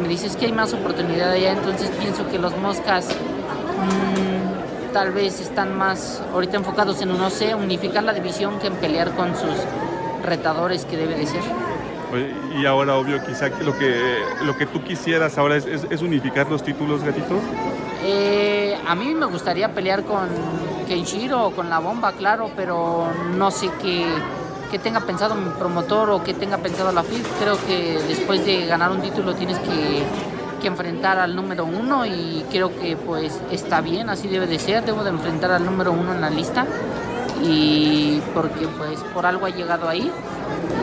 me 0.00 0.08
dice, 0.08 0.26
es 0.26 0.36
que 0.36 0.46
hay 0.46 0.52
más 0.52 0.72
oportunidad 0.72 1.30
allá, 1.32 1.52
entonces 1.52 1.90
pienso 2.00 2.28
que 2.28 2.38
los 2.38 2.56
moscas 2.56 3.08
mmm, 3.08 4.92
tal 4.92 5.12
vez 5.12 5.40
están 5.40 5.76
más 5.76 6.22
ahorita 6.32 6.56
enfocados 6.56 7.00
en, 7.02 7.16
no 7.16 7.30
sé, 7.30 7.54
unificar 7.54 8.02
la 8.04 8.12
división 8.12 8.58
que 8.58 8.68
en 8.68 8.74
pelear 8.74 9.10
con 9.12 9.34
sus 9.36 9.54
retadores 10.24 10.84
que 10.84 10.96
debe 10.96 11.14
de 11.14 11.26
ser. 11.26 11.42
Y 12.58 12.66
ahora, 12.66 12.96
obvio, 12.96 13.24
quizá 13.24 13.50
que 13.50 13.64
lo 13.64 13.78
que, 13.78 14.18
lo 14.42 14.56
que 14.58 14.66
tú 14.66 14.84
quisieras 14.84 15.38
ahora 15.38 15.56
es, 15.56 15.64
es, 15.64 15.86
es 15.88 16.02
unificar 16.02 16.46
los 16.50 16.62
títulos, 16.62 17.02
gatito. 17.02 17.36
Eh, 18.04 18.76
a 18.86 18.94
mí 18.94 19.14
me 19.14 19.24
gustaría 19.26 19.72
pelear 19.72 20.02
con 20.02 20.28
Kenshiro 20.86 21.46
o 21.46 21.50
con 21.52 21.70
la 21.70 21.78
bomba, 21.78 22.12
claro, 22.12 22.50
pero 22.54 23.06
no 23.34 23.50
sé 23.50 23.70
qué, 23.80 24.04
qué 24.72 24.78
tenga 24.78 25.00
pensado 25.00 25.34
mi 25.34 25.50
promotor 25.50 26.08
o 26.10 26.24
qué 26.24 26.32
tenga 26.32 26.56
pensado 26.56 26.90
la 26.92 27.02
FIF. 27.02 27.28
Creo 27.38 27.58
que 27.66 28.00
después 28.08 28.44
de 28.46 28.66
ganar 28.66 28.90
un 28.90 29.02
título 29.02 29.34
tienes 29.34 29.58
que, 29.58 30.02
que, 30.62 30.66
enfrentar 30.66 31.18
al 31.18 31.36
número 31.36 31.66
uno 31.66 32.06
y 32.06 32.42
creo 32.50 32.74
que 32.80 32.96
pues 32.96 33.38
está 33.50 33.82
bien, 33.82 34.08
así 34.08 34.28
debe 34.28 34.46
de 34.46 34.58
ser. 34.58 34.82
Debo 34.82 35.04
de 35.04 35.10
enfrentar 35.10 35.50
al 35.52 35.66
número 35.66 35.92
uno 35.92 36.14
en 36.14 36.22
la 36.22 36.30
lista 36.30 36.66
y 37.44 38.22
porque 38.32 38.66
pues 38.66 38.98
por 39.12 39.26
algo 39.26 39.44
ha 39.44 39.50
llegado 39.50 39.90
ahí 39.90 40.10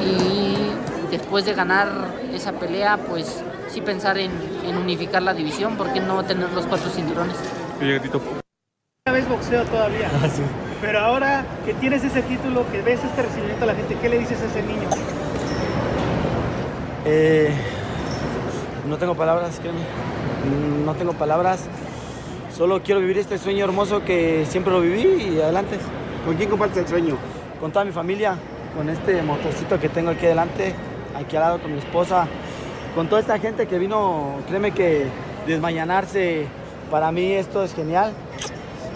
y 0.06 1.10
después 1.10 1.45
de 1.45 1.56
ganar 1.56 1.88
esa 2.32 2.52
pelea 2.52 2.97
pues 2.97 3.41
sí 3.69 3.82
pensar 3.82 4.19
en, 4.19 4.32
en 4.67 4.78
unificar 4.78 5.23
la 5.23 5.34
división, 5.34 5.78
¿por 5.78 5.91
qué 5.91 5.99
no 5.99 6.23
tener 6.23 6.52
los 6.54 6.67
cuatro 6.67 6.91
cinturones? 6.91 7.38
Oye, 7.82 7.93
gatito. 7.93 8.21
Una 9.08 9.13
vez 9.13 9.28
boxeo 9.28 9.63
todavía, 9.65 10.12
Ah, 10.23 10.30
sí. 10.30 10.43
Pero 10.81 10.99
ahora 10.99 11.45
que 11.65 11.73
tienes 11.73 12.03
ese 12.03 12.21
título, 12.21 12.65
que 12.71 12.81
ves 12.81 13.03
este 13.03 13.21
recibimiento 13.21 13.63
a 13.63 13.67
la 13.67 13.75
gente, 13.75 13.95
¿qué 14.01 14.09
le 14.09 14.19
dices 14.19 14.41
a 14.41 14.45
ese 14.45 14.61
niño? 14.63 14.87
Eh, 17.05 17.51
no 18.87 18.97
tengo 18.97 19.15
palabras, 19.15 19.59
créeme. 19.59 19.79
No 20.85 20.93
tengo 20.95 21.13
palabras. 21.13 21.65
Solo 22.55 22.81
quiero 22.81 23.01
vivir 23.01 23.17
este 23.17 23.37
sueño 23.37 23.63
hermoso 23.65 24.03
que 24.03 24.45
siempre 24.47 24.73
lo 24.73 24.81
viví 24.81 25.33
y 25.33 25.41
adelante. 25.41 25.77
¿Con 26.25 26.35
quién 26.35 26.49
compartes 26.49 26.77
el 26.77 26.87
sueño? 26.87 27.17
Con 27.59 27.71
toda 27.71 27.85
mi 27.85 27.91
familia, 27.91 28.35
con 28.75 28.89
este 28.89 29.21
motorcito 29.21 29.79
que 29.79 29.89
tengo 29.89 30.11
aquí 30.11 30.25
adelante, 30.25 30.73
aquí 31.15 31.35
al 31.35 31.41
lado 31.43 31.61
con 31.61 31.71
mi 31.71 31.79
esposa, 31.79 32.27
con 32.95 33.07
toda 33.07 33.21
esta 33.21 33.39
gente 33.39 33.67
que 33.67 33.79
vino, 33.79 34.37
créeme 34.47 34.71
que 34.71 35.07
desmañanarse, 35.47 36.47
para 36.89 37.11
mí 37.11 37.31
esto 37.33 37.63
es 37.63 37.73
genial. 37.73 38.11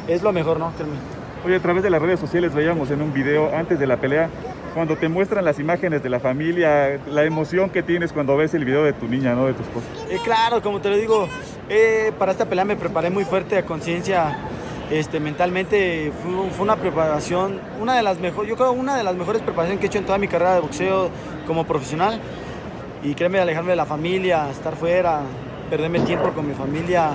Es 0.07 0.21
lo 0.21 0.33
mejor, 0.33 0.59
¿no? 0.59 0.71
Créeme. 0.71 1.12
Oye, 1.45 1.57
a 1.57 1.59
través 1.59 1.83
de 1.83 1.89
las 1.89 2.01
redes 2.01 2.21
sociales 2.21 2.53
veíamos 2.53 2.89
en 2.89 3.01
un 3.01 3.11
video 3.11 3.53
antes 3.53 3.77
de 3.77 3.85
la 3.85 3.97
pelea, 3.97 4.29
cuando 4.73 4.95
te 4.95 5.09
muestran 5.09 5.43
las 5.43 5.59
imágenes 5.59 6.01
de 6.01 6.09
la 6.09 6.21
familia, 6.21 7.01
la 7.05 7.25
emoción 7.25 7.69
que 7.69 7.83
tienes 7.83 8.13
cuando 8.13 8.37
ves 8.37 8.53
el 8.53 8.63
video 8.63 8.85
de 8.85 8.93
tu 8.93 9.09
niña, 9.09 9.35
¿no? 9.35 9.47
De 9.47 9.53
tu 9.53 9.61
esposa. 9.61 9.85
Eh, 10.09 10.19
claro, 10.23 10.61
como 10.61 10.79
te 10.79 10.89
lo 10.89 10.95
digo, 10.95 11.27
eh, 11.67 12.13
para 12.17 12.31
esta 12.31 12.45
pelea 12.45 12.63
me 12.63 12.77
preparé 12.77 13.09
muy 13.09 13.25
fuerte 13.25 13.57
a 13.57 13.65
conciencia, 13.65 14.37
este, 14.89 15.19
mentalmente 15.19 16.13
fue, 16.23 16.63
una 16.63 16.77
preparación, 16.77 17.59
una 17.81 17.97
de 17.97 18.03
las 18.03 18.19
mejores, 18.19 18.49
yo 18.49 18.55
creo 18.55 18.71
una 18.71 18.95
de 18.95 19.03
las 19.03 19.15
mejores 19.15 19.41
preparaciones 19.41 19.81
que 19.81 19.87
he 19.87 19.89
hecho 19.89 19.99
en 19.99 20.05
toda 20.05 20.17
mi 20.17 20.29
carrera 20.29 20.55
de 20.55 20.61
boxeo 20.61 21.09
como 21.45 21.65
profesional. 21.65 22.21
Y 23.03 23.15
créeme, 23.15 23.39
alejarme 23.39 23.71
de 23.71 23.75
la 23.75 23.85
familia, 23.85 24.49
estar 24.49 24.77
fuera, 24.77 25.19
perderme 25.69 25.99
tiempo 25.99 26.29
con 26.29 26.47
mi 26.47 26.53
familia, 26.53 27.09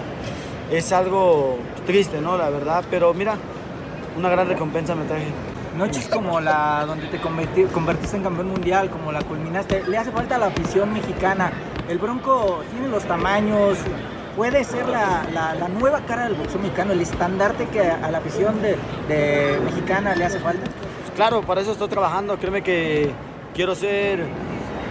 es 0.70 0.92
algo 0.92 1.56
triste, 1.86 2.20
¿no? 2.20 2.36
La 2.36 2.50
verdad, 2.50 2.84
pero 2.90 3.14
mira, 3.14 3.38
una 4.18 4.28
gran 4.28 4.48
recompensa 4.48 4.94
me 4.94 5.04
traje. 5.04 5.26
Noches 5.76 6.08
como 6.08 6.40
la 6.40 6.84
donde 6.86 7.06
te 7.06 7.18
convertiste 7.18 8.16
en 8.16 8.24
campeón 8.24 8.48
mundial, 8.48 8.90
como 8.90 9.12
la 9.12 9.22
culminaste, 9.22 9.84
le 9.86 9.96
hace 9.96 10.10
falta 10.10 10.34
a 10.34 10.38
la 10.38 10.46
afición 10.46 10.92
mexicana. 10.92 11.52
El 11.88 11.98
Bronco 11.98 12.62
tiene 12.72 12.88
los 12.88 13.04
tamaños, 13.04 13.78
puede 14.36 14.64
ser 14.64 14.88
la, 14.88 15.24
la, 15.32 15.54
la 15.54 15.68
nueva 15.68 16.00
cara 16.00 16.24
del 16.24 16.34
boxeo 16.34 16.60
mexicano, 16.60 16.92
el 16.92 17.00
estandarte 17.00 17.66
que 17.66 17.80
a 17.80 18.10
la 18.10 18.18
afición 18.18 18.60
de, 18.60 18.76
de 19.06 19.60
mexicana 19.64 20.16
le 20.16 20.24
hace 20.24 20.40
falta. 20.40 20.68
Claro, 21.14 21.42
para 21.42 21.60
eso 21.60 21.72
estoy 21.72 21.88
trabajando. 21.88 22.36
Créeme 22.38 22.62
que 22.62 23.12
quiero 23.54 23.74
ser, 23.76 24.26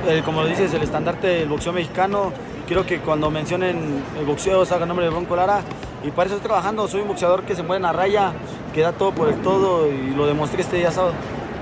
eh, 0.07 0.21
como 0.23 0.41
lo 0.41 0.47
dices, 0.47 0.73
el 0.73 0.83
estandarte 0.83 1.27
del 1.27 1.49
boxeo 1.49 1.73
mexicano. 1.73 2.31
Quiero 2.65 2.85
que 2.85 2.99
cuando 2.99 3.29
mencionen 3.29 4.03
el 4.17 4.25
boxeo 4.25 4.65
salga 4.65 4.83
el 4.83 4.87
nombre 4.89 5.05
de 5.05 5.11
Bronco 5.11 5.35
Lara. 5.35 5.61
Y 6.03 6.11
para 6.11 6.27
eso 6.27 6.35
estoy 6.35 6.49
trabajando. 6.49 6.87
Soy 6.87 7.01
un 7.01 7.07
boxeador 7.07 7.43
que 7.43 7.55
se 7.55 7.63
mueve 7.63 7.77
en 7.77 7.83
la 7.83 7.93
raya, 7.93 8.33
que 8.77 8.83
da 8.83 8.91
todo 8.91 9.11
por 9.11 9.27
el 9.27 9.41
todo 9.41 9.91
y 9.91 10.13
lo 10.13 10.27
demostré 10.27 10.61
este 10.61 10.75
día 10.75 10.91
sábado. 10.91 11.15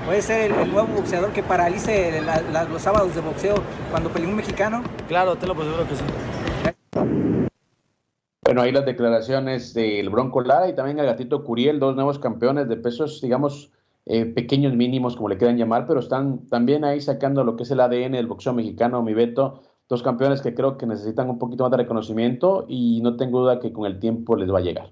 ¿Puede 0.04 0.20
ser 0.20 0.52
el, 0.52 0.58
el 0.58 0.70
nuevo 0.70 0.86
boxeador 0.88 1.32
que 1.32 1.42
paralice 1.42 2.20
la, 2.20 2.42
la, 2.42 2.64
los 2.64 2.82
sábados 2.82 3.14
de 3.14 3.22
boxeo 3.22 3.54
cuando 3.90 4.10
pelee 4.10 4.28
un 4.28 4.36
mexicano? 4.36 4.82
Claro, 5.08 5.34
te 5.36 5.46
lo 5.46 5.54
seguro 5.54 5.88
que 5.88 5.96
sí. 5.96 6.04
Bueno, 8.44 8.60
ahí 8.60 8.70
las 8.70 8.84
declaraciones 8.84 9.72
del 9.72 10.10
Bronco 10.10 10.42
Lara 10.42 10.68
y 10.68 10.74
también 10.74 10.98
el 10.98 11.06
Gatito 11.06 11.42
Curiel, 11.42 11.80
dos 11.80 11.96
nuevos 11.96 12.18
campeones 12.18 12.68
de 12.68 12.76
pesos, 12.76 13.22
digamos, 13.22 13.72
eh, 14.04 14.26
pequeños 14.26 14.74
mínimos, 14.74 15.16
como 15.16 15.30
le 15.30 15.38
quieran 15.38 15.56
llamar, 15.56 15.86
pero 15.86 16.00
están 16.00 16.46
también 16.48 16.84
ahí 16.84 17.00
sacando 17.00 17.44
lo 17.44 17.56
que 17.56 17.62
es 17.62 17.70
el 17.70 17.80
ADN 17.80 18.12
del 18.12 18.26
boxeo 18.26 18.52
mexicano, 18.52 19.02
mi 19.02 19.14
Beto. 19.14 19.62
Dos 19.88 20.02
campeones 20.02 20.42
que 20.42 20.54
creo 20.54 20.76
que 20.76 20.84
necesitan 20.84 21.30
un 21.30 21.38
poquito 21.38 21.64
más 21.64 21.70
de 21.70 21.78
reconocimiento 21.78 22.66
y 22.68 23.00
no 23.00 23.16
tengo 23.16 23.40
duda 23.40 23.58
que 23.58 23.72
con 23.72 23.86
el 23.86 24.00
tiempo 24.00 24.36
les 24.36 24.52
va 24.52 24.58
a 24.58 24.62
llegar. 24.62 24.90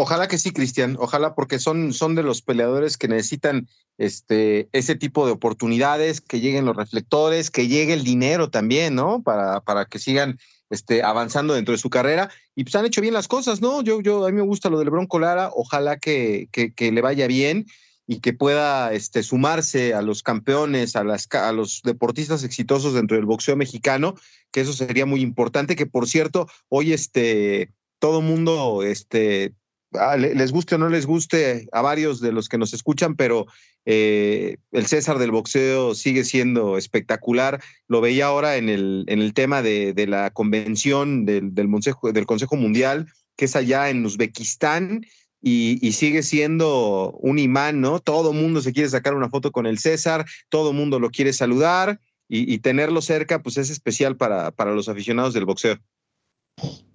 Ojalá 0.00 0.28
que 0.28 0.38
sí, 0.38 0.50
Cristian, 0.50 0.96
ojalá 0.98 1.34
porque 1.34 1.58
son, 1.58 1.92
son 1.92 2.14
de 2.14 2.22
los 2.22 2.40
peleadores 2.40 2.96
que 2.96 3.06
necesitan 3.06 3.68
este, 3.98 4.70
ese 4.72 4.94
tipo 4.94 5.26
de 5.26 5.32
oportunidades, 5.32 6.22
que 6.22 6.40
lleguen 6.40 6.64
los 6.64 6.74
reflectores, 6.74 7.50
que 7.50 7.68
llegue 7.68 7.92
el 7.92 8.02
dinero 8.02 8.48
también, 8.48 8.94
¿no? 8.94 9.22
Para, 9.22 9.60
para 9.60 9.84
que 9.84 9.98
sigan 9.98 10.38
este, 10.70 11.02
avanzando 11.02 11.52
dentro 11.52 11.72
de 11.72 11.78
su 11.78 11.90
carrera. 11.90 12.30
Y 12.54 12.64
pues 12.64 12.76
han 12.76 12.86
hecho 12.86 13.02
bien 13.02 13.12
las 13.12 13.28
cosas, 13.28 13.60
¿no? 13.60 13.82
Yo, 13.82 14.00
yo, 14.00 14.24
a 14.24 14.30
mí 14.30 14.36
me 14.36 14.42
gusta 14.42 14.70
lo 14.70 14.78
del 14.78 14.88
Bronco 14.88 15.18
Lara, 15.18 15.50
ojalá 15.54 15.98
que, 15.98 16.48
que, 16.50 16.72
que 16.72 16.92
le 16.92 17.02
vaya 17.02 17.26
bien 17.26 17.66
y 18.06 18.20
que 18.20 18.32
pueda 18.32 18.94
este, 18.94 19.22
sumarse 19.22 19.92
a 19.92 20.00
los 20.00 20.22
campeones, 20.22 20.96
a, 20.96 21.04
las, 21.04 21.28
a 21.34 21.52
los 21.52 21.82
deportistas 21.84 22.42
exitosos 22.42 22.94
dentro 22.94 23.18
del 23.18 23.26
boxeo 23.26 23.54
mexicano, 23.54 24.14
que 24.50 24.62
eso 24.62 24.72
sería 24.72 25.04
muy 25.04 25.20
importante, 25.20 25.76
que 25.76 25.84
por 25.84 26.08
cierto, 26.08 26.48
hoy 26.70 26.94
este, 26.94 27.70
todo 27.98 28.22
mundo 28.22 28.82
este, 28.82 29.52
Ah, 29.94 30.16
les 30.16 30.52
guste 30.52 30.76
o 30.76 30.78
no 30.78 30.88
les 30.88 31.04
guste 31.04 31.68
a 31.72 31.82
varios 31.82 32.20
de 32.20 32.30
los 32.30 32.48
que 32.48 32.58
nos 32.58 32.72
escuchan, 32.72 33.16
pero 33.16 33.46
eh, 33.84 34.58
el 34.70 34.86
César 34.86 35.18
del 35.18 35.32
boxeo 35.32 35.96
sigue 35.96 36.22
siendo 36.22 36.78
espectacular. 36.78 37.60
Lo 37.88 38.00
veía 38.00 38.26
ahora 38.26 38.56
en 38.56 38.68
el, 38.68 39.04
en 39.08 39.20
el 39.20 39.34
tema 39.34 39.62
de, 39.62 39.92
de 39.92 40.06
la 40.06 40.30
convención 40.30 41.24
del, 41.24 41.54
del, 41.54 41.68
Consejo, 41.68 42.12
del 42.12 42.26
Consejo 42.26 42.54
Mundial, 42.56 43.08
que 43.36 43.46
es 43.46 43.56
allá 43.56 43.90
en 43.90 44.04
Uzbekistán, 44.06 45.04
y, 45.42 45.78
y, 45.80 45.92
sigue 45.92 46.22
siendo 46.22 47.12
un 47.12 47.38
imán, 47.38 47.80
¿no? 47.80 47.98
Todo 47.98 48.34
mundo 48.34 48.60
se 48.60 48.74
quiere 48.74 48.90
sacar 48.90 49.14
una 49.14 49.30
foto 49.30 49.52
con 49.52 49.66
el 49.66 49.78
César, 49.78 50.26
todo 50.50 50.74
mundo 50.74 51.00
lo 51.00 51.08
quiere 51.10 51.32
saludar, 51.32 51.98
y, 52.28 52.52
y 52.52 52.58
tenerlo 52.58 53.00
cerca, 53.02 53.42
pues 53.42 53.56
es 53.56 53.70
especial 53.70 54.16
para, 54.16 54.50
para 54.50 54.72
los 54.72 54.88
aficionados 54.88 55.32
del 55.32 55.46
boxeo. 55.46 55.78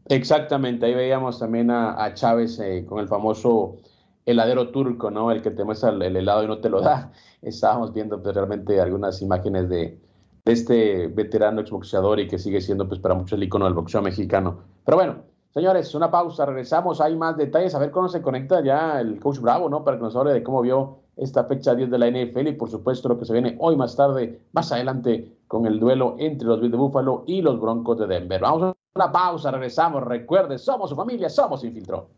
Exactamente, 0.08 0.86
ahí 0.86 0.93
veíamos 0.93 1.39
también 1.39 1.71
a, 1.71 2.04
a 2.04 2.13
Chávez 2.13 2.60
eh, 2.60 2.86
con 2.88 2.99
el 2.99 3.08
famoso 3.08 3.78
heladero 4.25 4.69
turco, 4.69 5.10
¿no? 5.10 5.32
El 5.32 5.41
que 5.41 5.51
te 5.51 5.63
muestra 5.63 5.89
el, 5.89 6.01
el, 6.01 6.15
helado 6.17 6.43
y 6.43 6.47
no 6.47 6.60
te 6.60 6.69
lo 6.69 6.82
da. 6.82 7.12
Estábamos 7.41 7.93
viendo 7.93 8.21
pues, 8.21 8.36
realmente 8.36 8.80
algunas 8.80 9.21
imágenes 9.21 9.69
de, 9.69 10.00
de 10.46 10.54
este 10.54 11.08
veterano 11.08 11.62
exboxeador 11.62 12.19
y 12.19 12.27
que 12.27 12.37
sigue 12.37 12.62
siendo 12.62 12.87
pues 12.87 13.00
para 13.00 13.15
muchos 13.15 13.37
el 13.37 13.44
icono 13.44 13.65
del 13.65 13.73
boxeo 13.73 14.02
mexicano. 14.02 14.60
Pero 14.85 14.98
bueno, 14.98 15.15
señores, 15.52 15.94
una 15.96 16.12
pausa, 16.12 16.46
regresamos, 16.46 17.02
hay 17.02 17.15
más 17.15 17.35
detalles, 17.35 17.73
a 17.73 17.79
ver 17.79 17.90
cómo 17.90 18.08
se 18.08 18.21
conecta 18.21 18.63
ya 18.63 19.00
el 19.02 19.19
coach 19.19 19.40
Bravo, 19.40 19.69
¿no? 19.69 19.83
Para 19.83 19.98
que 19.98 20.04
nos 20.04 20.15
hable 20.15 20.33
de 20.33 20.44
cómo 20.44 20.62
vio 20.62 21.00
esta 21.18 21.46
fecha 21.46 21.76
10 21.76 21.90
de 21.90 21.98
la 21.98 22.10
NFL 22.10 22.48
y 22.48 22.54
por 22.54 22.70
supuesto 22.70 23.10
lo 23.10 23.18
que 23.18 23.26
se 23.26 23.34
viene 23.34 23.56
hoy 23.60 23.76
más 23.76 23.96
tarde, 23.96 24.42
más 24.54 24.72
adelante, 24.72 25.38
con 25.48 25.66
el 25.66 25.80
duelo 25.80 26.16
entre 26.20 26.48
los 26.48 26.60
Bills 26.60 26.72
de 26.72 26.78
Buffalo 26.78 27.24
y 27.28 27.42
los 27.42 27.60
Broncos 27.60 28.00
de 28.00 28.08
Denver. 28.08 28.42
Vamos 28.42 28.63
a 28.63 28.74
una 28.96 29.12
pausa, 29.12 29.52
regresamos. 29.52 30.04
Recuerde, 30.04 30.58
somos 30.58 30.90
su 30.90 30.96
familia, 30.96 31.30
somos 31.30 31.63
Infiltro. 31.63 32.10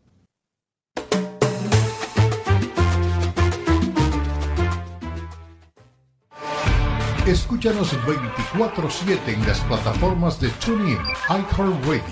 Escúchanos 7.26 7.92
24-7 8.06 9.34
en 9.34 9.46
las 9.46 9.60
plataformas 9.64 10.40
de 10.40 10.48
TuneIn, 10.64 10.96
iHeartRadio 11.28 12.02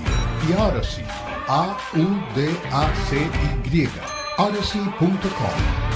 y 0.46 0.52
Odyssey. 0.52 1.06
A-U-D-A-C-Y. 1.48 1.88
Odyssey.com. 4.36 5.95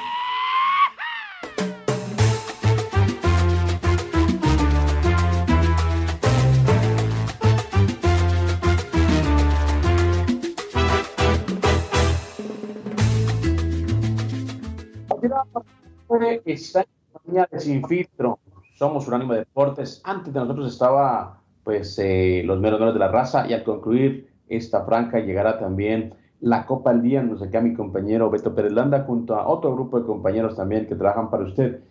Está 16.45 16.85
en 17.27 17.45
de 17.51 17.59
Sin 17.59 17.87
Filtro. 17.87 18.39
Somos 18.75 19.07
un 19.07 19.13
ánimo 19.13 19.33
de 19.33 19.39
deportes. 19.39 20.01
Antes 20.03 20.33
de 20.33 20.39
nosotros 20.39 20.73
estaba 20.73 21.41
pues 21.63 21.99
eh, 21.99 22.41
los 22.45 22.59
meros 22.59 22.93
de 22.93 22.99
la 22.99 23.07
raza 23.07 23.47
y 23.47 23.53
al 23.53 23.63
concluir 23.63 24.29
esta 24.47 24.83
franca 24.83 25.19
llegará 25.19 25.59
también 25.59 26.15
la 26.39 26.65
Copa 26.65 26.89
al 26.89 27.01
Día. 27.01 27.21
Nos 27.21 27.41
acá 27.41 27.61
mi 27.61 27.73
compañero 27.73 28.29
Beto 28.29 28.53
Pérez 28.53 28.73
Landa 28.73 29.03
junto 29.03 29.35
a 29.35 29.47
otro 29.47 29.73
grupo 29.73 29.99
de 29.99 30.05
compañeros 30.05 30.55
también 30.55 30.87
que 30.87 30.95
trabajan 30.95 31.29
para 31.29 31.43
usted. 31.43 31.81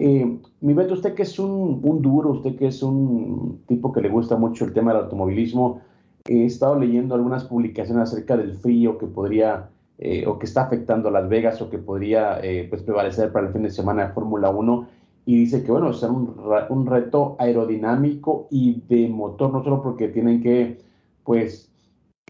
Eh, 0.00 0.38
mi 0.60 0.74
Beto, 0.74 0.94
usted 0.94 1.14
que 1.14 1.22
es 1.22 1.38
un, 1.38 1.82
duro, 2.02 2.30
usted 2.30 2.56
que 2.56 2.68
es 2.68 2.82
un 2.82 3.62
tipo 3.66 3.92
que 3.92 4.00
le 4.00 4.08
gusta 4.08 4.36
mucho 4.36 4.64
el 4.64 4.72
tema 4.72 4.92
del 4.92 5.04
automovilismo, 5.04 5.80
he 6.26 6.44
estado 6.44 6.78
leyendo 6.78 7.14
algunas 7.14 7.44
publicaciones 7.44 8.12
acerca 8.12 8.36
del 8.36 8.54
frío 8.54 8.98
que 8.98 9.06
podría 9.06 9.70
eh, 10.00 10.24
o 10.28 10.38
que 10.38 10.46
está 10.46 10.62
afectando 10.62 11.08
a 11.08 11.10
Las 11.10 11.28
Vegas 11.28 11.60
o 11.60 11.68
que 11.68 11.78
podría 11.78 12.38
eh, 12.40 12.68
pues 12.70 12.82
prevalecer 12.82 13.32
para 13.32 13.48
el 13.48 13.52
fin 13.52 13.64
de 13.64 13.70
semana 13.70 14.06
de 14.06 14.12
Fórmula 14.12 14.48
1 14.48 14.88
y 15.26 15.36
dice 15.40 15.64
que 15.64 15.72
bueno, 15.72 15.90
es 15.90 16.00
un, 16.04 16.36
un, 16.68 16.86
reto 16.86 17.34
aerodinámico 17.40 18.46
y 18.48 18.80
de 18.88 19.08
motor, 19.08 19.52
no 19.52 19.64
solo 19.64 19.82
porque 19.82 20.06
tienen 20.06 20.40
que 20.40 20.78
pues 21.24 21.72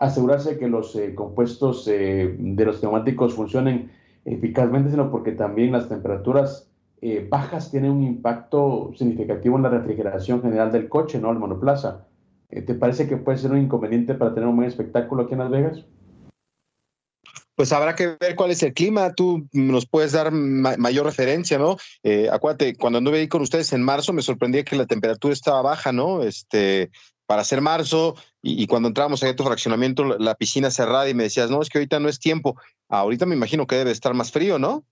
asegurarse 0.01 0.57
que 0.57 0.67
los 0.67 0.97
eh, 0.97 1.15
compuestos 1.15 1.85
de 1.85 2.65
los 2.65 2.83
neumáticos 2.83 3.35
funcionen 3.35 3.91
eficazmente, 4.25 4.91
sino 4.91 5.11
porque 5.11 5.33
también 5.33 5.73
las 5.73 5.91
temperaturas 5.91 6.71
bajas 7.31 7.71
tienen 7.71 7.93
un 7.93 8.03
impacto 8.03 8.93
significativo 8.97 9.57
en 9.57 9.63
la 9.63 9.69
refrigeración 9.69 10.41
general 10.41 10.73
del 10.73 10.89
coche, 10.89 11.21
¿no? 11.21 11.31
El 11.31 11.39
monoplaza. 11.39 12.07
¿Te 12.49 12.75
parece 12.75 13.07
que 13.07 13.19
puede 13.19 13.39
ser 13.39 13.53
un 13.53 13.59
inconveniente 13.59 14.15
para 14.15 14.35
tener 14.35 14.49
un 14.49 14.57
buen 14.57 14.69
espectáculo 14.69 15.25
aquí 15.25 15.35
en 15.35 15.39
Las 15.39 15.51
Vegas? 15.51 15.85
Pues 17.59 17.73
habrá 17.73 17.97
que 17.97 18.17
ver 18.21 18.37
cuál 18.37 18.53
es 18.53 18.63
el 18.63 18.73
clima. 18.73 19.13
Tú 19.15 19.49
nos 19.53 19.85
puedes 19.85 20.13
dar 20.13 20.31
mayor 20.31 21.05
referencia, 21.05 21.59
¿no? 21.59 21.77
Eh, 22.05 22.29
acuérdate, 22.31 22.77
cuando 22.77 22.99
anduve 22.99 23.19
ahí 23.19 23.27
con 23.27 23.43
ustedes 23.43 23.73
en 23.73 23.83
marzo, 23.83 24.13
me 24.13 24.23
sorprendía 24.23 24.63
que 24.63 24.77
la 24.77 24.87
temperatura 24.87 25.35
estaba 25.35 25.61
baja, 25.61 25.91
¿no? 25.91 26.23
Este, 26.23 26.93
para 27.27 27.43
ser 27.43 27.61
marzo, 27.61 28.15
y, 28.41 28.69
cuando 28.69 28.87
entrábamos 28.87 29.25
ahí 29.25 29.31
a 29.31 29.37
tu 29.37 29.43
fraccionamiento, 29.43 30.05
la, 30.05 30.37
piscina 30.37 30.71
cerrada, 30.71 31.09
y 31.09 31.15
me 31.15 31.25
decías, 31.25 31.51
no, 31.51 31.61
es 31.61 31.69
que 31.69 31.79
ahorita 31.79 31.99
no 31.99 32.09
es 32.09 32.21
tiempo. 32.21 32.55
Ahorita 32.89 33.27
me 33.27 33.35
imagino 33.35 33.67
que 33.67 33.75
debe 33.75 33.91
estar 33.91 34.15
más 34.15 34.31
frío, 34.31 34.61
¿no? 34.61 34.85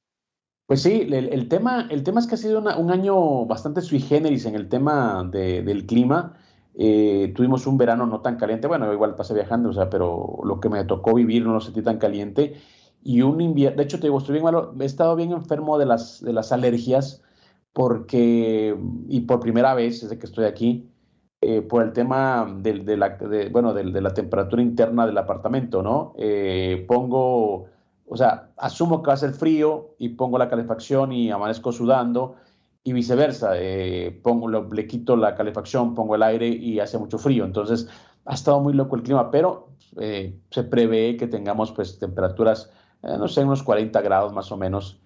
Pues 0.66 0.82
sí, 0.82 1.06
el, 1.08 1.46
tema, 1.46 1.86
el 1.88 2.02
tema 2.02 2.18
es 2.18 2.26
que 2.26 2.34
ha 2.34 2.38
sido 2.38 2.58
un 2.58 2.90
año 2.90 3.46
bastante 3.46 3.80
sui 3.80 4.00
generis 4.00 4.44
en 4.44 4.56
el 4.56 4.68
tema 4.68 5.22
del 5.22 5.86
clima. 5.86 6.36
Eh, 6.78 7.32
tuvimos 7.34 7.66
un 7.66 7.78
verano 7.78 8.06
no 8.06 8.20
tan 8.20 8.36
caliente, 8.36 8.68
bueno, 8.68 8.92
igual 8.92 9.14
pasé 9.14 9.32
viajando, 9.32 9.70
o 9.70 9.72
sea, 9.72 9.88
pero 9.88 10.40
lo 10.44 10.60
que 10.60 10.68
me 10.68 10.84
tocó 10.84 11.14
vivir 11.14 11.44
no 11.44 11.54
lo 11.54 11.60
sentí 11.60 11.82
tan 11.82 11.98
caliente. 11.98 12.54
Y 13.02 13.22
un 13.22 13.40
invierno, 13.40 13.78
de 13.78 13.84
hecho, 13.84 13.98
te 13.98 14.08
digo, 14.08 14.18
estoy 14.18 14.34
bien 14.34 14.44
malo, 14.44 14.74
he 14.78 14.84
estado 14.84 15.16
bien 15.16 15.32
enfermo 15.32 15.78
de 15.78 15.86
las, 15.86 16.22
de 16.22 16.32
las 16.32 16.52
alergias, 16.52 17.22
porque, 17.72 18.76
y 19.08 19.20
por 19.22 19.40
primera 19.40 19.74
vez 19.74 20.02
desde 20.02 20.18
que 20.18 20.26
estoy 20.26 20.44
aquí, 20.44 20.90
eh, 21.40 21.62
por 21.62 21.82
el 21.82 21.92
tema 21.92 22.46
de, 22.60 22.80
de 22.80 22.96
la, 22.96 23.18
bueno, 23.50 23.72
de, 23.74 23.84
la 23.84 24.14
temperatura 24.14 24.62
interna 24.62 25.06
del 25.06 25.18
apartamento, 25.18 25.82
¿no? 25.82 26.14
Eh, 26.18 26.84
pongo, 26.88 27.66
o 28.06 28.16
sea, 28.16 28.50
asumo 28.56 29.02
que 29.02 29.08
va 29.08 29.14
a 29.14 29.18
ser 29.18 29.32
frío 29.32 29.94
y 29.98 30.10
pongo 30.10 30.38
la 30.38 30.48
calefacción 30.48 31.12
y 31.12 31.30
amanezco 31.30 31.72
sudando 31.72 32.36
y 32.86 32.92
viceversa. 32.92 33.50
Eh, 33.56 34.16
pongo, 34.22 34.48
le 34.48 34.86
quito 34.86 35.16
la 35.16 35.34
calefacción, 35.34 35.96
pongo 35.96 36.14
el 36.14 36.22
aire 36.22 36.46
y 36.46 36.78
hace 36.78 36.98
mucho 36.98 37.18
frío. 37.18 37.44
Entonces, 37.44 37.88
ha 38.24 38.34
estado 38.34 38.60
muy 38.60 38.74
loco 38.74 38.94
el 38.94 39.02
clima, 39.02 39.28
pero 39.32 39.70
eh, 39.98 40.38
se 40.50 40.62
prevé 40.62 41.16
que 41.16 41.26
tengamos 41.26 41.72
pues 41.72 41.98
temperaturas, 41.98 42.70
eh, 43.02 43.16
no 43.18 43.26
sé, 43.26 43.42
unos 43.42 43.64
40 43.64 44.00
grados 44.02 44.32
más 44.32 44.52
o 44.52 44.56
menos 44.56 45.00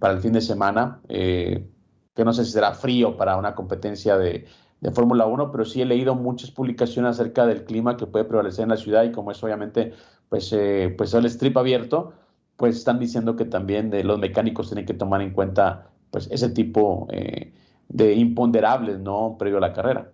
para 0.00 0.14
el 0.14 0.20
fin 0.20 0.32
de 0.32 0.40
semana, 0.40 1.00
que 1.06 2.24
no 2.24 2.32
sé 2.32 2.44
si 2.44 2.50
será 2.50 2.74
frío 2.74 3.16
para 3.16 3.36
una 3.36 3.54
competencia 3.54 4.18
de, 4.18 4.46
de 4.80 4.90
Fórmula 4.90 5.26
1, 5.26 5.52
pero 5.52 5.64
sí 5.64 5.82
he 5.82 5.84
leído 5.84 6.16
muchas 6.16 6.50
publicaciones 6.50 7.12
acerca 7.12 7.46
del 7.46 7.62
clima 7.62 7.96
que 7.96 8.06
puede 8.06 8.24
prevalecer 8.24 8.64
en 8.64 8.70
la 8.70 8.76
ciudad 8.76 9.04
y 9.04 9.12
como 9.12 9.30
es 9.30 9.40
obviamente 9.44 9.92
pues, 10.28 10.52
pues 10.98 11.14
el 11.14 11.26
strip 11.26 11.56
abierto, 11.56 12.12
pues 12.56 12.74
están 12.74 12.98
diciendo 12.98 13.36
que 13.36 13.44
también 13.44 13.92
los 14.04 14.18
mecánicos 14.18 14.66
tienen 14.66 14.84
que 14.84 14.94
tomar 14.94 15.22
en 15.22 15.30
cuenta 15.30 15.93
pues 16.14 16.28
ese 16.30 16.48
tipo 16.48 17.08
eh, 17.10 17.52
de 17.88 18.14
imponderables, 18.14 19.00
¿no? 19.00 19.34
Previo 19.36 19.58
a 19.58 19.60
la 19.60 19.72
carrera. 19.72 20.12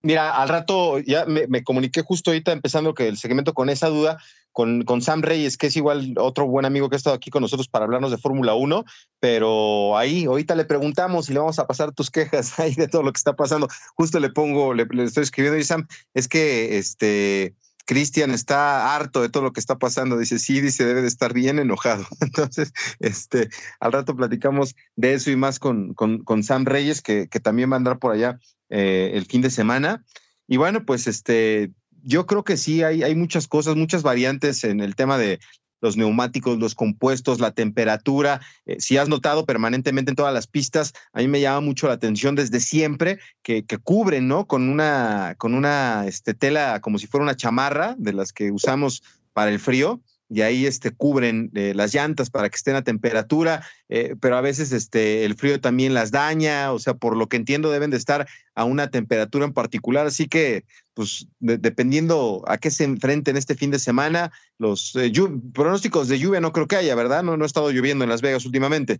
Mira, 0.00 0.40
al 0.40 0.48
rato 0.48 0.98
ya 1.00 1.26
me, 1.26 1.62
comuniqué 1.62 2.00
justo 2.00 2.30
ahorita 2.30 2.50
empezando 2.50 2.94
que 2.94 3.08
el 3.08 3.18
segmento 3.18 3.52
con 3.52 3.68
esa 3.68 3.90
duda 3.90 4.16
con, 4.52 4.84
con, 4.84 5.02
Sam 5.02 5.20
Reyes, 5.20 5.58
que 5.58 5.66
es 5.66 5.76
igual 5.76 6.14
otro 6.16 6.46
buen 6.46 6.64
amigo 6.64 6.88
que 6.88 6.96
ha 6.96 6.96
estado 6.96 7.14
aquí 7.14 7.28
con 7.28 7.42
nosotros 7.42 7.68
para 7.68 7.84
hablarnos 7.84 8.10
de 8.10 8.16
Fórmula 8.16 8.54
1, 8.54 8.86
pero 9.20 9.98
ahí 9.98 10.24
ahorita 10.24 10.54
le 10.54 10.64
preguntamos 10.64 11.28
y 11.28 11.34
le 11.34 11.40
vamos 11.40 11.58
a 11.58 11.66
pasar 11.66 11.92
tus 11.92 12.10
quejas 12.10 12.58
ahí 12.58 12.74
de 12.74 12.88
todo 12.88 13.02
lo 13.02 13.12
que 13.12 13.18
está 13.18 13.36
pasando. 13.36 13.68
Justo 13.96 14.20
le 14.20 14.30
pongo, 14.30 14.72
le, 14.72 14.86
le 14.86 15.04
estoy 15.04 15.24
escribiendo 15.24 15.58
y 15.58 15.64
Sam, 15.64 15.86
es 16.14 16.26
que 16.26 16.78
este 16.78 17.54
Cristian 17.84 18.30
está 18.30 18.94
harto 18.94 19.22
de 19.22 19.28
todo 19.28 19.42
lo 19.42 19.52
que 19.52 19.60
está 19.60 19.78
pasando. 19.78 20.18
Dice, 20.18 20.38
sí, 20.38 20.60
dice, 20.60 20.84
debe 20.84 21.02
de 21.02 21.08
estar 21.08 21.32
bien 21.32 21.58
enojado. 21.58 22.06
Entonces, 22.20 22.72
este, 23.00 23.48
al 23.80 23.92
rato 23.92 24.16
platicamos 24.16 24.74
de 24.96 25.14
eso 25.14 25.30
y 25.30 25.36
más 25.36 25.58
con, 25.58 25.94
con, 25.94 26.42
Sam 26.42 26.64
Reyes, 26.64 27.02
que, 27.02 27.28
que, 27.28 27.40
también 27.40 27.70
va 27.70 27.74
a 27.74 27.78
andar 27.78 27.98
por 27.98 28.12
allá 28.12 28.38
eh, 28.70 29.12
el 29.14 29.26
fin 29.26 29.42
de 29.42 29.50
semana. 29.50 30.04
Y 30.46 30.56
bueno, 30.56 30.84
pues 30.84 31.06
este, 31.06 31.72
yo 32.02 32.26
creo 32.26 32.44
que 32.44 32.56
sí, 32.56 32.82
hay, 32.82 33.02
hay 33.02 33.14
muchas 33.14 33.48
cosas, 33.48 33.76
muchas 33.76 34.02
variantes 34.02 34.64
en 34.64 34.80
el 34.80 34.94
tema 34.94 35.18
de 35.18 35.40
los 35.84 35.98
neumáticos, 35.98 36.58
los 36.58 36.74
compuestos, 36.74 37.40
la 37.40 37.50
temperatura. 37.50 38.40
Eh, 38.64 38.76
si 38.80 38.96
has 38.96 39.10
notado 39.10 39.44
permanentemente 39.44 40.10
en 40.10 40.16
todas 40.16 40.32
las 40.32 40.46
pistas, 40.46 40.94
a 41.12 41.20
mí 41.20 41.28
me 41.28 41.42
llama 41.42 41.60
mucho 41.60 41.86
la 41.88 41.92
atención 41.92 42.34
desde 42.34 42.58
siempre 42.58 43.18
que, 43.42 43.64
cubren, 43.82 44.26
¿no? 44.26 44.46
Con 44.46 44.70
una, 44.70 45.34
con 45.36 45.52
una 45.52 46.06
este, 46.06 46.32
tela 46.32 46.80
como 46.80 46.98
si 46.98 47.06
fuera 47.06 47.22
una 47.22 47.36
chamarra 47.36 47.94
de 47.98 48.14
las 48.14 48.32
que 48.32 48.50
usamos 48.50 49.02
para 49.34 49.50
el 49.50 49.60
frío 49.60 50.00
y 50.34 50.42
ahí 50.42 50.66
este, 50.66 50.90
cubren 50.90 51.52
eh, 51.54 51.74
las 51.76 51.94
llantas 51.94 52.28
para 52.28 52.48
que 52.48 52.56
estén 52.56 52.74
a 52.74 52.82
temperatura, 52.82 53.62
eh, 53.88 54.16
pero 54.20 54.36
a 54.36 54.40
veces 54.40 54.72
este, 54.72 55.24
el 55.24 55.36
frío 55.36 55.60
también 55.60 55.94
las 55.94 56.10
daña, 56.10 56.72
o 56.72 56.80
sea, 56.80 56.94
por 56.94 57.16
lo 57.16 57.28
que 57.28 57.36
entiendo 57.36 57.70
deben 57.70 57.90
de 57.90 57.96
estar 57.96 58.26
a 58.56 58.64
una 58.64 58.90
temperatura 58.90 59.44
en 59.44 59.52
particular, 59.52 60.06
así 60.06 60.26
que 60.26 60.64
pues 60.92 61.28
dependiendo 61.38 62.42
a 62.48 62.58
qué 62.58 62.72
se 62.72 62.82
enfrenten 62.82 63.36
este 63.36 63.54
fin 63.54 63.70
de 63.70 63.78
semana, 63.78 64.32
los 64.58 64.96
eh, 64.96 65.12
pronósticos 65.52 66.08
de 66.08 66.18
lluvia 66.18 66.40
no 66.40 66.52
creo 66.52 66.66
que 66.66 66.76
haya, 66.76 66.96
¿verdad? 66.96 67.22
No, 67.22 67.36
no 67.36 67.44
ha 67.44 67.46
estado 67.46 67.70
lloviendo 67.70 68.02
en 68.02 68.10
Las 68.10 68.22
Vegas 68.22 68.44
últimamente. 68.44 68.98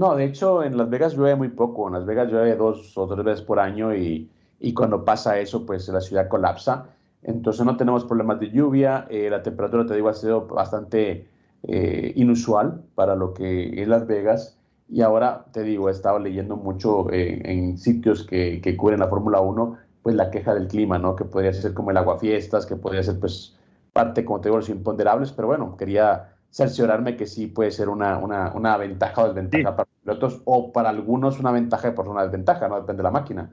No, 0.00 0.16
de 0.16 0.24
hecho 0.24 0.64
en 0.64 0.76
Las 0.76 0.90
Vegas 0.90 1.14
llueve 1.14 1.36
muy 1.36 1.48
poco, 1.50 1.86
en 1.86 1.94
Las 1.94 2.06
Vegas 2.06 2.28
llueve 2.28 2.56
dos 2.56 2.98
o 2.98 3.06
tres 3.06 3.24
veces 3.24 3.44
por 3.44 3.60
año 3.60 3.94
y, 3.94 4.28
y 4.58 4.74
cuando 4.74 5.04
pasa 5.04 5.38
eso, 5.38 5.64
pues 5.64 5.86
la 5.88 6.00
ciudad 6.00 6.28
colapsa. 6.28 6.88
Entonces 7.22 7.64
no 7.64 7.76
tenemos 7.76 8.04
problemas 8.04 8.40
de 8.40 8.50
lluvia, 8.50 9.06
eh, 9.08 9.28
la 9.30 9.42
temperatura, 9.42 9.86
te 9.86 9.94
digo, 9.94 10.08
ha 10.08 10.14
sido 10.14 10.46
bastante 10.46 11.28
eh, 11.62 12.12
inusual 12.16 12.82
para 12.94 13.14
lo 13.14 13.32
que 13.32 13.80
es 13.80 13.88
Las 13.88 14.06
Vegas. 14.06 14.58
Y 14.88 15.02
ahora, 15.02 15.46
te 15.52 15.62
digo, 15.62 15.88
he 15.88 15.92
estado 15.92 16.18
leyendo 16.18 16.56
mucho 16.56 17.10
eh, 17.12 17.40
en 17.44 17.78
sitios 17.78 18.24
que, 18.24 18.60
que 18.60 18.76
cubren 18.76 19.00
la 19.00 19.08
Fórmula 19.08 19.40
1, 19.40 19.78
pues 20.02 20.16
la 20.16 20.30
queja 20.30 20.52
del 20.52 20.66
clima, 20.66 20.98
¿no? 20.98 21.14
Que 21.14 21.24
podría 21.24 21.52
ser 21.52 21.72
como 21.72 21.92
el 21.92 21.96
aguafiestas, 21.96 22.66
que 22.66 22.76
podría 22.76 23.02
ser 23.02 23.20
pues 23.20 23.56
parte, 23.92 24.24
como 24.24 24.40
te 24.40 24.48
digo, 24.48 24.56
los 24.56 24.68
imponderables, 24.68 25.32
pero 25.32 25.48
bueno, 25.48 25.76
quería 25.76 26.34
cerciorarme 26.50 27.16
que 27.16 27.26
sí 27.26 27.46
puede 27.46 27.70
ser 27.70 27.88
una, 27.88 28.18
una, 28.18 28.52
una 28.52 28.76
ventaja 28.76 29.22
o 29.22 29.28
desventaja 29.28 29.76
para 29.76 29.88
los 29.88 30.02
pilotos, 30.02 30.42
o 30.44 30.72
para 30.72 30.90
algunos 30.90 31.38
una 31.38 31.52
ventaja 31.52 31.88
y 31.88 31.92
por 31.92 32.08
una 32.08 32.24
desventaja, 32.24 32.68
¿no? 32.68 32.76
Depende 32.76 32.98
de 32.98 33.04
la 33.04 33.10
máquina. 33.10 33.50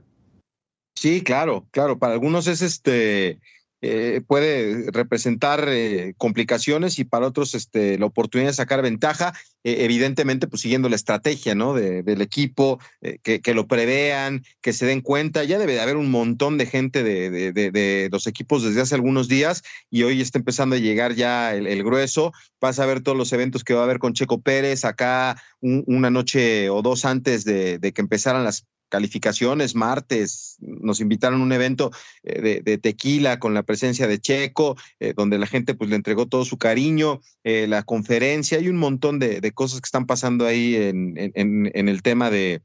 Sí, 0.95 1.23
claro, 1.23 1.65
claro. 1.71 1.97
Para 1.97 2.13
algunos 2.13 2.47
es 2.47 2.61
este 2.61 3.39
eh, 3.81 4.21
puede 4.27 4.91
representar 4.91 5.65
eh, 5.69 6.13
complicaciones 6.17 6.99
y 6.99 7.05
para 7.05 7.27
otros 7.27 7.55
este, 7.55 7.97
la 7.97 8.07
oportunidad 8.07 8.49
de 8.49 8.55
sacar 8.55 8.81
ventaja, 8.81 9.33
eh, 9.63 9.85
evidentemente 9.85 10.47
pues 10.47 10.61
siguiendo 10.61 10.89
la 10.89 10.97
estrategia 10.97 11.55
¿no? 11.55 11.73
del 11.73 12.21
equipo, 12.21 12.79
que, 13.23 13.41
que, 13.41 13.53
lo 13.53 13.67
prevean, 13.67 14.43
que 14.61 14.73
se 14.73 14.85
den 14.85 15.01
cuenta. 15.01 15.43
Ya 15.45 15.57
debe 15.57 15.73
de 15.73 15.81
haber 15.81 15.95
un 15.95 16.11
montón 16.11 16.57
de 16.57 16.65
gente 16.65 17.03
de, 17.03 17.51
de 17.51 18.09
los 18.11 18.27
equipos 18.27 18.63
desde 18.63 18.81
hace 18.81 18.95
algunos 18.95 19.27
días 19.27 19.63
y 19.89 20.03
hoy 20.03 20.21
está 20.21 20.39
empezando 20.39 20.75
a 20.75 20.79
llegar 20.79 21.15
ya 21.15 21.55
el, 21.55 21.83
grueso. 21.83 22.33
Vas 22.59 22.79
a 22.79 22.85
ver 22.85 23.01
todos 23.01 23.17
los 23.17 23.31
eventos 23.31 23.63
que 23.63 23.73
va 23.73 23.81
a 23.81 23.83
haber 23.85 23.99
con 23.99 24.13
Checo 24.13 24.41
Pérez 24.41 24.83
acá 24.83 25.41
una 25.61 26.09
noche 26.09 26.69
o 26.69 26.81
dos 26.81 27.05
antes 27.05 27.45
de 27.45 27.79
que 27.79 28.01
empezaran 28.01 28.43
las 28.43 28.65
calificaciones, 28.89 29.75
martes, 29.75 30.57
nos 30.59 30.99
invitaron 30.99 31.41
a 31.41 31.43
un 31.43 31.53
evento 31.53 31.91
eh, 32.23 32.61
de, 32.63 32.77
tequila 32.77 33.39
con 33.39 33.53
la 33.53 33.63
presencia 33.63 34.07
de 34.07 34.19
Checo, 34.19 34.75
eh, 34.99 35.13
donde 35.15 35.37
la 35.37 35.47
gente 35.47 35.75
pues 35.75 35.89
le 35.89 35.95
entregó 35.95 36.27
todo 36.27 36.43
su 36.43 36.57
cariño, 36.57 37.21
eh, 37.43 37.67
la 37.67 37.83
conferencia, 37.83 38.57
hay 38.57 38.67
un 38.67 38.77
montón 38.77 39.19
de, 39.19 39.39
cosas 39.53 39.81
que 39.81 39.87
están 39.87 40.05
pasando 40.05 40.45
ahí 40.45 40.75
en, 40.75 41.71
el 41.73 42.01
tema 42.01 42.29
de, 42.29 42.61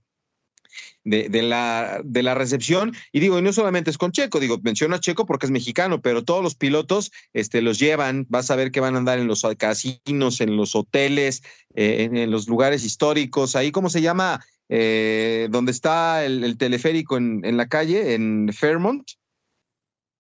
de, 1.05 1.43
la, 1.43 2.01
de 2.05 2.22
la 2.22 2.35
recepción. 2.35 2.95
Y 3.12 3.20
digo, 3.20 3.39
y 3.39 3.43
no 3.43 3.53
solamente 3.53 3.91
es 3.91 3.99
con 3.99 4.12
Checo, 4.12 4.41
digo, 4.41 4.59
menciono 4.62 4.99
Checo 4.99 5.27
porque 5.27 5.47
es 5.47 5.53
mexicano, 5.53 6.01
pero 6.01 6.25
todos 6.25 6.43
los 6.43 6.55
pilotos 6.55 7.12
este, 7.33 7.62
los 7.62 7.79
llevan, 7.79 8.27
vas 8.29 8.51
a 8.51 8.57
ver 8.57 8.70
que 8.70 8.81
van 8.81 8.95
a 8.95 8.99
andar 8.99 9.18
en 9.18 9.27
los 9.27 9.47
casinos, 9.57 10.41
en 10.41 10.57
los 10.57 10.75
hoteles, 10.75 11.43
en, 11.75 12.16
en, 12.16 12.31
los 12.31 12.49
lugares 12.49 12.85
históricos, 12.85 13.57
ahí, 13.57 13.70
¿cómo 13.70 13.91
se 13.91 14.03
llama? 14.03 14.41
Eh, 14.69 15.49
donde 15.51 15.73
está 15.73 16.25
el, 16.25 16.57
teleférico 16.57 17.17
en, 17.17 17.57
la 17.57 17.67
calle, 17.67 18.15
en 18.15 18.51
Fairmont. 18.53 19.05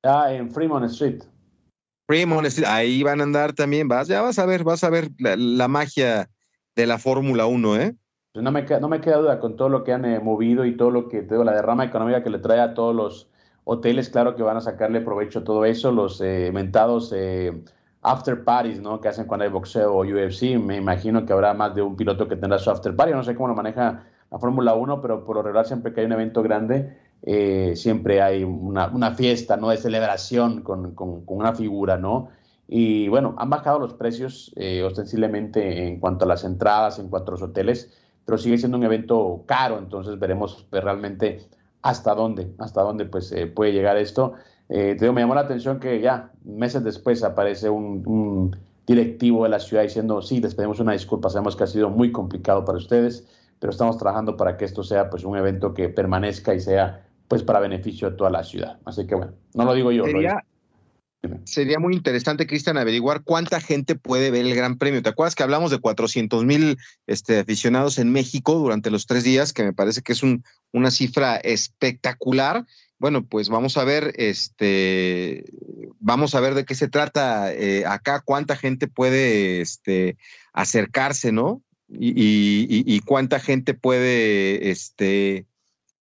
Ah, 0.02 0.32
en 0.32 0.50
Fremont 0.50 0.84
Street. 0.86 1.22
Fremont 2.06 2.46
Street, 2.46 2.68
ahí 2.68 3.02
van 3.02 3.20
a 3.20 3.24
andar 3.24 3.54
también, 3.54 3.88
vas, 3.88 4.08
ya 4.08 4.20
vas 4.20 4.38
a 4.38 4.44
ver, 4.44 4.62
vas 4.62 4.84
a 4.84 4.90
ver 4.90 5.08
la, 5.18 5.68
magia 5.68 6.28
de 6.76 6.86
la 6.86 6.98
Fórmula 6.98 7.46
1, 7.46 7.76
¿eh? 7.76 7.96
No 8.34 8.52
me, 8.52 8.62
no 8.64 8.88
me 8.88 9.00
queda 9.00 9.16
duda 9.18 9.40
con 9.40 9.56
todo 9.56 9.68
lo 9.70 9.84
que 9.84 9.92
han 9.92 10.04
eh, 10.04 10.20
movido 10.20 10.66
y 10.66 10.76
todo 10.76 10.90
lo 10.90 11.08
que, 11.08 11.22
tengo 11.22 11.44
la 11.44 11.54
derrama 11.54 11.84
económica 11.84 12.22
que 12.22 12.30
le 12.30 12.40
trae 12.40 12.60
a 12.60 12.74
todos 12.74 12.94
los 12.94 13.30
hoteles, 13.62 14.10
claro 14.10 14.36
que 14.36 14.42
van 14.42 14.58
a 14.58 14.60
sacarle 14.60 15.00
provecho 15.00 15.38
a 15.38 15.44
todo 15.44 15.64
eso, 15.64 15.90
los 15.92 16.20
eh, 16.20 16.50
mentados 16.52 17.12
eh, 17.16 17.62
after 18.02 18.44
parties, 18.44 18.80
¿no? 18.80 19.00
Que 19.00 19.08
hacen 19.08 19.26
cuando 19.26 19.44
hay 19.44 19.50
boxeo 19.50 19.94
o 19.94 20.04
UFC, 20.04 20.58
me 20.58 20.76
imagino 20.76 21.24
que 21.24 21.32
habrá 21.32 21.54
más 21.54 21.74
de 21.74 21.80
un 21.80 21.96
piloto 21.96 22.28
que 22.28 22.36
tendrá 22.36 22.58
su 22.58 22.70
after 22.70 22.94
party, 22.94 23.12
no 23.12 23.24
sé 23.24 23.34
cómo 23.34 23.48
lo 23.48 23.54
maneja 23.54 24.04
la 24.34 24.40
Fórmula 24.40 24.74
1, 24.74 25.00
pero 25.00 25.24
por 25.24 25.36
lo 25.36 25.42
regular 25.42 25.64
siempre 25.64 25.92
que 25.92 26.00
hay 26.00 26.06
un 26.06 26.12
evento 26.12 26.42
grande, 26.42 26.98
eh, 27.22 27.74
siempre 27.76 28.20
hay 28.20 28.42
una, 28.42 29.14
fiesta, 29.14 29.56
¿no? 29.56 29.68
De 29.68 29.76
celebración 29.76 30.62
con, 30.62 30.92
con, 30.96 31.22
una 31.28 31.54
figura, 31.54 31.98
¿no? 31.98 32.30
Y 32.66 33.06
bueno, 33.06 33.36
han 33.38 33.48
bajado 33.48 33.78
los 33.78 33.94
precios 33.94 34.52
eh, 34.56 34.82
ostensiblemente 34.82 35.86
en 35.86 36.00
cuanto 36.00 36.24
a 36.24 36.28
las 36.28 36.42
entradas, 36.42 36.98
en 36.98 37.10
cuanto 37.10 37.30
a 37.30 37.34
los 37.34 37.42
hoteles, 37.42 37.96
pero 38.24 38.36
sigue 38.36 38.58
siendo 38.58 38.76
un 38.76 38.82
evento 38.82 39.44
caro, 39.46 39.78
entonces 39.78 40.18
veremos 40.18 40.66
pues, 40.68 40.82
realmente 40.82 41.46
hasta 41.82 42.12
dónde, 42.12 42.52
hasta 42.58 42.82
dónde 42.82 43.04
pues 43.04 43.30
eh, 43.30 43.46
puede 43.46 43.72
llegar 43.72 43.96
esto. 43.96 44.32
te 44.66 45.12
me 45.12 45.20
llamó 45.20 45.36
la 45.36 45.42
atención 45.42 45.78
que 45.78 46.00
ya 46.00 46.32
meses 46.42 46.82
después 46.82 47.22
aparece 47.22 47.70
un, 47.70 48.02
un 48.04 48.56
directivo 48.84 49.44
de 49.44 49.50
la 49.50 49.60
ciudad 49.60 49.84
diciendo, 49.84 50.22
sí, 50.22 50.40
les 50.40 50.56
pedimos 50.56 50.80
una 50.80 50.90
disculpa, 50.90 51.30
sabemos 51.30 51.54
que 51.54 51.62
ha 51.62 51.68
sido 51.68 51.88
muy 51.88 52.10
complicado 52.10 52.64
para 52.64 52.78
ustedes, 52.78 53.28
pero 53.58 53.70
estamos 53.70 53.98
trabajando 53.98 54.36
para 54.36 54.56
que 54.56 54.64
esto 54.64 54.82
sea 54.82 55.10
pues 55.10 55.24
un 55.24 55.36
evento 55.36 55.74
que 55.74 55.88
permanezca 55.88 56.54
y 56.54 56.60
sea 56.60 57.06
pues 57.28 57.42
para 57.42 57.60
beneficio 57.60 58.10
de 58.10 58.16
toda 58.16 58.30
la 58.30 58.44
ciudad. 58.44 58.78
Así 58.84 59.06
que 59.06 59.14
bueno, 59.14 59.32
no 59.54 59.64
lo 59.64 59.74
digo 59.74 59.90
yo. 59.92 60.04
Sería, 60.04 60.44
sería 61.44 61.78
muy 61.78 61.94
interesante, 61.94 62.46
Cristian, 62.46 62.78
averiguar 62.78 63.22
cuánta 63.22 63.60
gente 63.60 63.94
puede 63.94 64.30
ver 64.30 64.46
el 64.46 64.54
Gran 64.54 64.78
Premio. 64.78 65.02
¿Te 65.02 65.08
acuerdas 65.08 65.34
que 65.34 65.42
hablamos 65.42 65.70
de 65.70 65.78
400 65.78 66.44
mil 66.44 66.78
este, 67.06 67.40
aficionados 67.40 67.98
en 67.98 68.12
México 68.12 68.54
durante 68.54 68.90
los 68.90 69.06
tres 69.06 69.24
días, 69.24 69.52
que 69.52 69.64
me 69.64 69.72
parece 69.72 70.02
que 70.02 70.12
es 70.12 70.22
un, 70.22 70.44
una 70.72 70.90
cifra 70.90 71.36
espectacular? 71.36 72.66
Bueno, 72.98 73.26
pues 73.26 73.48
vamos 73.48 73.76
a 73.76 73.84
ver, 73.84 74.12
este, 74.16 75.44
vamos 75.98 76.34
a 76.34 76.40
ver 76.40 76.54
de 76.54 76.64
qué 76.64 76.74
se 76.74 76.88
trata 76.88 77.52
eh, 77.52 77.84
acá, 77.86 78.22
cuánta 78.24 78.56
gente 78.56 78.86
puede 78.86 79.60
este, 79.60 80.16
acercarse, 80.52 81.32
¿no? 81.32 81.62
Y, 81.98 83.00
cuánta 83.00 83.40
gente 83.40 83.74
puede 83.74 84.70
este, 84.70 85.46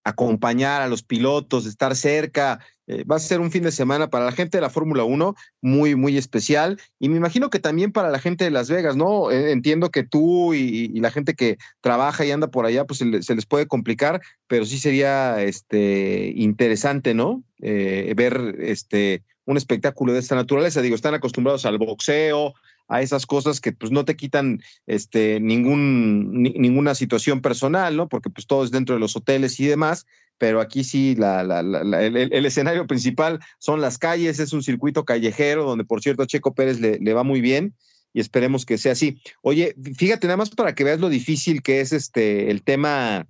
acompañar 0.04 0.82
a 0.82 0.88
los 0.88 1.04
pilotos, 1.04 1.66
estar 1.66 1.96
cerca. 1.96 2.60
Eh, 2.86 3.06
va 3.06 3.16
a 3.16 3.20
ser 3.20 3.39
un 3.39 3.52
fin 3.52 3.64
de 3.64 3.72
semana 3.72 4.10
para 4.10 4.26
la 4.26 4.34
gente 4.34 4.58
de 4.58 4.62
la 4.62 4.70
Fórmula 4.70 5.06
1 5.06 5.36
muy, 5.62 5.96
muy 5.96 6.18
especial. 6.18 6.80
Y 7.00 7.08
me 7.08 7.18
imagino 7.18 7.50
que 7.50 7.60
también 7.60 7.94
para 7.94 8.10
la 8.10 8.20
gente 8.20 8.44
de 8.44 8.52
Las 8.52 8.70
Vegas, 8.70 8.98
¿no? 8.98 9.32
Eh, 9.32 9.52
entiendo 9.52 9.89
que 9.89 10.04
tú 10.04 10.54
y, 10.54 10.89
la 11.00 11.12
gente 11.12 11.34
que 11.34 11.58
trabaja 11.80 12.26
y 12.26 12.32
anda 12.32 12.48
por 12.48 12.66
allá, 12.66 12.86
pues 12.86 13.00
se, 13.00 13.36
les 13.36 13.46
puede 13.46 13.68
complicar, 13.68 14.22
pero 14.48 14.66
sí 14.66 14.78
sería 14.80 15.41
este, 15.41 16.34
interesante, 16.36 17.14
¿no? 17.14 17.44
Eh, 17.62 18.14
ver 18.18 18.58
este, 18.60 19.24
un 19.46 19.56
espectáculo 19.56 20.12
de 20.12 20.20
esta 20.20 20.36
naturaleza. 20.36 20.82
Digo, 20.82 20.96
están 20.96 21.14
acostumbrados 21.14 21.66
al 21.66 21.78
boxeo, 21.78 22.54
a 22.88 23.01
esas 23.01 23.25
cosas 23.25 23.59
que 23.61 23.71
pues 23.71 23.91
no 23.91 24.05
te 24.05 24.15
quitan 24.15 24.61
este, 24.86 25.39
ningún, 25.39 26.43
ninguna 26.43 26.95
situación 26.95 27.41
personal, 27.41 27.95
¿no? 27.95 28.07
Porque 28.07 28.29
pues 28.29 28.47
todo 28.47 28.63
es 28.63 28.71
dentro 28.71 28.95
de 28.95 28.99
los 28.99 29.15
hoteles 29.15 29.59
y 29.59 29.65
demás, 29.67 30.05
pero 30.38 30.61
aquí 30.61 30.84
sí 30.84 31.15
la, 31.15 31.41
el, 31.41 32.45
escenario 32.45 32.86
principal 32.88 33.39
son 33.59 33.81
las 33.81 33.97
calles, 33.97 34.39
es 34.39 34.53
un 34.53 34.63
circuito 34.63 35.05
callejero 35.05 35.63
donde 35.63 35.86
por 35.86 36.01
cierto 36.01 36.23
a 36.23 36.27
Checo 36.27 36.53
Pérez 36.53 36.79
le, 36.79 36.99
le 36.99 37.13
va 37.13 37.23
muy 37.23 37.41
bien 37.41 37.73
y 38.13 38.19
esperemos 38.19 38.65
que 38.65 38.77
sea 38.77 38.91
así. 38.91 39.19
Oye, 39.41 39.75
fíjate 39.95 40.27
nada 40.27 40.38
más 40.38 40.51
para 40.51 40.75
que 40.75 40.84
veas 40.84 40.99
lo 40.99 41.09
difícil 41.09 41.61
que 41.61 41.81
es 41.81 41.93
este 41.93 42.51
el 42.51 42.63
tema 42.63 43.27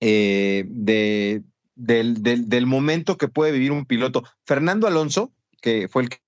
eh, 0.00 0.64
de, 0.68 1.42
del, 1.76 2.22
del, 2.22 2.48
del 2.48 2.66
momento 2.66 3.16
que 3.16 3.28
puede 3.28 3.52
vivir 3.52 3.70
un 3.70 3.86
piloto. 3.86 4.24
Fernando 4.44 4.86
Alonso, 4.86 5.32
que 5.60 5.88
fue 5.88 6.02
el 6.02 6.08
que 6.08 6.18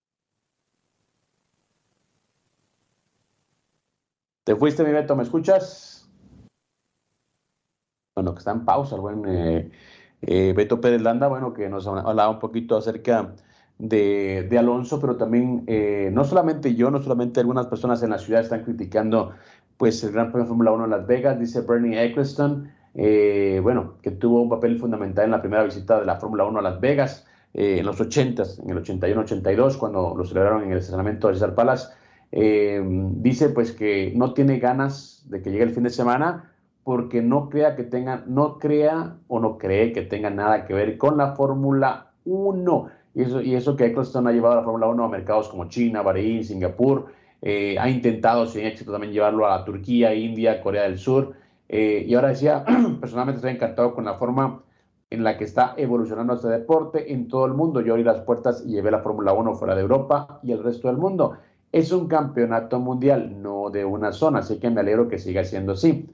¿Te 4.45 4.55
fuiste, 4.55 4.85
mi 4.85 4.93
Beto? 4.93 5.17
¿Me 5.17 5.23
escuchas? 5.23 6.07
Bueno, 8.15 8.35
que 8.35 8.41
está 8.41 8.53
en 8.53 8.67
pausa 8.67 8.95
el 8.95 9.01
buen 9.01 9.25
eh, 9.27 9.71
eh, 10.21 10.53
Beto 10.55 10.83
Pérez 10.83 11.01
Landa, 11.01 11.29
bueno, 11.29 11.55
que 11.55 11.71
nos 11.71 11.87
hablaba 11.87 12.29
un 12.29 12.39
poquito 12.41 12.77
acerca 12.77 13.35
de, 13.79 14.55
Alonso, 14.59 15.01
pero 15.01 15.17
también, 15.17 15.65
eh, 15.67 16.11
no 16.13 16.25
solamente 16.25 16.75
yo, 16.75 16.91
no 16.91 17.03
solamente 17.03 17.41
algunas 17.41 17.69
personas 17.69 18.03
en 18.03 18.11
la 18.11 18.19
ciudad 18.19 18.43
están 18.43 18.65
criticando 18.65 19.33
pues 19.79 20.05
el 20.05 20.13
Gran 20.13 20.27
Premio 20.27 20.45
de 20.45 20.49
Fórmula 20.49 20.73
1 20.73 20.85
en 20.85 20.91
Las 20.91 21.07
Vegas, 21.07 21.41
dice 21.41 21.63
Bernie 21.63 22.05
Eccleston, 22.05 22.71
bueno, 23.63 23.95
que 24.03 24.11
tuvo 24.11 24.43
un 24.43 24.51
papel 24.51 24.79
fundamental 24.79 25.25
en 25.25 25.31
la 25.31 25.41
primera 25.41 25.65
visita 25.65 25.99
de 25.99 26.07
la 26.07 26.17
Fórmula 26.17 26.45
1 26.45 26.59
a 26.59 26.63
Las 26.63 26.81
Vegas, 26.81 27.27
en 27.55 27.85
los 27.85 27.99
80s, 27.99 28.63
en 28.63 28.71
el 28.71 28.85
81-82, 28.85 29.79
cuando 29.79 30.15
lo 30.15 30.25
celebraron 30.25 30.65
en 30.65 30.73
el 30.73 30.79
estacionamiento 30.79 31.29
de 31.29 31.35
César 31.35 31.55
Palace, 31.55 31.89
eh, 32.37 32.83
dice 32.85 33.51
pues 33.51 33.71
que 33.71 34.13
no 34.17 34.35
tiene 34.35 34.59
ganas 34.59 35.25
de 35.31 35.41
que 35.41 35.53
llegue 35.53 35.63
el 35.63 35.71
fin 35.71 35.85
de 35.85 35.91
semana 35.91 36.53
porque 36.83 37.23
no 37.23 37.49
crea 37.49 37.77
que 37.77 37.85
tenga, 37.85 38.25
no 38.27 38.59
crea 38.59 39.19
o 39.29 39.39
no 39.39 39.57
cree 39.57 39.93
que 39.93 40.03
tenga 40.03 40.31
nada 40.31 40.67
que 40.67 40.75
ver 40.75 40.99
con 40.99 41.17
la 41.17 41.37
Fórmula 41.37 42.11
1. 42.25 42.89
Y 43.15 43.23
eso, 43.23 43.41
y 43.41 43.55
eso 43.55 43.77
que 43.77 43.87
Eccleston 43.87 44.27
ha 44.27 44.33
llevado 44.33 44.55
a 44.55 44.57
la 44.57 44.63
Fórmula 44.65 44.89
1 44.89 45.05
a 45.05 45.09
mercados 45.09 45.49
como 45.49 45.69
China, 45.69 46.03
Bahrein, 46.03 46.45
Singapur, 46.45 47.07
eh, 47.41 47.77
ha 47.79 47.89
intentado 47.89 48.47
sin 48.47 48.67
éxito 48.67 48.91
también 48.91 49.13
llevarlo 49.13 49.47
a 49.47 49.65
Turquía, 49.65 50.13
India, 50.13 50.61
Corea 50.61 50.83
del 50.83 50.99
Sur. 50.99 51.35
Eh, 51.69 52.05
y 52.05 52.15
ahora 52.17 52.31
decía, 52.31 52.65
personalmente 53.01 53.37
estoy 53.37 53.53
encantado 53.53 53.95
con 53.95 54.05
la 54.05 54.15
forma 54.15 54.61
en 55.09 55.23
la 55.23 55.39
que 55.39 55.45
está 55.45 55.75
evolucionando 55.77 56.35
este 56.35 56.49
deporte 56.49 57.13
en 57.13 57.29
todo 57.29 57.47
el 57.47 57.55
mundo. 57.55 57.81
Yo 57.81 57.93
abrí 57.93 58.03
las 58.03 58.23
puertas 58.23 58.65
y 58.67 58.73
llevé 58.73 58.91
la 58.91 58.99
Fórmula 58.99 59.33
1 59.33 59.55
fuera 59.55 59.77
de 59.77 59.83
Europa 59.83 60.41
y 60.43 60.51
el 60.51 60.65
resto 60.65 60.89
del 60.89 60.97
mundo 60.97 61.37
es 61.75 61.91
un 61.91 62.07
campeonato 62.07 62.79
mundial, 62.79 63.43
no 63.43 63.69
de 63.69 63.85
una 63.85 64.13
zona, 64.13 64.39
así 64.39 64.61
que 64.61 64.71
me 64.71 64.81
alegro 64.81 65.09
que 65.09 65.19
siga 65.19 65.43
siendo 65.43 65.73
así. 65.73 66.09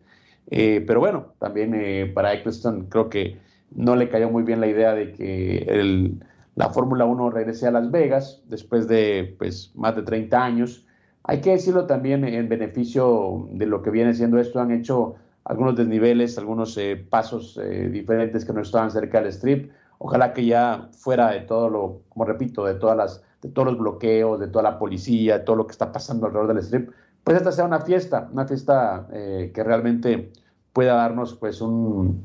Eh, 0.51 0.83
pero 0.87 1.01
bueno, 1.01 1.35
también 1.39 1.75
eh, 1.75 2.11
para 2.15 2.33
Eccleston 2.33 2.87
creo 2.87 3.11
que 3.11 3.37
no 3.71 3.95
le 3.95 4.09
cayó 4.09 4.31
muy 4.31 4.43
bien 4.43 4.59
la 4.59 4.69
idea 4.69 4.95
de 4.95 5.13
que 5.13 6.17
la 6.57 6.71
Fórmula 6.71 7.05
1 7.05 7.29
regrese 7.29 7.67
a 7.67 7.73
Las 7.73 7.91
Vegas 7.91 8.43
después 8.49 8.89
de 8.89 9.37
pues, 9.39 9.71
más 9.75 9.95
de 9.97 10.03
30 10.03 10.43
años. 10.43 10.87
Hay 11.25 11.43
que 11.43 11.51
decirlo 11.51 11.85
también 11.85 12.25
en 12.25 12.49
beneficio 12.49 13.47
de 13.53 13.67
lo 13.67 13.83
que 13.83 13.91
viene 13.91 14.15
siendo 14.15 14.39
esto, 14.39 14.61
han 14.61 14.71
hecho 14.71 15.17
algunos 15.45 15.77
desniveles, 15.77 16.39
algunos 16.39 16.75
eh, 16.79 16.97
pasos 16.97 17.61
diferentes 17.91 18.47
que 18.47 18.55
no 18.55 18.63
estaban 18.63 18.91
cerca 18.91 19.21
del 19.21 19.29
strip. 19.29 19.71
Ojalá 19.99 20.33
que 20.33 20.47
ya 20.47 20.89
fuera 20.93 21.33
de 21.33 21.41
todo 21.41 21.69
lo, 21.69 22.01
como 22.09 22.25
repito, 22.25 22.65
de 22.65 22.77
todas 22.77 22.97
las 22.97 23.23
de 23.43 23.49
todos 23.49 23.69
los 23.69 23.79
bloqueos, 23.79 24.39
de 24.39 24.49
toda 24.49 24.63
la 24.63 24.79
policía, 24.79 25.39
de 25.39 25.45
todo 25.45 25.57
lo 25.57 25.67
que 25.67 25.73
está 25.73 25.93
pasando 25.93 26.27
alrededor 26.27 26.55
del 26.55 26.59
strip, 26.63 26.91
pues 27.25 27.37
esta 27.37 27.53
sea 27.53 27.65
una 27.65 27.81
fiesta, 27.81 28.29
una 28.33 28.47
fiesta 28.47 29.09
eh, 29.13 29.51
que 29.55 29.63
realmente 29.63 30.33
pueda 30.73 30.95
darnos 30.95 31.35
pues 31.35 31.61
un, 31.61 32.25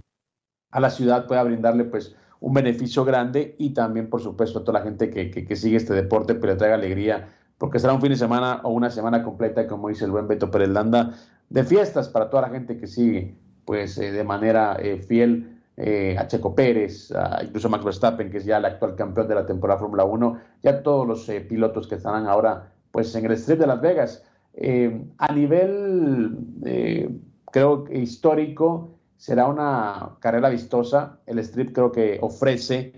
a 0.72 0.80
la 0.80 0.90
ciudad 0.90 1.28
pueda 1.28 1.44
brindarle 1.44 1.86
pues 1.86 2.16
un 2.40 2.54
beneficio 2.54 3.06
grande 3.06 3.56
y 3.58 3.74
también, 3.74 4.10
por 4.10 4.22
supuesto, 4.22 4.60
a 4.60 4.64
toda 4.64 4.80
la 4.80 4.86
gente 4.86 5.10
que, 5.10 5.32
que, 5.32 5.56
sigue 5.56 5.78
este 5.78 5.94
deporte, 5.94 6.36
pero 6.36 6.54
le 6.54 6.60
traiga 6.60 6.76
alegría, 6.76 7.30
porque 7.58 7.80
será 7.80 7.94
un 7.94 8.02
fin 8.02 8.10
de 8.10 8.18
semana 8.18 8.62
o 8.64 8.70
una 8.70 8.90
semana 8.90 9.24
completa, 9.24 9.68
como 9.68 9.90
dice 9.90 10.06
el 10.06 10.12
buen 10.12 10.28
Beto 10.28 10.52
Pérez 10.52 10.70
Landa, 10.70 11.16
de 11.50 11.64
fiestas 11.64 12.10
para 12.10 12.30
toda 12.30 12.44
la 12.44 12.50
gente 12.50 12.78
que 12.78 12.88
sigue, 12.88 13.36
pues 13.66 13.96
de 13.96 14.24
manera 14.24 14.78
fiel 15.08 15.55
eh, 15.78 16.16
a 16.18 16.26
Checo 16.26 16.56
Pérez, 16.56 17.12
incluso 17.44 17.68
a 17.68 17.72
Max 17.72 17.84
Verstappen, 17.84 18.32
que 18.32 18.38
es 18.38 18.46
ya 18.46 18.58
el 18.58 18.66
actual 18.66 18.96
campeón 18.96 19.28
de 19.28 19.36
la 19.36 19.46
temporada 19.46 19.82
Fórmula 19.82 20.06
1, 20.06 20.40
ya 20.64 20.82
todos 20.82 21.06
los 21.06 21.28
eh, 21.28 21.42
pilotos 21.42 21.88
que 21.88 21.96
estarán 21.96 22.28
ahora 22.28 22.72
pues 22.92 23.14
en 23.16 23.26
el 23.26 23.34
Strip 23.34 23.60
de 23.60 23.68
Las 23.68 23.82
Vegas. 23.82 24.24
Eh, 24.54 25.06
a 25.18 25.34
nivel, 25.34 26.38
creo 27.52 27.84
que 27.84 27.98
histórico, 28.00 28.92
será 29.18 29.48
una 29.48 30.12
carrera 30.22 30.48
vistosa. 30.48 31.20
El 31.26 31.40
Strip 31.40 31.74
creo 31.74 31.92
que 31.92 32.20
ofrece 32.22 32.94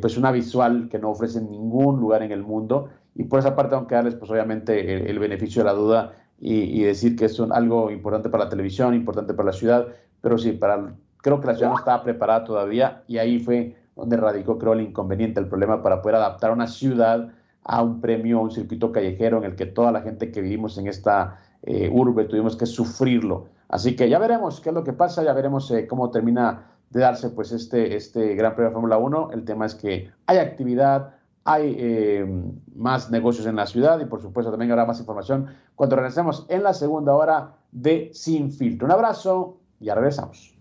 pues 0.00 0.16
una 0.16 0.30
visual 0.30 0.88
que 0.88 1.00
no 1.00 1.10
ofrece 1.10 1.38
en 1.38 1.50
ningún 1.50 1.98
lugar 1.98 2.22
en 2.22 2.30
el 2.30 2.44
mundo. 2.44 2.90
Y 3.16 3.24
por 3.24 3.40
esa 3.40 3.56
parte, 3.56 3.70
tengo 3.70 3.88
que 3.88 3.96
darles 3.96 4.14
pues 4.14 4.30
obviamente 4.30 5.10
el, 5.10 5.18
beneficio 5.18 5.62
de 5.62 5.66
la 5.66 5.72
duda 5.72 6.12
y, 6.38 6.80
y, 6.80 6.84
decir 6.84 7.16
que 7.16 7.24
es 7.24 7.40
algo 7.40 7.90
importante 7.90 8.28
para 8.28 8.44
la 8.44 8.50
televisión, 8.50 8.94
importante 8.94 9.34
para 9.34 9.46
la 9.46 9.52
ciudad, 9.52 9.88
pero 10.20 10.38
sí, 10.38 10.52
para 10.52 10.94
Creo 11.24 11.40
que 11.40 11.46
la 11.46 11.54
ciudad 11.54 11.70
no 11.70 11.78
estaba 11.78 12.02
preparada 12.04 12.44
todavía 12.44 13.02
y 13.08 13.16
ahí 13.16 13.38
fue 13.38 13.74
donde 13.96 14.18
radicó, 14.18 14.58
creo, 14.58 14.74
el 14.74 14.82
inconveniente, 14.82 15.40
el 15.40 15.48
problema 15.48 15.82
para 15.82 16.02
poder 16.02 16.16
adaptar 16.16 16.50
una 16.50 16.66
ciudad 16.66 17.30
a 17.62 17.82
un 17.82 18.02
premio, 18.02 18.40
a 18.40 18.42
un 18.42 18.50
circuito 18.50 18.92
callejero 18.92 19.38
en 19.38 19.44
el 19.44 19.56
que 19.56 19.64
toda 19.64 19.90
la 19.90 20.02
gente 20.02 20.30
que 20.30 20.42
vivimos 20.42 20.76
en 20.76 20.86
esta 20.86 21.38
eh, 21.62 21.88
urbe 21.90 22.26
tuvimos 22.26 22.56
que 22.56 22.66
sufrirlo. 22.66 23.46
Así 23.68 23.96
que 23.96 24.10
ya 24.10 24.18
veremos 24.18 24.60
qué 24.60 24.68
es 24.68 24.74
lo 24.74 24.84
que 24.84 24.92
pasa, 24.92 25.24
ya 25.24 25.32
veremos 25.32 25.70
eh, 25.70 25.86
cómo 25.86 26.10
termina 26.10 26.66
de 26.90 27.00
darse 27.00 27.30
pues 27.30 27.52
este, 27.52 27.96
este 27.96 28.34
Gran 28.34 28.54
Premio 28.54 28.68
de 28.68 28.74
Fórmula 28.74 28.98
1. 28.98 29.30
El 29.32 29.46
tema 29.46 29.64
es 29.64 29.74
que 29.74 30.10
hay 30.26 30.36
actividad, 30.36 31.14
hay 31.44 31.74
eh, 31.78 32.42
más 32.74 33.10
negocios 33.10 33.46
en 33.46 33.56
la 33.56 33.64
ciudad 33.64 33.98
y 33.98 34.04
por 34.04 34.20
supuesto 34.20 34.50
también 34.50 34.72
habrá 34.72 34.84
más 34.84 35.00
información 35.00 35.46
cuando 35.74 35.96
regresemos 35.96 36.44
en 36.50 36.62
la 36.62 36.74
segunda 36.74 37.14
hora 37.14 37.54
de 37.72 38.10
Sin 38.12 38.52
Filtro. 38.52 38.84
Un 38.84 38.92
abrazo 38.92 39.56
y 39.80 39.86
ya 39.86 39.94
regresamos. 39.94 40.53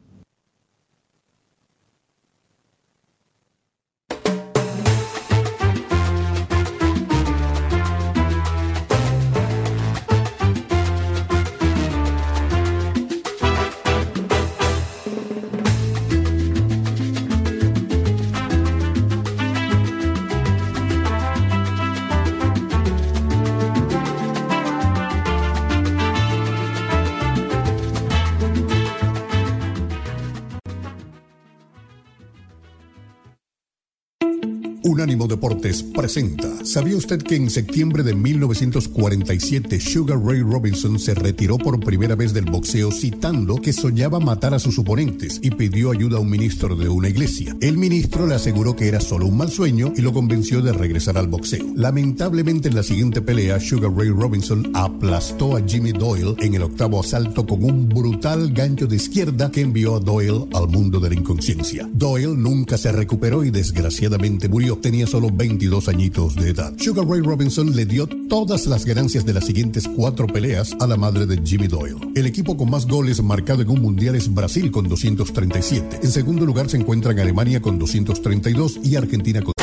Presenta. 35.94 36.48
¿Sabía 36.64 36.96
usted 36.96 37.22
que 37.22 37.36
en 37.36 37.50
septiembre 37.50 38.02
de 38.02 38.16
1947 38.16 39.78
Sugar 39.82 40.18
Ray 40.18 40.40
Robinson 40.40 40.98
se 40.98 41.14
retiró 41.14 41.58
por 41.58 41.82
primera 41.82 42.16
vez 42.16 42.34
del 42.34 42.46
boxeo 42.46 42.94
citando 42.94 43.58
que 43.58 43.74
soñaba 43.74 44.22
matar 44.22 44.54
a 44.54 44.60
sus 44.60 44.80
oponentes 44.80 45.42
y 45.44 45.52
pidió 45.52 45.92
ayuda 45.92 46.16
a 46.16 46.22
un 46.22 46.30
ministro 46.30 46.78
de 46.78 46.88
una 46.88 47.10
iglesia? 47.10 47.58
El 47.60 47.78
ministro 47.78 48.26
le 48.26 48.36
aseguró 48.36 48.74
que 48.78 48.88
era 48.88 49.02
solo 49.02 49.26
un 49.26 49.36
mal 49.36 49.52
sueño 49.52 49.92
y 49.98 50.02
lo 50.02 50.14
convenció 50.14 50.62
de 50.62 50.72
regresar 50.72 51.18
al 51.18 51.28
boxeo. 51.28 51.74
Lamentablemente 51.76 52.70
en 52.70 52.76
la 52.76 52.84
siguiente 52.84 53.22
pelea 53.22 53.60
Sugar 53.60 53.92
Ray 53.94 54.12
Robinson 54.12 54.72
aplastó 54.74 55.58
a 55.58 55.62
Jimmy 55.68 55.92
Doyle 55.92 56.36
en 56.40 56.54
el 56.54 56.64
octavo 56.64 57.02
asalto 57.02 57.46
con 57.46 57.66
un 57.66 57.90
brutal 57.90 58.54
gancho 58.54 58.88
de 58.88 58.96
izquierda 58.96 59.52
que 59.52 59.60
envió 59.60 59.98
a 59.98 60.00
Doyle 60.00 60.46
al 60.54 60.70
mundo 60.70 61.02
de 61.02 61.10
la 61.10 61.16
inconsciencia. 61.16 61.90
Doyle 61.92 62.38
nunca 62.38 62.78
se 62.78 62.94
recuperó 62.94 63.44
y 63.44 63.52
desgraciadamente 63.52 64.48
murió 64.48 64.78
tenía 64.78 65.06
solo 65.06 65.33
22 65.36 65.88
añitos 65.88 66.36
de 66.36 66.50
edad. 66.50 66.74
Sugar 66.78 67.08
Ray 67.08 67.22
Robinson 67.22 67.76
le 67.76 67.86
dio 67.86 68.08
todas 68.30 68.68
las 68.68 68.86
ganancias 68.86 69.26
de 69.26 69.34
las 69.34 69.46
siguientes 69.46 69.88
cuatro 69.88 70.28
peleas 70.28 70.76
a 70.80 70.88
la 70.88 70.98
madre 70.98 71.26
de 71.26 71.42
Jimmy 71.44 71.68
Doyle. 71.68 71.98
El 72.16 72.26
equipo 72.26 72.56
con 72.56 72.70
más 72.70 72.88
goles 72.88 73.22
marcado 73.22 73.62
en 73.62 73.70
un 73.70 73.82
mundial 73.82 74.16
es 74.16 74.34
Brasil 74.34 74.72
con 74.72 74.88
237. 74.88 76.00
En 76.04 76.12
segundo 76.12 76.46
lugar 76.46 76.70
se 76.70 76.78
encuentran 76.78 77.20
Alemania 77.20 77.62
con 77.62 77.80
232 77.80 78.80
y 78.84 78.96
Argentina 78.96 79.42
con... 79.42 79.54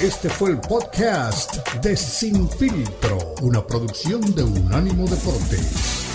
Este 0.00 0.28
fue 0.28 0.50
el 0.50 0.60
podcast 0.60 1.56
de 1.82 1.96
Sin 1.96 2.48
Filtro, 2.50 3.34
una 3.40 3.66
producción 3.66 4.20
de 4.34 4.42
Unánimo 4.42 5.06
Deportes. 5.08 6.05